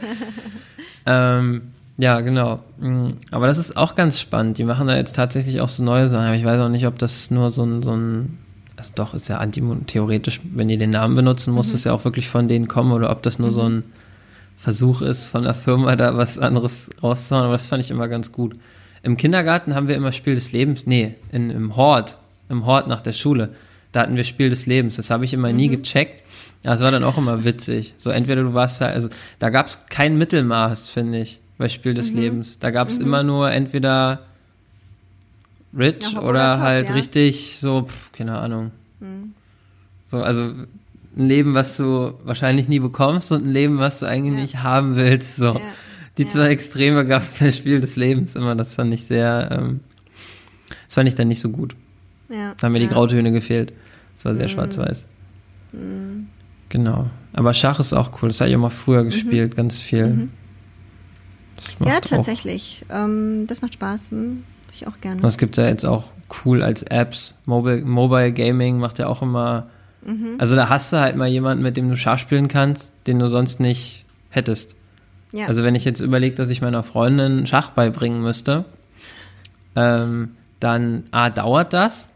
Ähm, 1.06 1.62
ja, 1.98 2.20
genau. 2.22 2.60
Mm, 2.78 3.08
Aber 3.30 3.46
das 3.46 3.58
ist 3.58 3.76
auch 3.76 3.94
ganz 3.94 4.18
spannend. 4.18 4.58
Die 4.58 4.64
machen 4.64 4.86
da 4.88 4.96
jetzt 4.96 5.14
tatsächlich 5.14 5.60
auch 5.60 5.68
so 5.68 5.82
neue 5.84 6.08
Sachen. 6.08 6.24
Aber 6.24 6.36
ich 6.36 6.44
weiß 6.44 6.60
auch 6.60 6.68
nicht, 6.68 6.86
ob 6.86 6.98
das 6.98 7.30
nur 7.30 7.50
so 7.50 7.64
ein, 7.64 7.82
so 7.82 7.94
ein 7.94 8.38
also 8.76 8.92
doch, 8.94 9.14
ist 9.14 9.28
ja 9.28 9.36
anti 9.38 9.62
theoretisch, 9.86 10.40
wenn 10.52 10.68
die 10.68 10.78
den 10.78 10.90
Namen 10.90 11.14
benutzen, 11.14 11.54
muss 11.54 11.72
es 11.72 11.84
ja 11.84 11.92
auch 11.92 12.04
wirklich 12.04 12.28
von 12.28 12.48
denen 12.48 12.66
kommen 12.66 12.90
oder 12.92 13.10
ob 13.10 13.22
das 13.22 13.38
nur 13.38 13.52
so 13.52 13.68
ein 13.68 13.84
Versuch 14.56 15.02
ist, 15.02 15.26
von 15.26 15.44
der 15.44 15.54
Firma 15.54 15.94
da 15.94 16.16
was 16.16 16.38
anderes 16.38 16.88
rauszuhauen. 17.02 17.44
Aber 17.44 17.52
das 17.52 17.66
fand 17.66 17.84
ich 17.84 17.90
immer 17.90 18.08
ganz 18.08 18.32
gut. 18.32 18.56
Im 19.04 19.16
Kindergarten 19.16 19.74
haben 19.74 19.86
wir 19.88 19.96
immer 19.96 20.12
Spiel 20.12 20.34
des 20.34 20.52
Lebens, 20.52 20.86
nee, 20.86 21.14
in, 21.30 21.50
im 21.50 21.76
Hort, 21.76 22.18
im 22.48 22.66
Hort 22.66 22.88
nach 22.88 23.00
der 23.02 23.12
Schule. 23.12 23.50
Da 23.92 24.00
hatten 24.00 24.16
wir 24.16 24.24
Spiel 24.24 24.50
des 24.50 24.66
Lebens. 24.66 24.96
Das 24.96 25.10
habe 25.10 25.24
ich 25.24 25.32
immer 25.34 25.52
nie 25.52 25.68
gecheckt. 25.68 26.22
Das 26.62 26.80
war 26.82 26.90
dann 26.90 27.04
auch 27.04 27.16
immer 27.18 27.44
witzig. 27.44 27.94
So 27.96 28.10
entweder 28.10 28.42
du 28.42 28.54
warst 28.54 28.80
da, 28.80 28.86
also 28.86 29.08
da 29.38 29.50
gab 29.50 29.66
es 29.68 29.78
kein 29.88 30.18
Mittelmaß, 30.18 30.88
finde 30.88 31.20
ich, 31.20 31.40
bei 31.58 31.68
Spiel 31.68 31.94
des 31.94 32.12
Lebens. 32.12 32.58
Da 32.58 32.70
gab 32.70 32.88
es 32.88 32.98
immer 32.98 33.22
nur 33.22 33.52
entweder 33.52 34.20
rich 35.76 36.12
Ja, 36.12 36.18
oder 36.20 36.28
oder 36.28 36.52
top, 36.52 36.60
halt 36.62 36.88
ja. 36.88 36.94
richtig 36.94 37.58
so, 37.60 37.82
pf, 37.86 38.12
keine 38.12 38.38
Ahnung. 38.38 38.70
So, 40.06 40.22
also 40.22 40.42
ein 40.44 41.28
Leben, 41.28 41.54
was 41.54 41.76
du 41.76 42.14
wahrscheinlich 42.24 42.68
nie 42.68 42.80
bekommst 42.80 43.30
und 43.32 43.44
ein 43.44 43.52
Leben, 43.52 43.78
was 43.78 44.00
du 44.00 44.06
eigentlich 44.06 44.34
Ja. 44.34 44.40
nicht 44.42 44.56
haben 44.62 44.96
willst. 44.96 45.36
So. 45.36 45.60
Die 46.18 46.22
Ja. 46.22 46.28
zwei 46.28 46.48
Extreme 46.48 47.06
gab 47.06 47.22
es 47.22 47.34
beim 47.34 47.50
Spiel 47.50 47.80
des 47.80 47.96
Lebens 47.96 48.34
immer. 48.36 48.54
Das 48.54 48.74
fand 48.76 48.92
ich 48.94 49.04
sehr, 49.04 49.48
ähm, 49.52 49.80
das 50.86 50.94
fand 50.94 51.08
ich 51.08 51.14
dann 51.14 51.28
nicht 51.28 51.40
so 51.40 51.50
gut. 51.50 51.74
Ja. 52.28 52.54
Da 52.58 52.66
haben 52.66 52.72
mir 52.72 52.78
die. 52.80 52.86
Grautöne 52.88 53.32
gefehlt. 53.32 53.72
Das 54.14 54.24
war 54.24 54.34
sehr 54.34 54.46
Mhm. 54.46 54.50
schwarz-weiß. 54.50 55.06
Genau. 56.68 57.10
Aber 57.32 57.52
Schach 57.54 57.80
ist 57.80 57.92
auch 57.92 58.10
cool. 58.22 58.28
Das 58.28 58.40
habe 58.40 58.50
ich 58.50 58.56
auch 58.56 58.60
mal 58.60 58.70
früher 58.70 59.04
gespielt, 59.04 59.56
ganz 59.56 59.80
viel. 59.80 60.06
Mhm. 60.06 60.30
Ja, 61.84 62.00
tatsächlich. 62.00 62.84
Ähm, 62.90 63.46
das 63.48 63.60
macht 63.62 63.74
Spaß. 63.74 64.10
Hm, 64.10 64.44
ich 64.72 64.86
auch 64.86 65.00
gerne. 65.00 65.20
Das 65.20 65.38
gibt 65.38 65.56
ja 65.56 65.66
jetzt 65.66 65.84
auch 65.86 66.12
cool 66.44 66.62
als 66.62 66.82
Apps. 66.84 67.36
Mobile, 67.46 67.82
Mobile 67.84 68.32
Gaming 68.32 68.78
macht 68.78 68.98
ja 68.98 69.06
auch 69.08 69.22
immer. 69.22 69.68
Mhm. 70.04 70.34
Also 70.38 70.54
da 70.56 70.68
hast 70.68 70.92
du 70.92 70.98
halt 70.98 71.16
mal 71.16 71.28
jemanden, 71.28 71.62
mit 71.62 71.76
dem 71.76 71.88
du 71.88 71.96
Schach 71.96 72.18
spielen 72.18 72.48
kannst, 72.48 72.92
den 73.06 73.18
du 73.18 73.28
sonst 73.28 73.58
nicht 73.60 74.04
hättest. 74.30 74.76
Ja. 75.34 75.46
Also 75.46 75.64
wenn 75.64 75.74
ich 75.74 75.84
jetzt 75.84 76.00
überlege, 76.00 76.36
dass 76.36 76.48
ich 76.50 76.62
meiner 76.62 76.82
Freundin 76.84 77.44
Schach 77.46 77.70
beibringen 77.70 78.22
müsste, 78.22 78.64
ähm, 79.76 80.30
dann 80.60 81.04
A, 81.10 81.28
dauert 81.30 81.72
das, 81.72 82.10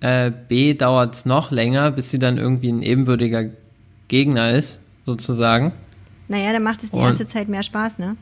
äh, 0.00 0.30
B, 0.48 0.74
dauert 0.74 1.14
es 1.14 1.24
noch 1.24 1.50
länger, 1.52 1.90
bis 1.92 2.10
sie 2.10 2.18
dann 2.18 2.36
irgendwie 2.36 2.70
ein 2.72 2.82
ebenbürtiger 2.82 3.44
Gegner 4.08 4.50
ist, 4.50 4.80
sozusagen. 5.04 5.72
naja, 6.28 6.52
dann 6.52 6.64
macht 6.64 6.82
es 6.82 6.90
die 6.90 6.96
Und- 6.96 7.04
erste 7.04 7.26
Zeit 7.26 7.48
mehr 7.48 7.62
Spaß, 7.62 7.98
ne? 7.98 8.16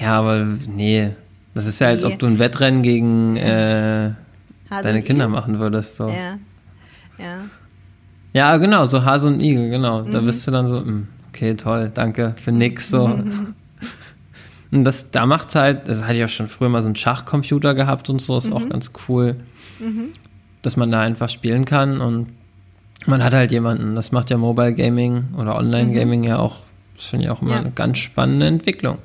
Naja, 0.00 0.12
aber 0.18 0.44
nee, 0.72 1.10
das 1.54 1.66
ist 1.66 1.80
ja, 1.80 1.88
als 1.88 2.04
Nee. 2.04 2.12
ob 2.12 2.18
du 2.20 2.26
ein 2.26 2.38
Wettrennen 2.38 2.82
gegen 2.82 3.36
äh, 3.36 4.12
deine 4.70 5.02
Kinder 5.02 5.24
Igel? 5.24 5.28
machen 5.34 5.58
würdest. 5.58 5.96
So. 5.96 6.06
Ja. 6.08 6.38
Ja. 7.18 7.38
Ja. 8.32 8.56
genau, 8.58 8.84
so 8.86 9.04
Hase 9.04 9.26
und 9.28 9.40
Igel, 9.40 9.70
genau. 9.70 10.04
Mhm. 10.04 10.12
Da 10.12 10.20
bist 10.20 10.46
du 10.46 10.52
dann 10.52 10.66
so, 10.68 10.78
hm, 10.78 11.08
okay, 11.38 11.54
toll, 11.54 11.90
danke 11.94 12.34
für 12.36 12.52
nix. 12.52 12.90
So. 12.90 13.04
Und 14.70 14.84
das, 14.84 15.10
da 15.10 15.24
macht's 15.24 15.54
halt, 15.54 15.88
das 15.88 16.02
hatte 16.04 16.14
ich 16.18 16.24
auch 16.24 16.28
schon 16.28 16.48
früher 16.48 16.68
mal 16.68 16.82
so 16.82 16.88
einen 16.88 16.96
Schachcomputer 16.96 17.74
gehabt 17.74 18.10
und 18.10 18.20
so, 18.20 18.36
ist 18.36 18.48
Mhm. 18.48 18.52
auch 18.52 18.68
ganz 18.68 18.90
cool, 19.08 19.36
dass 20.60 20.76
man 20.76 20.90
da 20.90 21.00
einfach 21.00 21.30
spielen 21.30 21.64
kann 21.64 22.02
und 22.02 22.28
man 23.06 23.24
hat 23.24 23.32
halt 23.32 23.50
jemanden, 23.50 23.94
das 23.94 24.12
macht 24.12 24.28
ja 24.28 24.36
Mobile 24.36 24.74
Gaming 24.74 25.28
oder 25.38 25.56
Online 25.56 25.94
Gaming 25.94 26.22
ja 26.24 26.38
auch, 26.38 26.64
das 26.96 27.06
finde 27.06 27.24
ich 27.26 27.30
auch 27.30 27.40
immer 27.40 27.52
Mhm. 27.52 27.56
Ja. 27.56 27.60
eine 27.62 27.70
ganz 27.70 27.96
spannende 27.98 28.46
Entwicklung 28.46 28.98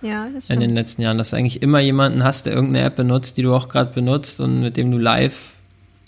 Ja, 0.00 0.28
das 0.34 0.48
in 0.48 0.60
den 0.60 0.68
stimmt. 0.70 0.74
letzten 0.76 1.02
Jahren, 1.02 1.18
dass 1.18 1.30
du 1.30 1.36
eigentlich 1.36 1.60
immer 1.62 1.80
jemanden 1.80 2.24
hast, 2.24 2.46
der 2.46 2.54
irgendeine 2.54 2.86
App 2.86 2.96
benutzt, 2.96 3.36
die 3.36 3.42
du 3.42 3.54
auch 3.54 3.68
gerade 3.68 3.92
benutzt 3.92 4.40
und 4.40 4.60
mit 4.60 4.78
dem 4.78 4.90
du 4.90 4.96
live 4.96 5.53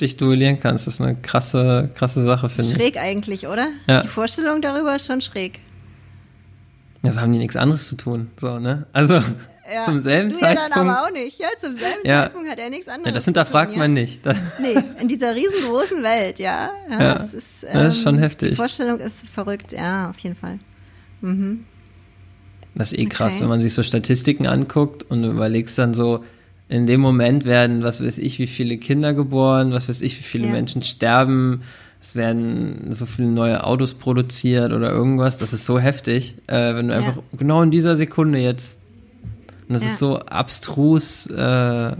dich 0.01 0.17
duellieren 0.17 0.59
kannst. 0.61 0.87
Das 0.87 0.95
ist 0.95 1.01
eine 1.01 1.17
krasse, 1.17 1.91
krasse 1.95 2.23
Sache, 2.23 2.43
Das 2.43 2.53
ist 2.59 2.73
finde 2.73 2.85
ich. 2.85 2.93
schräg 2.95 3.03
eigentlich, 3.03 3.47
oder? 3.47 3.69
Ja. 3.87 4.03
Die 4.03 4.09
Vorstellung 4.09 4.61
darüber 4.61 4.95
ist 4.97 5.07
schon 5.07 5.21
schräg. 5.21 5.61
Das 7.03 7.19
haben 7.21 7.33
die 7.33 7.39
nichts 7.39 7.57
anderes 7.57 7.89
zu 7.89 7.97
tun, 7.97 8.31
so, 8.41 8.59
ne? 8.59 8.87
Also, 8.93 9.21
Ja. 9.73 9.83
zum 9.83 9.99
selben 10.01 10.29
du 10.31 10.37
Ja, 10.39 10.47
Zeitpunkt. 10.47 10.77
dann 10.77 10.89
aber 10.89 11.05
auch 11.07 11.11
nicht. 11.11 11.41
Ja, 11.41 11.49
zum 11.59 11.75
selben 11.75 11.99
Ja. 12.07 12.23
Zeitpunkt 12.23 12.49
hat 12.49 12.59
er 12.61 12.71
nichts 12.71 12.87
anderes 12.87 13.07
ja, 13.07 13.13
das 13.13 13.25
hinterfragt 13.25 13.71
tun, 13.73 13.79
man 13.81 13.97
ja. 13.97 14.03
nicht. 14.03 14.21
Das, 14.25 14.41
Nee, 14.61 14.77
in 15.01 15.09
dieser 15.09 15.35
riesengroßen 15.35 16.05
Welt, 16.05 16.39
ja. 16.39 16.71
Ja, 16.89 17.03
Ja, 17.03 17.15
das, 17.15 17.35
ist, 17.35 17.65
ähm, 17.65 17.71
das 17.73 17.97
ist 17.97 18.03
schon 18.03 18.17
heftig. 18.19 18.51
Die 18.51 18.55
Vorstellung 18.57 19.01
ist 19.01 19.27
verrückt, 19.29 19.73
ja, 19.73 20.09
auf 20.11 20.19
jeden 20.21 20.37
Fall. 20.37 20.61
Mhm. 21.21 21.65
das 22.77 22.93
ist 22.93 22.99
eh 23.01 23.07
krass, 23.07 23.33
Okay. 23.35 23.43
wenn 23.43 23.49
man 23.49 23.61
sich 23.61 23.75
so 23.75 23.83
Statistiken 23.83 24.47
anguckt 24.47 25.03
und 25.05 25.23
du 25.23 25.31
überlegst 25.31 25.77
dann 25.79 25.95
so, 25.95 26.23
in 26.69 26.87
dem 26.87 27.01
Moment 27.01 27.45
werden, 27.45 27.83
was 27.83 28.05
weiß 28.05 28.19
ich, 28.19 28.39
wie 28.39 28.47
viele 28.49 28.77
Kinder 28.79 29.15
geboren, 29.15 29.73
was 29.73 29.89
weiß 29.89 30.01
ich, 30.01 30.19
wie 30.19 30.23
viele 30.25 30.47
Ja. 30.49 30.53
Menschen 30.53 30.83
sterben, 30.83 31.63
es 32.01 32.17
werden 32.17 32.87
so 32.91 33.07
viele 33.07 33.29
neue 33.29 33.65
Autos 33.65 33.95
produziert 33.95 34.73
oder 34.73 34.91
irgendwas. 34.91 35.39
Das 35.39 35.53
ist 35.53 35.65
so 35.65 35.79
heftig, 35.79 36.35
äh, 36.49 36.75
wenn 36.75 36.89
du 36.89 36.95
Ja. 36.95 37.01
einfach 37.01 37.23
genau 37.37 37.63
in 37.63 37.71
dieser 37.71 37.97
Sekunde 37.97 38.39
jetzt, 38.41 38.79
und 39.69 39.75
das 39.75 39.85
Ja. 39.85 39.91
ist 39.91 39.99
so 39.99 40.19
abstrus, 40.21 41.27
äh, 41.29 41.35
das 41.35 41.97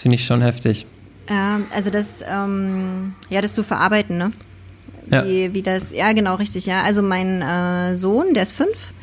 finde 0.00 0.14
ich 0.16 0.24
schon 0.24 0.40
heftig. 0.40 0.86
Ähm, 1.28 1.66
also 1.74 1.90
das, 1.90 2.22
ähm, 2.28 3.14
ja, 3.30 3.40
das 3.40 3.54
zu 3.54 3.62
verarbeiten, 3.62 4.16
ne? 4.18 4.32
Ja. 5.10 5.24
Wie, 5.24 5.52
wie 5.54 5.62
das, 5.62 5.92
ja, 5.92 6.12
genau, 6.12 6.36
richtig, 6.36 6.66
ja. 6.66 6.82
Also 6.82 7.02
mein 7.02 7.42
äh, 7.42 7.96
Sohn, 7.96 8.32
der 8.34 8.42
ist 8.44 8.52
fünf, 8.52 8.93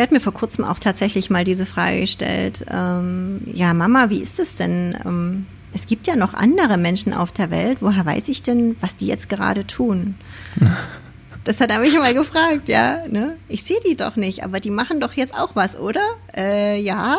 der 0.00 0.04
hat 0.04 0.12
mir 0.12 0.20
vor 0.20 0.32
kurzem 0.32 0.64
auch 0.64 0.78
tatsächlich 0.78 1.28
mal 1.28 1.44
diese 1.44 1.66
Frage 1.66 2.00
gestellt. 2.00 2.64
Ähm, 2.72 3.42
ja, 3.52 3.74
Mama, 3.74 4.08
wie 4.08 4.20
ist 4.22 4.38
das 4.38 4.56
denn? 4.56 4.96
Ähm, 5.04 5.44
es 5.74 5.86
gibt 5.86 6.06
ja 6.06 6.16
noch 6.16 6.32
andere 6.32 6.78
Menschen 6.78 7.12
auf 7.12 7.32
der 7.32 7.50
Welt. 7.50 7.82
Woher 7.82 8.06
weiß 8.06 8.30
ich 8.30 8.42
denn, 8.42 8.76
was 8.80 8.96
die 8.96 9.06
jetzt 9.06 9.28
gerade 9.28 9.66
tun? 9.66 10.14
Das 11.42 11.58
hat 11.58 11.70
er 11.70 11.78
mich 11.78 11.96
mal 11.98 12.12
gefragt, 12.12 12.68
ja. 12.68 13.00
Ne? 13.08 13.38
Ich 13.48 13.64
sehe 13.64 13.80
die 13.86 13.96
doch 13.96 14.14
nicht, 14.14 14.44
aber 14.44 14.60
die 14.60 14.70
machen 14.70 15.00
doch 15.00 15.14
jetzt 15.14 15.34
auch 15.34 15.56
was, 15.56 15.74
oder? 15.74 16.02
Äh, 16.36 16.78
ja. 16.78 17.16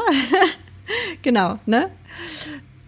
genau, 1.23 1.57
ne? 1.65 1.89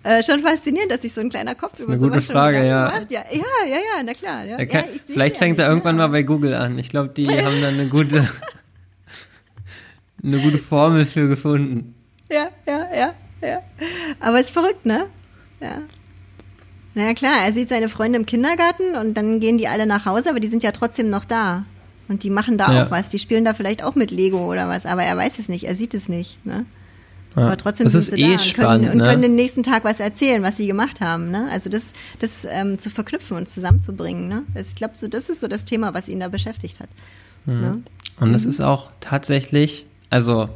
Äh, 0.03 0.21
schon 0.21 0.41
faszinierend, 0.41 0.91
dass 0.91 1.01
sich 1.01 1.11
so 1.11 1.21
ein 1.21 1.29
kleiner 1.29 1.55
Kopf 1.55 1.79
über 1.79 1.93
eine 1.93 2.01
gute 2.01 2.21
Frage, 2.21 2.65
ja. 2.65 2.85
macht. 2.85 3.11
Ja, 3.11 3.23
ja, 3.31 3.41
ja, 3.67 3.77
ja, 3.77 4.03
na 4.05 4.13
klar. 4.13 4.45
Ja, 4.45 4.57
kann, 4.57 4.85
ja, 4.85 4.85
ich 4.93 5.01
vielleicht 5.07 5.37
fängt 5.37 5.57
ja 5.57 5.65
er 5.65 5.69
nicht, 5.69 5.77
irgendwann 5.77 5.95
ne? 5.95 6.03
mal 6.03 6.07
bei 6.09 6.21
Google 6.21 6.53
an. 6.53 6.77
Ich 6.77 6.89
glaube, 6.89 7.09
die 7.09 7.27
haben 7.43 7.59
dann 7.61 7.73
eine 7.73 7.87
gute, 7.87 8.27
eine 10.23 10.39
gute 10.39 10.57
Formel 10.57 11.05
für 11.05 11.27
gefunden. 11.27 11.95
Ja, 12.31 12.47
ja, 12.65 12.87
ja, 12.95 13.13
ja. 13.47 13.59
Aber 14.19 14.39
ist 14.39 14.51
verrückt, 14.51 14.85
ne? 14.85 15.05
Ja. 15.59 15.81
Na 16.95 17.05
ja, 17.05 17.13
klar, 17.13 17.43
er 17.45 17.51
sieht 17.51 17.69
seine 17.69 17.89
Freunde 17.89 18.19
im 18.19 18.25
Kindergarten 18.25 18.95
und 18.95 19.15
dann 19.15 19.39
gehen 19.39 19.57
die 19.57 19.67
alle 19.67 19.85
nach 19.87 20.05
Hause, 20.05 20.29
aber 20.29 20.39
die 20.39 20.47
sind 20.47 20.63
ja 20.63 20.71
trotzdem 20.71 21.09
noch 21.09 21.25
da. 21.25 21.65
Und 22.07 22.23
die 22.23 22.29
machen 22.29 22.57
da 22.57 22.71
Ja. 22.71 22.85
auch 22.85 22.91
was. 22.91 23.09
Die 23.09 23.17
spielen 23.19 23.45
da 23.45 23.53
vielleicht 23.53 23.83
auch 23.83 23.95
mit 23.95 24.11
Lego 24.11 24.51
oder 24.51 24.67
was, 24.69 24.85
aber 24.85 25.03
er 25.03 25.17
weiß 25.17 25.39
es 25.39 25.49
nicht, 25.49 25.63
er 25.65 25.75
sieht 25.75 25.93
es 25.93 26.07
nicht, 26.09 26.45
ne? 26.45 26.65
Ja. 27.35 27.47
Aber 27.47 27.57
trotzdem 27.57 27.85
das 27.85 27.93
sind 27.93 28.01
ist 28.01 28.09
sie 28.11 28.21
eh 28.21 28.25
da 28.27 28.31
und, 28.33 28.41
spannend, 28.41 28.85
können, 28.85 28.91
und 28.91 28.97
ne? 29.05 29.09
können 29.09 29.21
den 29.23 29.33
nächsten 29.35 29.63
Tag 29.63 29.83
was 29.83 29.99
erzählen, 29.99 30.43
was 30.43 30.57
sie 30.57 30.67
gemacht 30.67 31.01
haben. 31.01 31.31
Ne? 31.31 31.47
Also 31.49 31.67
das, 31.67 31.93
das 32.19 32.45
ähm, 32.47 32.77
zu 32.77 32.91
verknüpfen 32.91 33.35
und 33.37 33.49
zusammenzubringen. 33.49 34.27
Ne? 34.27 34.43
Das- 34.53 34.67
Ich 34.67 34.75
glaube, 34.75 34.93
so, 34.95 35.07
das 35.07 35.29
ist 35.31 35.41
so 35.41 35.47
das 35.47 35.65
Thema, 35.65 35.95
was 35.95 36.09
ihn 36.09 36.19
da 36.19 36.27
beschäftigt 36.27 36.79
hat. 36.79 36.89
Ne? 37.47 37.81
Und 38.19 38.27
Mhm. 38.29 38.33
das 38.33 38.45
ist 38.45 38.61
auch 38.61 38.91
tatsächlich, 38.99 39.87
also 40.13 40.47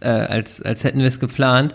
äh, 0.00 0.08
als, 0.08 0.62
als 0.62 0.82
hätten 0.82 1.00
wir 1.00 1.06
es 1.06 1.20
geplant, 1.20 1.74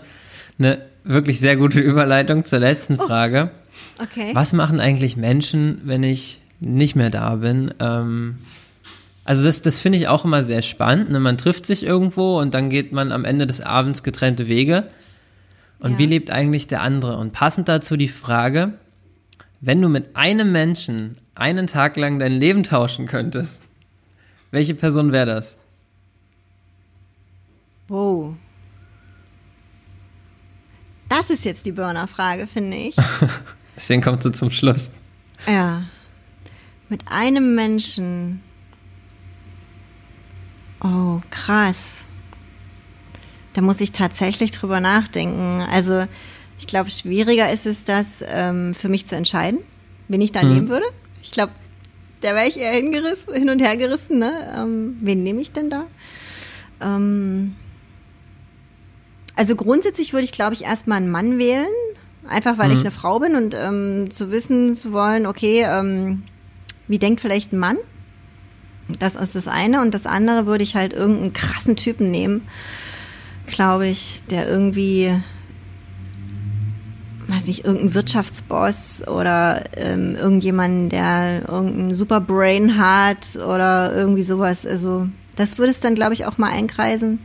eine 0.58 0.78
wirklich 1.04 1.38
sehr 1.38 1.56
gute 1.56 1.78
Überleitung 1.92 2.44
zur 2.44 2.58
letzten 2.58 2.98
Oh. 2.98 3.06
Frage. 3.06 3.50
Okay. 4.02 4.30
Was 4.32 4.52
machen 4.52 4.80
eigentlich 4.80 5.16
Menschen, 5.16 5.82
wenn 5.84 6.02
ich 6.02 6.40
nicht 6.58 6.96
mehr 6.96 7.10
da 7.10 7.36
bin? 7.36 7.72
Ähm, 7.78 8.38
also 9.24 9.44
das, 9.44 9.62
das 9.62 9.78
finde 9.78 9.98
ich 9.98 10.08
auch 10.08 10.24
immer 10.24 10.42
sehr 10.42 10.62
spannend. 10.62 11.10
Ne? 11.10 11.20
Man 11.20 11.38
trifft 11.38 11.66
sich 11.66 11.84
irgendwo 11.84 12.40
und 12.40 12.52
dann 12.54 12.68
geht 12.68 12.90
man 12.90 13.12
am 13.12 13.24
Ende 13.24 13.46
des 13.46 13.60
Abends 13.60 14.02
getrennte 14.02 14.48
Wege. 14.48 14.88
Und 15.78 15.92
Ja. 15.92 15.98
wie 15.98 16.06
lebt 16.06 16.32
eigentlich 16.32 16.66
der 16.66 16.80
andere? 16.82 17.16
Und 17.18 17.32
passend 17.32 17.68
dazu 17.68 17.96
die 17.96 18.08
Frage, 18.08 18.72
wenn 19.60 19.80
du 19.80 19.88
mit 19.88 20.16
einem 20.16 20.50
Menschen 20.50 21.12
einen 21.36 21.68
Tag 21.68 21.96
lang 21.96 22.18
dein 22.18 22.32
Leben 22.40 22.64
tauschen 22.64 23.06
könntest, 23.06 23.62
welche 24.50 24.74
Person 24.74 25.12
wäre 25.12 25.26
das? 25.26 25.58
Wow. 27.88 28.34
Das 31.08 31.30
ist 31.30 31.44
jetzt 31.44 31.64
die 31.66 31.72
Burner-Frage, 31.72 32.46
finde 32.46 32.76
ich. 32.76 32.96
Deswegen 33.76 34.02
kommt 34.02 34.22
sie 34.22 34.32
zum 34.32 34.50
Schluss. 34.50 34.90
Ja. 35.46 35.84
Mit 36.88 37.02
einem 37.06 37.54
Menschen. 37.54 38.42
Oh, 40.80 41.20
krass. 41.30 42.04
Da 43.52 43.62
muss 43.62 43.80
ich 43.80 43.92
tatsächlich 43.92 44.50
drüber 44.50 44.80
nachdenken. 44.80 45.62
Also, 45.70 46.06
ich 46.58 46.66
glaube, 46.66 46.90
schwieriger 46.90 47.50
ist 47.50 47.66
es, 47.66 47.84
das 47.84 48.24
ähm, 48.26 48.74
für 48.74 48.88
mich 48.88 49.06
zu 49.06 49.16
entscheiden, 49.16 49.60
wen 50.08 50.20
ich 50.20 50.32
da 50.32 50.42
hm. 50.42 50.54
nehmen 50.54 50.68
würde. 50.68 50.86
Ich 51.22 51.30
glaube, 51.30 51.52
da 52.20 52.34
wäre 52.34 52.48
ich 52.48 52.58
eher 52.58 52.72
hingerissen, 52.72 53.34
hin 53.34 53.50
und 53.50 53.60
her 53.60 53.76
gerissen. 53.76 54.18
Ne? 54.18 54.32
Ähm, 54.56 54.96
wen 55.00 55.22
nehme 55.22 55.40
ich 55.40 55.52
denn 55.52 55.70
da? 55.70 55.86
Ähm, 56.80 57.54
also 59.36 59.54
grundsätzlich 59.54 60.12
würde 60.12 60.24
ich, 60.24 60.32
glaube 60.32 60.54
ich, 60.54 60.64
erstmal 60.64 60.96
einen 60.96 61.10
Mann 61.10 61.38
wählen, 61.38 61.66
einfach 62.26 62.58
weil 62.58 62.70
mhm. 62.70 62.74
ich 62.74 62.80
eine 62.80 62.90
Frau 62.90 63.18
bin 63.18 63.36
und 63.36 63.54
ähm, 63.54 64.10
zu 64.10 64.32
wissen 64.32 64.74
zu 64.74 64.92
wollen, 64.92 65.26
okay, 65.26 65.66
ähm, 65.68 66.22
wie 66.88 66.98
denkt 66.98 67.20
vielleicht 67.20 67.52
ein 67.52 67.58
Mann? 67.58 67.76
Das 68.98 69.14
ist 69.16 69.34
das 69.34 69.48
eine. 69.48 69.82
Und 69.82 69.94
das 69.94 70.06
andere 70.06 70.46
würde 70.46 70.64
ich 70.64 70.74
halt 70.74 70.92
irgendeinen 70.92 71.32
krassen 71.32 71.76
Typen 71.76 72.10
nehmen, 72.10 72.42
glaube 73.46 73.88
ich, 73.88 74.22
der 74.30 74.48
irgendwie, 74.48 75.12
weiß 77.26 77.46
nicht, 77.46 77.64
irgendein 77.64 77.94
Wirtschaftsboss 77.94 79.06
oder 79.06 79.64
ähm, 79.76 80.16
irgendjemand, 80.16 80.92
der 80.92 81.48
irgendein 81.48 81.94
super 81.94 82.20
Brain 82.20 82.78
hat 82.78 83.36
oder 83.36 83.94
irgendwie 83.94 84.22
sowas. 84.22 84.66
Also 84.66 85.08
das 85.34 85.58
würde 85.58 85.70
es 85.70 85.80
dann, 85.80 85.94
glaube 85.94 86.14
ich, 86.14 86.24
auch 86.24 86.38
mal 86.38 86.50
einkreisen. 86.50 87.18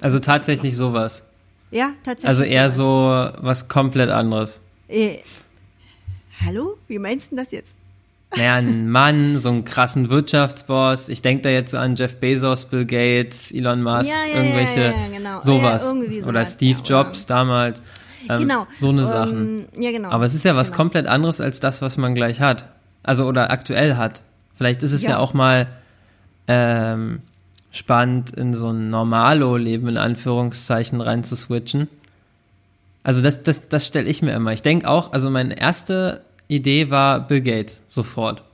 Also 0.00 0.18
tatsächlich 0.18 0.76
sowas. 0.76 1.24
Ja, 1.70 1.92
tatsächlich. 2.04 2.28
Also 2.28 2.42
eher 2.44 2.70
sowas. 2.70 3.34
so 3.36 3.44
was 3.44 3.68
komplett 3.68 4.10
anderes. 4.10 4.62
Äh, 4.88 5.18
hallo? 6.44 6.76
Wie 6.88 6.98
meinst 6.98 7.32
du 7.32 7.36
das 7.36 7.50
jetzt? 7.50 7.76
Naja, 8.36 8.56
ein 8.56 8.88
Mann, 8.88 9.38
so 9.38 9.50
einen 9.50 9.64
krassen 9.64 10.08
Wirtschaftsboss. 10.08 11.10
Ich 11.10 11.20
denke 11.20 11.42
da 11.42 11.50
jetzt 11.50 11.74
an 11.74 11.96
Jeff 11.96 12.16
Bezos, 12.16 12.64
Bill 12.64 12.86
Gates, 12.86 13.52
Elon 13.52 13.82
Musk, 13.82 14.10
ja, 14.10 14.24
ja, 14.24 14.42
irgendwelche, 14.42 14.80
ja, 14.80 15.18
genau. 15.18 15.40
sowas. 15.40 15.90
sowas. 15.90 16.26
Oder 16.26 16.46
Steve 16.46 16.80
Jobs 16.82 17.26
damals. 17.26 17.82
Ähm, 18.30 18.40
genau. 18.40 18.66
So 18.74 18.88
eine 18.88 19.02
um, 19.02 19.06
Sachen. 19.06 19.68
Ja, 19.78 19.90
genau. 19.90 20.10
Aber 20.10 20.24
es 20.24 20.34
ist 20.34 20.44
ja 20.44 20.56
was 20.56 20.68
genau. 20.68 20.76
komplett 20.78 21.06
anderes 21.06 21.40
als 21.40 21.60
das, 21.60 21.82
was 21.82 21.98
man 21.98 22.14
gleich 22.14 22.40
hat. 22.40 22.68
Also, 23.02 23.26
oder 23.26 23.50
aktuell 23.50 23.96
hat. 23.96 24.22
Vielleicht 24.54 24.82
ist 24.82 24.92
es 24.92 25.02
ja, 25.02 25.18
auch 25.18 25.34
mal 25.34 25.66
ähm, 26.46 27.20
spannend, 27.72 28.32
in 28.32 28.54
so 28.54 28.70
ein 28.70 28.90
Normalo-Leben 28.90 29.88
in 29.88 29.96
Anführungszeichen 29.96 31.00
reinzuswitchen. 31.00 31.88
Also 33.02 33.20
das, 33.20 33.42
das, 33.42 33.68
das 33.68 33.86
stelle 33.86 34.08
ich 34.08 34.22
mir 34.22 34.32
immer. 34.32 34.52
Ich 34.52 34.62
denke 34.62 34.88
auch, 34.88 35.12
also 35.12 35.30
meine 35.30 35.58
erste 35.58 36.20
Idee 36.46 36.90
war 36.90 37.26
Bill 37.26 37.40
Gates, 37.40 37.82
sofort. 37.88 38.44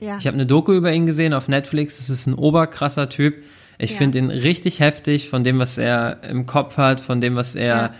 Ja. 0.00 0.16
Ich 0.18 0.26
habe 0.26 0.34
eine 0.34 0.46
Doku 0.46 0.72
über 0.72 0.92
ihn 0.92 1.06
gesehen 1.06 1.34
auf 1.34 1.48
Netflix. 1.48 1.98
Das 1.98 2.08
ist 2.08 2.26
ein 2.26 2.34
oberkrasser 2.34 3.08
Typ. 3.08 3.34
Ich 3.78 3.92
ja. 3.92 3.98
finde 3.98 4.18
ihn 4.18 4.30
richtig 4.30 4.80
heftig 4.80 5.28
von 5.28 5.44
dem, 5.44 5.58
was 5.58 5.76
er 5.76 6.22
im 6.22 6.46
Kopf 6.46 6.76
hat, 6.76 7.00
von 7.00 7.20
dem, 7.20 7.36
was 7.36 7.56
er 7.56 7.92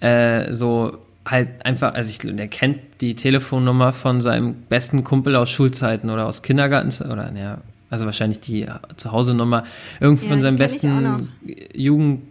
ja. 0.00 0.08
äh, 0.08 0.54
so 0.54 0.98
halt 1.26 1.64
einfach, 1.64 1.94
also 1.94 2.10
ich, 2.10 2.18
der 2.18 2.48
kennt 2.48 2.80
die 3.00 3.14
Telefonnummer 3.14 3.92
von 3.92 4.20
seinem 4.20 4.54
besten 4.54 5.04
Kumpel 5.04 5.36
aus 5.36 5.50
Schulzeiten 5.50 6.08
oder 6.08 6.26
aus 6.26 6.42
Kindergarten 6.42 6.90
oder 7.10 7.32
ja, 7.36 7.58
also 7.90 8.06
wahrscheinlich 8.06 8.40
die 8.40 8.66
Zuhause-Nummer, 8.96 9.64
irgendwie 9.98 10.24
ja, 10.24 10.30
von 10.30 10.42
seinem 10.42 10.56
besten 10.56 11.28
Jugend. 11.74 12.22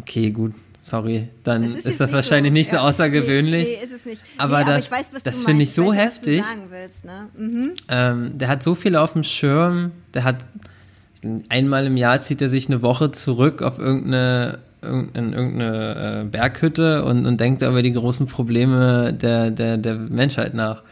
Okay, 0.00 0.30
gut. 0.30 0.52
Sorry, 0.82 1.28
dann 1.42 1.64
ist, 1.64 1.84
ist, 1.84 1.98
das 1.98 2.12
wahrscheinlich 2.12 2.52
so. 2.52 2.54
nicht 2.54 2.70
so 2.70 2.76
ja, 2.76 2.82
außergewöhnlich. 2.82 3.64
Nee, 3.64 3.76
nee, 3.80 3.84
ist 3.84 3.92
es 3.92 4.04
nicht. 4.04 4.22
Aber, 4.38 4.60
nee, 4.60 4.66
das, 4.66 4.88
weiß, 4.88 5.10
das 5.24 5.44
finde 5.44 5.64
ich 5.64 5.72
so 5.72 5.88
weiß, 5.88 5.96
heftig. 5.96 6.44
Willst, 6.70 7.04
ne? 7.04 7.26
mhm. 7.36 7.74
ähm, 7.88 8.38
der 8.38 8.46
hat 8.46 8.62
so 8.62 8.76
viel 8.76 8.94
auf 8.94 9.14
dem 9.14 9.24
Schirm. 9.24 9.90
Der 10.14 10.22
hat 10.22 10.46
einmal 11.48 11.86
im 11.86 11.96
Jahr 11.96 12.20
zieht 12.20 12.40
er 12.40 12.46
sich 12.46 12.68
eine 12.68 12.82
Woche 12.82 13.10
zurück 13.10 13.62
auf 13.62 13.80
irgendeine 13.80 14.60
in 14.82 15.32
irgendeine 15.32 16.22
äh, 16.22 16.24
Berghütte 16.24 17.04
und, 17.04 17.26
und 17.26 17.40
denkt 17.40 17.62
über 17.62 17.82
die 17.82 17.92
großen 17.92 18.28
Probleme 18.28 19.12
der, 19.12 19.50
der, 19.50 19.78
der 19.78 19.94
Menschheit 19.94 20.54
nach. 20.54 20.84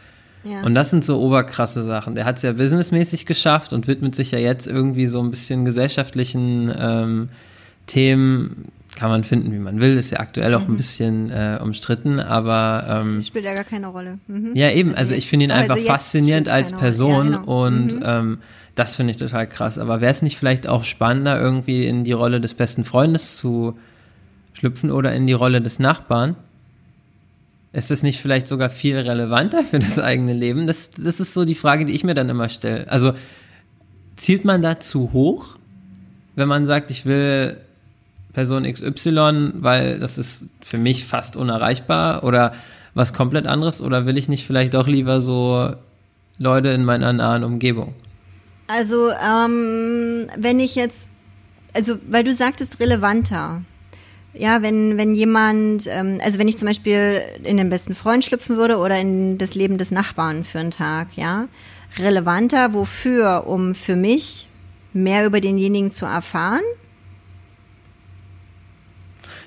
Und 0.63 0.75
das 0.75 0.89
sind 0.89 1.03
so 1.03 1.19
oberkrasse 1.19 1.81
Sachen. 1.83 2.15
Der 2.15 2.25
hat 2.25 2.37
es 2.37 2.43
ja 2.43 2.53
businessmäßig 2.53 3.25
geschafft 3.25 3.73
und 3.73 3.87
widmet 3.87 4.15
sich 4.15 4.31
ja 4.31 4.39
jetzt 4.39 4.67
irgendwie 4.67 5.07
so 5.07 5.21
ein 5.21 5.31
bisschen 5.31 5.65
gesellschaftlichen 5.65 6.71
ähm, 6.77 7.29
Themen. 7.87 8.65
Kann 8.95 9.09
man 9.09 9.25
finden, 9.25 9.51
wie 9.51 9.59
man 9.59 9.81
will, 9.81 9.97
ist 9.97 10.11
ja 10.11 10.19
aktuell 10.21 10.53
auch 10.55 10.67
mhm. 10.67 10.73
ein 10.73 10.77
bisschen 10.77 11.29
äh, 11.29 11.59
umstritten, 11.61 12.21
aber 12.21 12.85
ähm, 12.87 13.15
das 13.15 13.27
spielt 13.27 13.43
ja 13.43 13.53
gar 13.53 13.65
keine 13.65 13.87
Rolle. 13.87 14.19
Mhm. 14.27 14.55
Ja, 14.55 14.71
eben, 14.71 14.91
also, 14.91 14.99
also 14.99 15.15
ich 15.15 15.27
finde 15.27 15.45
ihn 15.45 15.51
also 15.51 15.73
einfach 15.73 15.85
faszinierend 15.85 16.47
als 16.47 16.71
Person 16.71 17.31
ja, 17.31 17.37
genau. 17.39 17.65
und 17.65 17.87
mhm. 17.87 18.03
ähm, 18.05 18.37
das 18.75 18.95
finde 18.95 19.11
ich 19.11 19.17
total 19.17 19.47
krass. 19.47 19.77
Aber 19.77 19.99
wäre 19.99 20.11
es 20.11 20.21
nicht 20.21 20.37
vielleicht 20.37 20.67
auch 20.67 20.85
spannender, 20.85 21.39
irgendwie 21.39 21.85
in 21.85 22.05
die 22.05 22.13
Rolle 22.13 22.39
des 22.39 22.53
besten 22.53 22.85
Freundes 22.85 23.35
zu 23.35 23.77
schlüpfen 24.53 24.91
oder 24.91 25.13
in 25.13 25.27
die 25.27 25.33
Rolle 25.33 25.61
des 25.61 25.79
Nachbarn? 25.79 26.35
Ist 27.75 27.91
das 27.91 28.03
nicht 28.03 28.21
vielleicht 28.21 28.47
sogar 28.47 28.69
viel 28.69 28.97
relevanter 28.97 29.63
für 29.63 29.79
das 29.79 29.99
eigene 29.99 30.33
Leben? 30.33 30.65
Das, 30.65 30.91
das 30.91 31.19
ist 31.19 31.33
so 31.33 31.43
die 31.43 31.55
Frage, 31.55 31.83
die 31.83 31.93
ich 31.93 32.05
mir 32.05 32.13
dann 32.13 32.29
immer 32.29 32.47
stelle. 32.47 32.89
Also 32.89 33.13
zielt 34.15 34.45
man 34.45 34.61
da 34.61 34.79
zu 34.79 35.11
hoch, 35.11 35.57
wenn 36.35 36.47
man 36.47 36.63
sagt, 36.63 36.89
ich 36.89 37.05
will 37.05 37.57
Person 38.31 38.63
XY, 38.63 39.51
weil 39.55 39.99
das 39.99 40.17
ist 40.17 40.45
für 40.61 40.77
mich 40.77 41.05
fast 41.05 41.35
unerreichbar 41.35 42.23
oder 42.23 42.53
was 42.93 43.13
komplett 43.13 43.45
anderes? 43.45 43.81
Oder 43.81 44.05
will 44.05 44.17
ich 44.17 44.29
nicht 44.29 44.47
vielleicht 44.47 44.73
doch 44.73 44.87
lieber 44.87 45.19
so 45.19 45.73
Leute 46.37 46.69
in 46.69 46.85
meiner 46.85 47.11
nahen 47.11 47.43
Umgebung? 47.43 47.93
Also, 48.67 49.09
ähm, 49.09 50.27
wenn 50.37 50.61
ich 50.61 50.75
jetzt, 50.75 51.09
also, 51.73 51.97
weil 52.07 52.23
du 52.23 52.33
sagtest 52.33 52.79
relevanter. 52.79 53.63
Ja, 54.37 54.61
wenn, 54.61 54.97
wenn 54.97 55.15
jemand, 55.15 55.87
ähm, 55.87 56.19
also 56.23 56.39
wenn 56.39 56.47
ich 56.47 56.57
zum 56.57 56.67
Beispiel 56.67 57.21
in 57.43 57.57
den 57.57 57.69
besten 57.69 57.95
Freund 57.95 58.25
schlüpfen 58.25 58.57
würde 58.57 58.77
oder 58.77 58.99
in 58.99 59.37
das 59.37 59.55
Leben 59.55 59.77
des 59.77 59.91
Nachbarn 59.91 60.43
für 60.43 60.59
einen 60.59 60.71
Tag, 60.71 61.15
ja, 61.15 61.47
relevanter, 61.97 62.73
wofür? 62.73 63.45
Um 63.47 63.75
für 63.75 63.95
mich 63.95 64.47
mehr 64.93 65.25
über 65.25 65.39
denjenigen 65.39 65.91
zu 65.91 66.05
erfahren? 66.05 66.63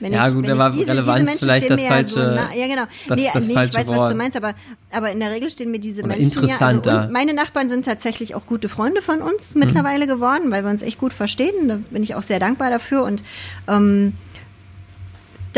Wenn 0.00 0.12
ja, 0.12 0.28
ich, 0.28 0.34
gut, 0.34 0.46
da 0.46 0.56
war 0.56 0.70
diese, 0.70 0.92
Relevanz 0.92 1.32
diese 1.32 1.44
vielleicht 1.44 1.70
das 1.70 1.82
falsche, 1.82 2.08
so 2.08 2.20
ja, 2.20 2.66
genau. 2.68 2.84
Das, 3.08 3.18
nee, 3.18 3.30
das 3.32 3.48
nee, 3.48 3.54
falsche 3.54 3.70
ich 3.70 3.78
weiß, 3.78 3.86
Wort. 3.88 3.98
was 3.98 4.10
du 4.10 4.16
meinst, 4.16 4.36
aber, 4.36 4.54
aber 4.92 5.10
in 5.10 5.18
der 5.18 5.30
Regel 5.30 5.50
stehen 5.50 5.70
mir 5.70 5.80
diese 5.80 6.02
Oder 6.02 6.14
Menschen 6.14 6.34
interessanter. 6.34 6.92
Ja, 6.92 6.98
also, 7.00 7.12
meine 7.12 7.34
Nachbarn 7.34 7.68
sind 7.68 7.84
tatsächlich 7.84 8.34
auch 8.34 8.46
gute 8.46 8.68
Freunde 8.68 9.02
von 9.02 9.22
uns 9.22 9.54
mhm. 9.54 9.60
mittlerweile 9.60 10.06
geworden, 10.06 10.50
weil 10.50 10.62
wir 10.62 10.70
uns 10.70 10.82
echt 10.82 10.98
gut 10.98 11.12
verstehen. 11.12 11.68
Da 11.68 11.78
bin 11.90 12.02
ich 12.02 12.14
auch 12.14 12.22
sehr 12.22 12.38
dankbar 12.38 12.70
dafür 12.70 13.02
und 13.02 13.24
ähm, 13.66 14.12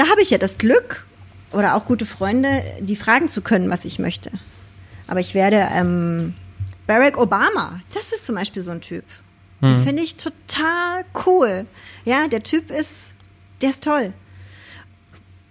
da 0.01 0.09
habe 0.09 0.23
ich 0.23 0.31
ja 0.31 0.39
das 0.39 0.57
Glück 0.57 1.05
oder 1.53 1.75
auch 1.75 1.85
gute 1.85 2.07
Freunde, 2.07 2.63
die 2.81 2.97
fragen 2.97 3.29
zu 3.29 3.43
können, 3.43 3.69
was 3.69 3.85
ich 3.85 3.99
möchte. 3.99 4.31
Aber 5.07 5.21
ich 5.21 5.35
werde 5.35 5.69
ähm, 5.75 6.35
Barack 6.87 7.19
Obama, 7.19 7.81
das 7.93 8.11
ist 8.15 8.25
zum 8.25 8.35
Beispiel 8.37 8.63
so 8.63 8.71
ein 8.71 8.81
Typ. 8.81 9.05
Mhm. 9.61 9.67
Den 9.67 9.85
finde 9.85 10.03
ich 10.03 10.17
total 10.17 11.05
cool. 11.27 11.67
Ja, 12.07 12.29
der 12.29 12.43
Typ 12.43 12.71
ist, 12.71 13.13
der 13.61 13.71
ist 13.71 13.85
toll. 13.85 14.15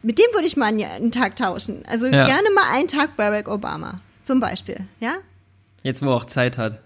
Mit 0.01 0.17
dem 0.17 0.25
würde 0.33 0.47
ich 0.47 0.57
mal 0.57 0.67
einen, 0.67 1.11
Tag 1.11 1.35
tauschen. 1.35 1.85
Also 1.85 2.07
ja. 2.07 2.25
gerne 2.25 2.49
mal 2.55 2.73
einen 2.73 2.87
Tag 2.87 3.17
Barack 3.17 3.47
Obama, 3.47 4.01
zum 4.23 4.39
Beispiel. 4.39 4.87
Ja? 4.99 5.17
Jetzt, 5.83 6.01
wo 6.01 6.07
er 6.07 6.15
auch 6.15 6.25
Zeit 6.25 6.57
hat. 6.57 6.81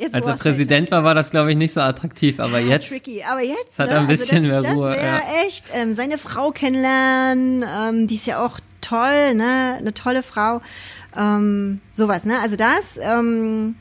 Jetzt, 0.00 0.14
Als 0.14 0.26
er 0.26 0.36
Präsident 0.36 0.90
war, 0.90 1.04
war 1.04 1.14
das, 1.14 1.30
glaube 1.30 1.50
ich, 1.50 1.58
nicht 1.58 1.74
so 1.74 1.82
attraktiv, 1.82 2.40
aber 2.40 2.58
jetzt. 2.58 2.88
Tricky, 2.88 3.22
aber 3.22 3.42
jetzt. 3.42 3.78
Hat 3.78 3.88
ne? 3.88 3.96
er 3.96 4.00
ein 4.00 4.06
bisschen 4.06 4.50
also 4.50 4.62
das, 4.62 4.62
mehr 4.62 4.74
Ruhe. 4.74 4.88
Das 4.88 4.96
wäre 4.96 5.06
ja. 5.06 5.46
echt, 5.46 5.70
ähm, 5.74 5.94
seine 5.94 6.16
Frau 6.16 6.52
kennenlernen, 6.52 7.62
ähm, 7.68 8.06
die 8.06 8.14
ist 8.14 8.26
ja 8.26 8.42
auch 8.42 8.60
toll, 8.80 9.34
ne? 9.34 9.76
Eine 9.78 9.92
tolle 9.92 10.22
Frau. 10.22 10.62
Ähm, 11.14 11.82
sowas, 11.92 12.24
ne? 12.24 12.40
Also 12.40 12.56
das 12.56 12.98
ähm, 13.02 13.74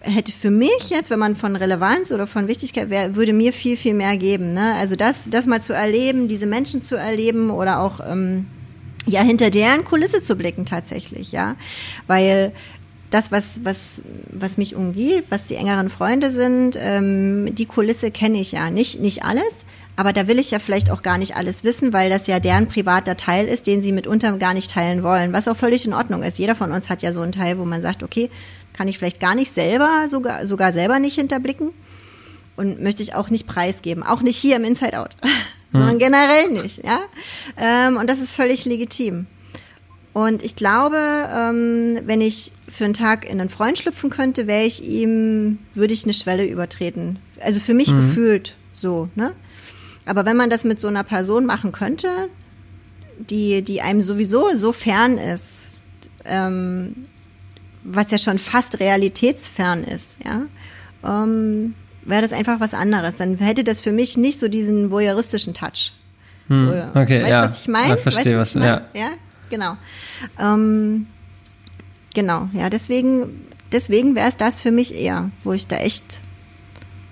hätte 0.00 0.32
für 0.32 0.50
mich 0.50 0.90
jetzt, 0.90 1.10
wenn 1.10 1.20
man 1.20 1.36
von 1.36 1.54
Relevanz 1.54 2.10
oder 2.10 2.26
von 2.26 2.48
Wichtigkeit 2.48 2.90
wäre, 2.90 3.14
würde 3.14 3.32
mir 3.32 3.52
viel, 3.52 3.76
viel 3.76 3.94
mehr 3.94 4.16
geben. 4.16 4.54
Ne? 4.54 4.74
Also 4.80 4.96
das, 4.96 5.30
das 5.30 5.46
mal 5.46 5.62
zu 5.62 5.72
erleben, 5.72 6.26
diese 6.26 6.46
Menschen 6.46 6.82
zu 6.82 6.96
erleben 6.96 7.50
oder 7.50 7.78
auch 7.78 8.00
ähm, 8.04 8.46
ja 9.06 9.22
hinter 9.22 9.50
deren 9.50 9.84
Kulisse 9.84 10.20
zu 10.20 10.34
blicken 10.34 10.66
tatsächlich, 10.66 11.30
ja. 11.30 11.54
Weil 12.08 12.52
das, 13.12 13.30
was, 13.30 13.60
was, 13.62 14.00
was 14.30 14.56
mich 14.56 14.74
umgibt, 14.74 15.30
was 15.30 15.46
die 15.46 15.54
engeren 15.54 15.90
Freunde 15.90 16.30
sind, 16.30 16.76
ähm, 16.78 17.54
die 17.54 17.66
Kulisse 17.66 18.10
kenne 18.10 18.40
ich 18.40 18.52
ja. 18.52 18.70
Nicht, 18.70 19.00
nicht 19.00 19.22
alles, 19.22 19.64
aber 19.96 20.12
da 20.12 20.26
will 20.26 20.38
ich 20.38 20.50
ja 20.50 20.58
vielleicht 20.58 20.90
auch 20.90 21.02
gar 21.02 21.18
nicht 21.18 21.36
alles 21.36 21.62
wissen, 21.62 21.92
weil 21.92 22.08
das 22.08 22.26
ja 22.26 22.40
deren 22.40 22.68
privater 22.68 23.16
Teil 23.16 23.46
ist, 23.46 23.66
den 23.66 23.82
sie 23.82 23.92
mitunter 23.92 24.36
gar 24.38 24.54
nicht 24.54 24.70
teilen 24.70 25.02
wollen, 25.02 25.32
was 25.34 25.46
auch 25.46 25.56
völlig 25.56 25.86
in 25.86 25.92
Ordnung 25.92 26.22
ist. 26.22 26.38
Jeder 26.38 26.54
von 26.54 26.72
uns 26.72 26.88
hat 26.88 27.02
ja 27.02 27.12
so 27.12 27.20
einen 27.20 27.32
Teil, 27.32 27.58
wo 27.58 27.66
man 27.66 27.82
sagt, 27.82 28.02
okay, 28.02 28.30
kann 28.72 28.88
ich 28.88 28.98
vielleicht 28.98 29.20
gar 29.20 29.34
nicht 29.34 29.52
selber, 29.52 30.06
sogar, 30.08 30.46
sogar 30.46 30.72
selber 30.72 30.98
nicht 30.98 31.16
hinterblicken 31.16 31.70
und 32.56 32.82
möchte 32.82 33.02
ich 33.02 33.14
auch 33.14 33.28
nicht 33.28 33.46
preisgeben, 33.46 34.02
auch 34.02 34.22
nicht 34.22 34.38
hier 34.38 34.56
im 34.56 34.64
Inside 34.64 34.98
Out, 34.98 35.16
sondern 35.72 35.92
hm. 35.92 35.98
generell 35.98 36.48
nicht, 36.48 36.82
ja. 36.82 37.00
Ähm, 37.58 37.98
und 37.98 38.08
das 38.08 38.20
ist 38.20 38.32
völlig 38.32 38.64
legitim. 38.64 39.26
Und 40.12 40.42
ich 40.42 40.56
glaube, 40.56 40.98
ähm, 41.34 42.00
wenn 42.04 42.20
ich 42.20 42.52
für 42.68 42.84
einen 42.84 42.94
Tag 42.94 43.24
in 43.24 43.40
einen 43.40 43.48
Freund 43.48 43.78
schlüpfen 43.78 44.10
könnte, 44.10 44.46
wäre 44.46 44.64
ich 44.64 44.84
ihm, 44.84 45.58
würde 45.72 45.94
ich 45.94 46.04
eine 46.04 46.12
Schwelle 46.12 46.46
übertreten. 46.46 47.18
Also 47.40 47.60
für 47.60 47.72
mich 47.72 47.92
mhm. 47.92 47.96
gefühlt 47.96 48.54
so, 48.72 49.08
ne? 49.14 49.32
Aber 50.04 50.26
wenn 50.26 50.36
man 50.36 50.50
das 50.50 50.64
mit 50.64 50.80
so 50.80 50.88
einer 50.88 51.04
Person 51.04 51.46
machen 51.46 51.72
könnte, 51.72 52.28
die, 53.18 53.62
die 53.62 53.80
einem 53.80 54.00
sowieso 54.00 54.54
so 54.54 54.72
fern 54.72 55.16
ist, 55.16 55.68
ähm, 56.24 57.06
was 57.84 58.10
ja 58.10 58.18
schon 58.18 58.38
fast 58.38 58.80
realitätsfern 58.80 59.84
ist, 59.84 60.18
ja, 60.24 60.42
ähm, 61.04 61.74
wäre 62.04 62.22
das 62.22 62.32
einfach 62.32 62.60
was 62.60 62.74
anderes. 62.74 63.16
Dann 63.16 63.36
hätte 63.38 63.64
das 63.64 63.80
für 63.80 63.92
mich 63.92 64.16
nicht 64.16 64.40
so 64.40 64.48
diesen 64.48 64.90
voyeuristischen 64.90 65.54
Touch. 65.54 65.94
Hm, 66.48 66.68
okay, 66.94 67.22
weißt 67.22 67.30
ja. 67.30 67.42
was 67.42 67.62
ich 67.62 67.68
meine? 67.68 67.88
Ja, 67.90 67.96
verstehe, 67.96 68.38
weißt, 68.38 68.56
was, 68.56 68.62
was 68.62 68.66
ja. 68.66 68.82
ja, 68.94 69.10
genau. 69.52 69.76
Ähm, 70.40 71.06
genau, 72.14 72.48
ja, 72.54 72.70
deswegen, 72.70 73.46
deswegen 73.70 74.16
wäre 74.16 74.28
es 74.28 74.36
das 74.38 74.60
für 74.62 74.72
mich 74.72 74.94
eher, 74.94 75.30
wo 75.44 75.52
ich 75.52 75.68
da 75.68 75.76
echt, 75.76 76.22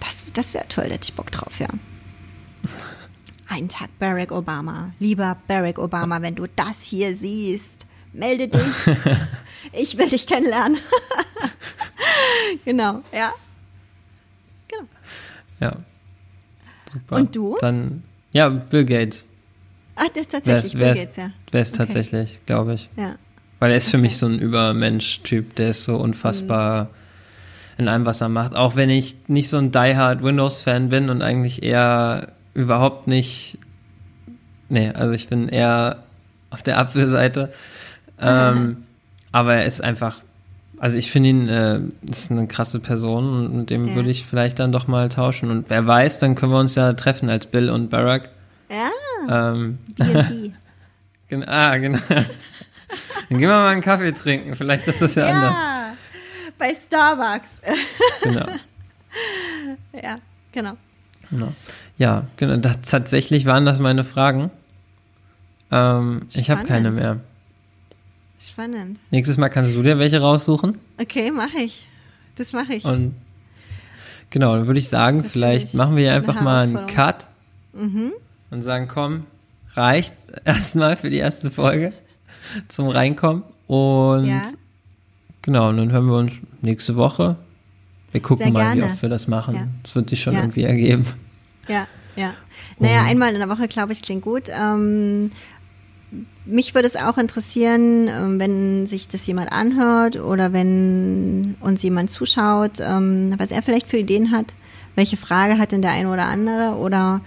das, 0.00 0.24
das 0.32 0.54
wäre 0.54 0.66
toll, 0.66 0.84
da 0.88 0.94
hätte 0.94 1.08
ich 1.10 1.14
Bock 1.14 1.30
drauf, 1.30 1.60
ja. 1.60 1.68
Ein 3.48 3.68
Tag 3.68 3.90
Barack 3.98 4.32
Obama. 4.32 4.92
Lieber 4.98 5.36
Barack 5.46 5.78
Obama, 5.78 6.22
wenn 6.22 6.34
du 6.34 6.46
das 6.56 6.82
hier 6.82 7.14
siehst, 7.14 7.84
melde 8.12 8.48
dich. 8.48 8.96
ich 9.72 9.98
will 9.98 10.08
dich 10.08 10.26
kennenlernen. 10.26 10.78
genau, 12.64 13.02
ja. 13.12 13.34
Genau. 14.68 14.88
Ja. 15.60 15.76
Super. 16.90 17.16
Und 17.16 17.36
du? 17.36 17.56
Dann, 17.60 18.02
ja, 18.32 18.48
Bill 18.48 18.84
Gates. 18.86 19.28
Ach, 20.02 20.08
das 20.08 20.22
ist 20.22 20.32
tatsächlich 20.32 20.78
wär's, 20.78 20.98
Bill 20.98 21.06
Gates, 21.06 21.16
ja. 21.16 21.30
Wäre 21.50 21.62
es 21.62 21.68
okay. 21.70 21.78
tatsächlich, 21.78 22.40
glaube 22.46 22.74
ich. 22.74 22.88
Ja. 22.96 23.16
Weil 23.58 23.72
er 23.72 23.76
ist 23.76 23.88
okay. 23.88 23.98
für 23.98 24.02
mich 24.02 24.16
so 24.16 24.26
ein 24.26 24.38
Übermensch-Typ, 24.38 25.54
der 25.56 25.70
ist 25.70 25.84
so 25.84 25.96
unfassbar 25.96 26.84
mhm. 26.84 26.88
in 27.78 27.88
allem, 27.88 28.06
was 28.06 28.22
er 28.22 28.30
macht. 28.30 28.56
Auch 28.56 28.76
wenn 28.76 28.88
ich 28.88 29.28
nicht 29.28 29.50
so 29.50 29.58
ein 29.58 29.72
Die-Hard 29.72 30.22
Windows-Fan 30.22 30.88
bin 30.88 31.10
und 31.10 31.20
eigentlich 31.20 31.62
eher 31.62 32.28
überhaupt 32.54 33.08
nicht. 33.08 33.58
Nee, 34.70 34.88
also 34.90 35.12
ich 35.12 35.28
bin 35.28 35.48
eher 35.48 36.02
auf 36.48 36.62
der 36.62 36.78
Apfelseite. 36.78 37.52
Ähm, 38.18 38.84
aber 39.32 39.56
er 39.56 39.66
ist 39.66 39.84
einfach 39.84 40.20
also 40.80 40.96
ich 40.96 41.10
finde 41.10 41.28
ihn, 41.28 41.48
äh, 41.48 41.80
ist 42.10 42.30
eine 42.30 42.46
krasse 42.46 42.80
Person 42.80 43.34
und 43.34 43.54
mit 43.54 43.70
dem 43.70 43.88
ja. 43.88 43.94
würde 43.96 44.08
ich 44.08 44.24
vielleicht 44.24 44.58
dann 44.60 44.72
doch 44.72 44.88
mal 44.88 45.10
tauschen. 45.10 45.50
Und 45.50 45.68
wer 45.68 45.86
weiß, 45.86 46.20
dann 46.20 46.36
können 46.36 46.52
wir 46.52 46.58
uns 46.58 46.74
ja 46.74 46.94
treffen 46.94 47.28
als 47.28 47.46
Bill 47.46 47.68
und 47.68 47.90
Barack. 47.90 48.30
Ja. 48.70 49.52
Ähm, 49.52 49.78
B&B. 49.96 51.44
ah, 51.46 51.76
genau. 51.76 51.98
dann 52.08 52.26
gehen 53.28 53.40
wir 53.40 53.48
mal 53.48 53.68
einen 53.68 53.82
Kaffee 53.82 54.12
trinken. 54.12 54.54
Vielleicht 54.54 54.86
ist 54.86 55.02
das 55.02 55.16
ja, 55.16 55.28
ja 55.28 55.34
anders. 55.34 55.98
bei 56.56 56.74
Starbucks. 56.74 57.60
genau. 58.22 58.46
Ja, 59.92 60.16
genau. 60.52 60.76
genau. 61.30 61.52
Ja, 61.98 62.26
genau. 62.36 62.56
Das, 62.56 62.80
tatsächlich 62.82 63.44
waren 63.44 63.66
das 63.66 63.80
meine 63.80 64.04
Fragen. 64.04 64.50
Ähm, 65.72 66.22
ich 66.32 66.50
habe 66.50 66.64
keine 66.64 66.92
mehr. 66.92 67.20
Spannend. 68.40 68.98
Nächstes 69.10 69.36
Mal 69.36 69.48
kannst 69.48 69.74
du 69.74 69.82
dir 69.82 69.98
welche 69.98 70.20
raussuchen. 70.20 70.78
Okay, 70.98 71.30
mache 71.30 71.58
ich. 71.58 71.86
Das 72.36 72.52
mache 72.52 72.74
ich. 72.74 72.84
Und 72.84 73.14
genau, 74.30 74.56
dann 74.56 74.66
würde 74.66 74.78
ich 74.78 74.88
sagen, 74.88 75.24
vielleicht 75.24 75.74
machen 75.74 75.96
wir 75.96 76.04
hier 76.04 76.14
einfach 76.14 76.40
mal 76.40 76.62
einen 76.62 76.86
Cut 76.86 77.28
mhm. 77.72 78.12
Und 78.50 78.62
sagen, 78.62 78.88
komm, 78.88 79.24
reicht 79.72 80.14
erstmal 80.44 80.96
für 80.96 81.10
die 81.10 81.18
erste 81.18 81.50
Folge 81.50 81.92
zum 82.68 82.88
Reinkommen. 82.88 83.42
Und 83.66 84.26
ja. 84.26 84.42
genau, 85.42 85.68
und 85.68 85.76
dann 85.76 85.92
hören 85.92 86.06
wir 86.06 86.16
uns 86.16 86.32
nächste 86.60 86.96
Woche. 86.96 87.36
Wir 88.12 88.20
gucken 88.20 88.44
Sehr 88.44 88.52
mal, 88.52 88.74
gerne. 88.74 88.80
wie 88.80 88.84
oft 88.84 89.02
wir 89.02 89.08
das 89.08 89.28
machen. 89.28 89.54
Ja. 89.54 89.68
Das 89.84 89.94
wird 89.94 90.10
sich 90.10 90.20
schon 90.20 90.34
ja. 90.34 90.40
irgendwie 90.40 90.64
ergeben. 90.64 91.06
Ja, 91.68 91.86
ja. 92.16 92.34
Naja, 92.78 93.04
einmal 93.04 93.32
in 93.32 93.38
der 93.38 93.48
Woche, 93.48 93.68
glaube 93.68 93.92
ich, 93.92 94.02
klingt 94.02 94.22
gut. 94.22 94.44
Ähm, 94.48 95.30
mich 96.44 96.74
würde 96.74 96.88
es 96.88 96.96
auch 96.96 97.18
interessieren, 97.18 98.08
ähm, 98.08 98.40
wenn 98.40 98.86
sich 98.86 99.06
das 99.06 99.26
jemand 99.26 99.52
anhört 99.52 100.16
oder 100.16 100.52
wenn 100.52 101.56
uns 101.60 101.82
jemand 101.82 102.10
zuschaut, 102.10 102.80
ähm, 102.80 103.34
was 103.38 103.52
er 103.52 103.62
vielleicht 103.62 103.86
für 103.86 103.98
Ideen 103.98 104.32
hat, 104.32 104.54
welche 104.96 105.16
Frage 105.16 105.58
hat 105.58 105.72
denn 105.72 105.82
der 105.82 105.92
eine 105.92 106.10
oder 106.10 106.26
andere 106.26 106.76
oder 106.78 107.20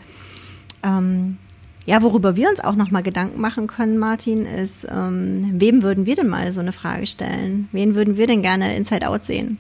ähm, 0.84 1.38
ja, 1.86 2.01
worüber 2.01 2.36
wir 2.36 2.49
uns 2.49 2.61
auch 2.61 2.75
nochmal 2.75 3.03
Gedanken 3.03 3.41
machen 3.41 3.67
können, 3.67 3.97
Martin, 3.97 4.45
ist, 4.45 4.88
ähm, 4.89 5.51
wem 5.55 5.84
würden 5.84 6.05
wir 6.05 6.15
denn 6.15 6.29
mal 6.29 6.51
so 6.51 6.61
eine 6.61 6.71
Frage 6.71 7.05
stellen? 7.05 7.67
Wen 7.71 7.95
würden 7.95 8.15
wir 8.15 8.27
denn 8.27 8.41
gerne 8.41 8.75
Inside 8.75 9.07
Out 9.07 9.25
sehen? 9.25 9.57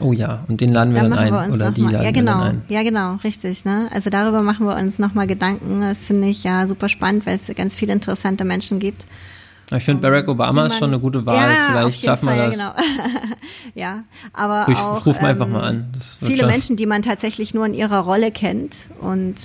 Oh 0.00 0.14
ja, 0.14 0.44
und 0.48 0.62
den 0.62 0.72
laden 0.72 0.94
wir 0.94 1.02
dann, 1.02 1.10
dann 1.10 1.18
ein 1.18 1.50
wir 1.50 1.54
oder 1.54 1.70
die 1.70 1.82
mal. 1.82 1.92
laden 1.92 2.04
ja, 2.04 2.10
genau, 2.10 2.38
wir 2.38 2.44
dann 2.44 2.48
ein. 2.48 2.62
Ja, 2.68 2.82
genau, 2.82 3.16
richtig. 3.22 3.66
Ne? 3.66 3.88
Also 3.92 4.08
darüber 4.08 4.42
machen 4.42 4.66
wir 4.66 4.76
uns 4.76 4.98
nochmal 4.98 5.26
Gedanken. 5.26 5.82
Das 5.82 6.06
finde 6.06 6.28
ich 6.28 6.42
ja 6.42 6.66
super 6.66 6.88
spannend, 6.88 7.26
weil 7.26 7.34
es 7.34 7.52
ganz 7.54 7.74
viele 7.74 7.92
interessante 7.92 8.44
Menschen 8.44 8.78
gibt. 8.78 9.04
Ich 9.72 9.84
finde 9.84 10.02
Barack 10.02 10.26
Obama 10.26 10.66
ist 10.66 10.78
schon 10.78 10.88
eine 10.88 10.98
gute 10.98 11.24
Wahl. 11.26 11.36
Ja, 11.36 11.68
Vielleicht 11.70 12.04
schaffen 12.04 12.28
wir 12.28 12.36
das. 12.36 12.56
Ja, 12.56 12.74
genau. 12.74 12.88
ja, 13.74 14.02
aber 14.32 14.66
ich 14.68 14.78
auch 14.78 15.06
ruf 15.06 15.18
ähm, 15.20 15.26
einfach 15.26 15.46
mal 15.46 15.62
an. 15.62 15.92
viele. 16.20 16.46
Menschen, 16.46 16.76
die 16.76 16.86
man 16.86 17.02
tatsächlich 17.02 17.54
nur 17.54 17.66
in 17.66 17.74
ihrer 17.74 18.00
Rolle 18.00 18.32
kennt 18.32 18.88
und 19.00 19.36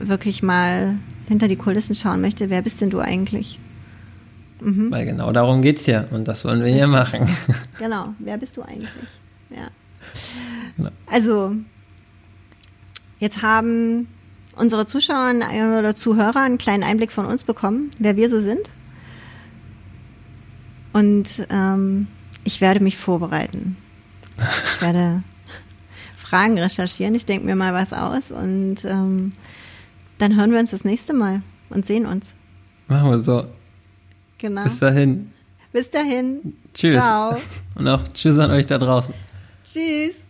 wirklich 0.00 0.42
mal 0.42 0.96
hinter 1.28 1.48
die 1.48 1.56
Kulissen 1.56 1.94
schauen 1.94 2.20
möchte. 2.20 2.50
Wer 2.50 2.62
bist 2.62 2.80
denn 2.80 2.90
du 2.90 3.00
eigentlich? 3.00 3.58
Mhm. 4.60 4.90
Weil 4.90 5.04
genau 5.04 5.30
darum 5.32 5.62
geht 5.62 5.78
es 5.78 5.86
ja 5.86 6.04
und 6.10 6.26
das 6.26 6.44
wollen 6.44 6.64
wir 6.64 6.72
hier 6.72 6.86
machen. 6.86 7.28
Genau, 7.78 8.12
wer 8.18 8.36
bist 8.38 8.56
du 8.56 8.62
eigentlich? 8.62 8.90
Ja. 9.50 9.68
Genau. 10.76 10.90
Also, 11.06 11.52
jetzt 13.20 13.40
haben 13.40 14.08
unsere 14.56 14.84
Zuschauer 14.84 15.32
oder 15.78 15.94
Zuhörer 15.94 16.40
einen 16.40 16.58
kleinen 16.58 16.82
Einblick 16.82 17.12
von 17.12 17.24
uns 17.24 17.44
bekommen, 17.44 17.92
wer 17.98 18.16
wir 18.16 18.28
so 18.28 18.40
sind. 18.40 18.68
Und 20.92 21.46
ähm, 21.50 22.08
ich 22.42 22.60
werde 22.60 22.80
mich 22.80 22.96
vorbereiten. 22.96 23.76
Ich 24.36 24.82
werde 24.82 25.22
Fragen 26.16 26.58
recherchieren. 26.58 27.14
Ich 27.14 27.26
denke 27.26 27.46
mir 27.46 27.54
mal 27.54 27.74
was 27.74 27.92
aus 27.92 28.32
und 28.32 28.84
ähm, 28.84 29.32
dann 30.18 30.36
hören 30.36 30.52
wir 30.52 30.58
uns 30.58 30.70
das 30.72 30.84
nächste 30.84 31.12
Mal 31.12 31.42
und 31.70 31.86
sehen 31.86 32.06
uns. 32.06 32.32
Machen 32.88 33.10
wir 33.10 33.18
so. 33.18 33.46
Genau. 34.38 34.62
Bis 34.62 34.78
dahin. 34.78 35.32
Bis 35.72 35.90
dahin. 35.90 36.56
Tschüss. 36.72 36.92
Ciao. 36.92 37.36
Und 37.74 37.88
auch 37.88 38.06
Tschüss 38.08 38.38
an 38.38 38.50
euch 38.50 38.66
da 38.66 38.78
draußen. 38.78 39.14
Tschüss. 39.64 40.27